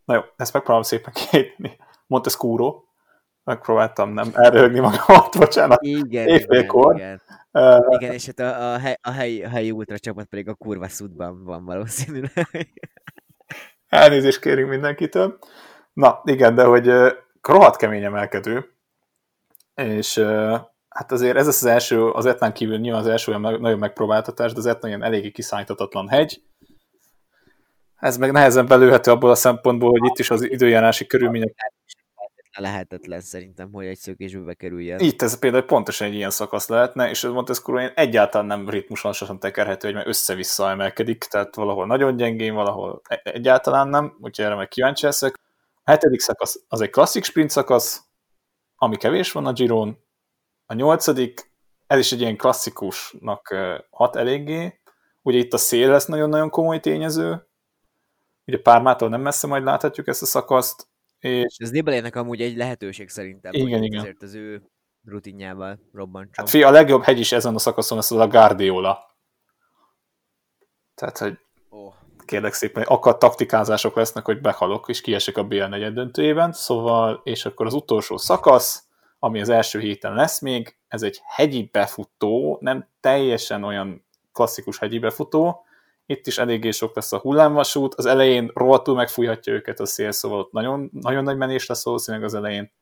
[0.05, 1.77] Na jó, ezt megpróbálom szépen kiejteni.
[2.07, 2.83] Montescuro.
[3.45, 5.83] Megpróbáltam nem elröhögni magamat, bocsánat.
[5.83, 6.95] Igen, igen, Éjfélkor.
[6.95, 7.23] igen.
[7.53, 10.55] Uh, Igen, és hát a, a, hely, a, helyi, a helyi ultra csapat pedig a
[10.55, 12.91] kurva szudban van valószínűleg.
[13.89, 15.39] elnézést kérünk mindenkitől.
[15.93, 16.91] Na, igen, de hogy
[17.43, 18.71] rohadt kemény emelkedő,
[19.75, 20.19] és
[20.89, 24.59] hát azért ez az első, az Etnán kívül nyilván az első olyan nagyobb megpróbáltatás, de
[24.59, 26.43] az Etna ilyen eléggé kiszállítatatlan hegy.
[27.97, 31.55] Ez meg nehezen belőhető abból a szempontból, hogy itt is az időjárási körülmények
[32.61, 35.01] Lehetetlen szerintem, hogy egy szökésbe bekerüljen.
[35.01, 39.39] Itt ez például pontosan egy ilyen szakasz lehetne, és ez Montescuro ilyen egyáltalán nem ritmusosan
[39.39, 44.55] tekerhető, hogy már össze-vissza emelkedik, tehát valahol nagyon gyengén, valahol e- egyáltalán nem, úgyhogy erre
[44.55, 45.35] meg kíváncsi leszek.
[45.85, 48.03] A hetedik szakasz az egy klasszik sprint szakasz,
[48.77, 49.99] ami kevés van a Giron.
[50.67, 51.53] A nyolcadik,
[51.87, 53.55] ez is egy ilyen klasszikusnak
[53.91, 54.81] hat eléggé.
[55.23, 57.49] Ugye itt a szél lesz nagyon-nagyon komoly tényező.
[58.47, 60.90] Ugye Pármától nem messze majd láthatjuk ezt a szakaszt,
[61.21, 64.01] és Ez Nibelének amúgy egy lehetőség szerintem, Igen, hogy igen.
[64.01, 64.63] azért az ő
[65.05, 66.35] rutinjával robbantson.
[66.37, 69.09] Hát fi, a legjobb hegy is ezen a szakaszon az a Guardiola.
[70.95, 71.39] Tehát, hogy
[71.69, 71.93] oh.
[72.25, 77.45] kérlek szépen, akad taktikázások lesznek, hogy behalok, és kiesek a BL negyed döntőjében, szóval, és
[77.45, 78.85] akkor az utolsó szakasz,
[79.19, 84.99] ami az első héten lesz még, ez egy hegyi befutó, nem teljesen olyan klasszikus hegyi
[84.99, 85.65] befutó,
[86.11, 90.39] itt is eléggé sok lesz a hullámvasút, az elején rohadtul megfújhatja őket a szél, szóval
[90.39, 92.73] ott nagyon, nagyon nagy menés lesz valószínűleg az elején,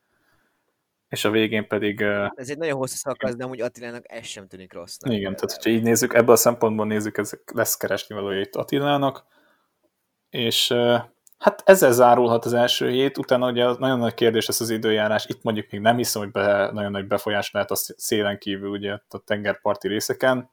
[1.09, 4.47] és a végén pedig ö, Ez egy nagyon hosszú szakasz, de amúgy Attilának ez sem
[4.47, 5.13] tűnik rossznak.
[5.13, 9.25] igen, tehát hogyha így nézzük, ebből a szempontból nézzük, ez lesz keresni valója itt Attilának,
[10.29, 10.73] és
[11.37, 15.43] hát ezzel zárulhat az első hét, utána ugye nagyon nagy kérdés lesz az időjárás, itt
[15.43, 19.23] mondjuk még nem hiszem, hogy be, nagyon nagy befolyás lehet a szélen kívül, ugye a
[19.25, 20.49] tengerparti részeken.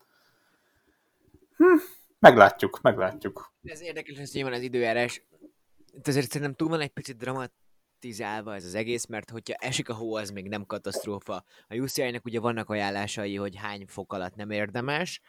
[1.57, 3.55] Hm, meglátjuk, meglátjuk.
[3.63, 5.27] Ez érdekes, hogy nyilván az időjárás.
[5.93, 9.95] Itt azért szerintem túl van egy picit dramatizálva ez az egész, mert hogyha esik a
[9.95, 11.45] hó, az még nem katasztrófa.
[11.69, 15.21] A UCI-nak ugye vannak ajánlásai, hogy hány fok alatt nem érdemes,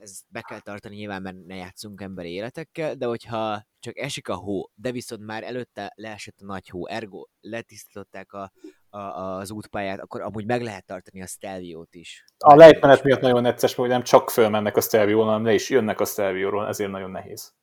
[0.00, 4.34] ezt be kell tartani nyilván, mert ne játszunk emberi életekkel, de hogyha csak esik a
[4.34, 8.52] hó, de viszont már előtte leesett a nagy hó, ergo letisztították a,
[8.90, 12.24] a, az útpályát, akkor amúgy meg lehet tartani a Stelviót is.
[12.38, 16.00] A lejtmenet miatt nagyon necces, hogy nem csak fölmennek a Stelvióról, hanem le is jönnek
[16.00, 17.54] a Stelvióról, ezért nagyon nehéz.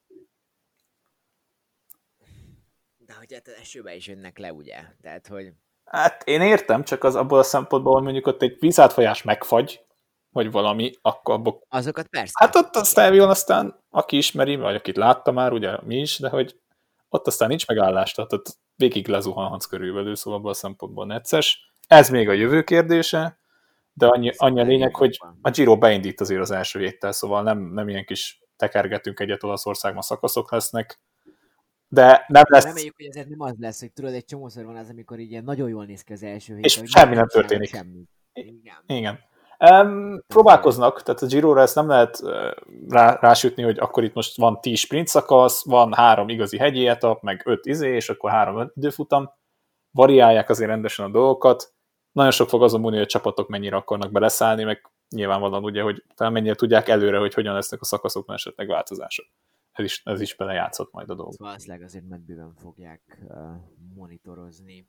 [2.96, 4.84] De hogy hát esőbe is jönnek le, ugye?
[5.00, 5.52] Tehát, hogy...
[5.84, 9.84] Hát én értem, csak az abból a szempontból, hogy mondjuk ott egy vízátfolyás megfagy,
[10.30, 11.62] vagy valami, akkor abból...
[11.68, 12.32] Azokat persze.
[12.34, 16.28] Hát ott a Stelvion aztán, aki ismeri, vagy akit látta már, ugye mi is, de
[16.28, 16.60] hogy
[17.08, 21.72] ott aztán nincs megállás, tehát ott végig lezuhanhatsz körülbelül, szóval abban a szempontból necces.
[21.86, 23.38] Ez még a jövő kérdése,
[23.92, 27.58] de annyi, annyi a lényeg, hogy a Giro beindít azért az első héttel, szóval nem,
[27.58, 31.00] nem ilyen kis tekergetünk egyet Olaszországban szakaszok lesznek,
[31.88, 32.64] de nem lesz...
[32.64, 35.44] Reméljük, hogy ezért nem az lesz, hogy tudod, egy csomószor van az, amikor így ilyen
[35.44, 36.64] nagyon jól néz ki az első hét.
[36.64, 37.68] És semmi nem történik.
[37.68, 38.02] Semmi.
[38.32, 38.76] Igen.
[38.86, 39.18] Igen.
[39.70, 42.22] Um, próbálkoznak, tehát a giro ezt nem lehet
[42.88, 47.22] rá, rásütni, hogy akkor itt most van 10 sprint szakasz, van három igazi hegyi etap,
[47.22, 49.30] meg öt izé, és akkor három időfutam.
[49.90, 51.72] Variálják azért rendesen a dolgokat.
[52.12, 56.04] Nagyon sok fog azon múlni, hogy a csapatok mennyire akarnak beleszállni, meg nyilvánvalóan ugye, hogy
[56.16, 59.26] mennyire tudják előre, hogy hogyan lesznek a szakaszokban esetleg változások.
[59.72, 61.34] Ez is, ez is belejátszott majd a dolog.
[61.36, 63.36] Valószínűleg azért medbőven fogják uh,
[63.94, 64.88] monitorozni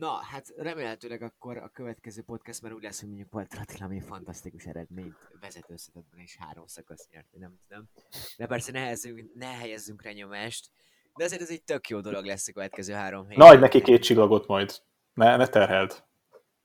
[0.00, 4.00] Na, hát remélhetőleg akkor a következő podcast, mert úgy lesz, hogy mondjuk volt Attila ami
[4.00, 7.88] fantasztikus eredményt vezető összetetben és három szakasz nyert, nem tudom.
[8.36, 10.70] De persze ne helyezzünk, ne helyezzünk rá nyomást,
[11.16, 13.38] de azért ez egy tök jó dolog lesz a következő három hét.
[13.38, 14.82] Nagy neki két csillagot majd.
[15.14, 16.04] Ne, ne terheld.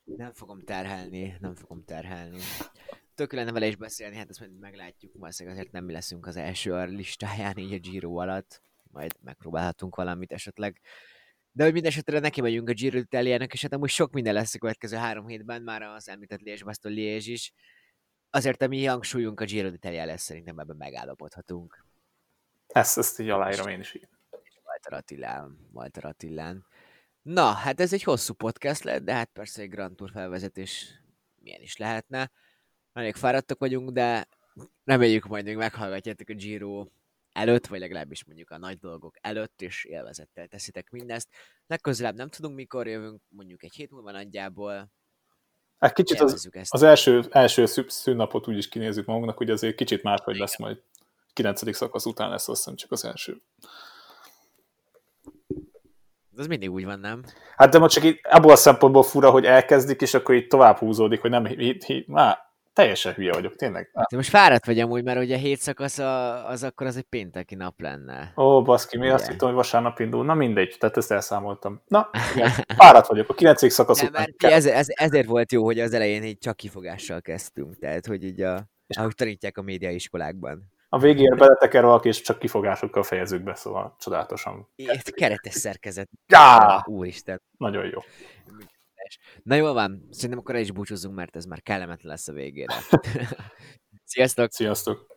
[0.03, 2.40] Nem fogom terhelni, nem fogom terhelni.
[3.16, 6.36] Tök lenne vele is beszélni, hát ezt majd meglátjuk, valószínűleg azért nem mi leszünk az
[6.36, 10.82] első listáján így a Giro alatt, majd megpróbálhatunk valamit esetleg
[11.56, 14.57] de hogy mindesetre neki vagyunk a Giro d'Italiának, és hát amúgy sok minden lesz a
[14.57, 17.53] következő három hétben, már az említett Liège, Baston Liège is.
[18.30, 21.86] Azért a mi hangsúlyunk a Giro d'Italia lesz, szerintem ebben megállapodhatunk.
[22.68, 23.98] Ezt, ezt így aláírom én is.
[24.64, 26.65] Walter Attilán, Walter Attilán.
[27.22, 31.02] Na, hát ez egy hosszú podcast lett, de hát persze egy Grand Tour felvezetés
[31.36, 32.32] milyen is lehetne.
[32.94, 34.27] Elég fáradtak vagyunk, de
[34.84, 36.88] reméljük majd még meghallgatjátok a Giro
[37.36, 41.30] előtt, vagy legalábbis mondjuk a nagy dolgok előtt, és élvezettel teszitek mindezt.
[41.68, 44.91] Legközelebb nem tudunk, mikor jövünk, mondjuk egy hét múlva nagyjából.
[45.80, 46.74] Hát kicsit az, ezt.
[46.74, 50.82] az első, első szűnnapot úgy is kinézzük magunknak, hogy azért kicsit máshogy lesz majd.
[51.34, 51.76] 9.
[51.76, 53.41] szakasz után lesz azt hiszem csak az első.
[56.38, 57.24] Ez mindig úgy van, nem?
[57.56, 60.78] Hát de most csak itt abból a szempontból fura, hogy elkezdik, és akkor itt tovább
[60.78, 62.38] húzódik, hogy nem, hí, hí, má,
[62.76, 63.89] teljesen hülye vagyok, tényleg.
[63.93, 65.97] De most fáradt vagy amúgy, mert ugye a hét szakasz
[66.47, 68.34] az akkor az egy pénteki nap lenne.
[68.38, 70.26] Ó, baszki, mi azt hittem, hogy vasárnap indul.
[70.26, 71.81] Na mindegy, tehát ezt elszámoltam.
[71.88, 73.72] Na, igen, fáradt vagyok, a 9.
[73.72, 74.35] szakasz De, után.
[74.38, 78.41] Ez, ez, ezért volt jó, hogy az elején egy csak kifogással kezdtünk, tehát hogy így
[78.41, 80.73] a, ahogy tanítják a médiaiskolákban.
[80.89, 84.68] A végére beleteker valaki, és csak kifogásokkal fejezzük be, szóval csodálatosan.
[84.76, 86.10] Itt keretes szerkezet.
[86.27, 86.84] Ja!
[86.88, 87.41] Úristen.
[87.57, 87.99] Nagyon jó.
[89.43, 92.73] Na jól van, szerintem akkor el is búcsúzzunk, mert ez már kellemetlen lesz a végére.
[94.03, 94.51] Sziasztok!
[94.51, 95.14] Sziasztok!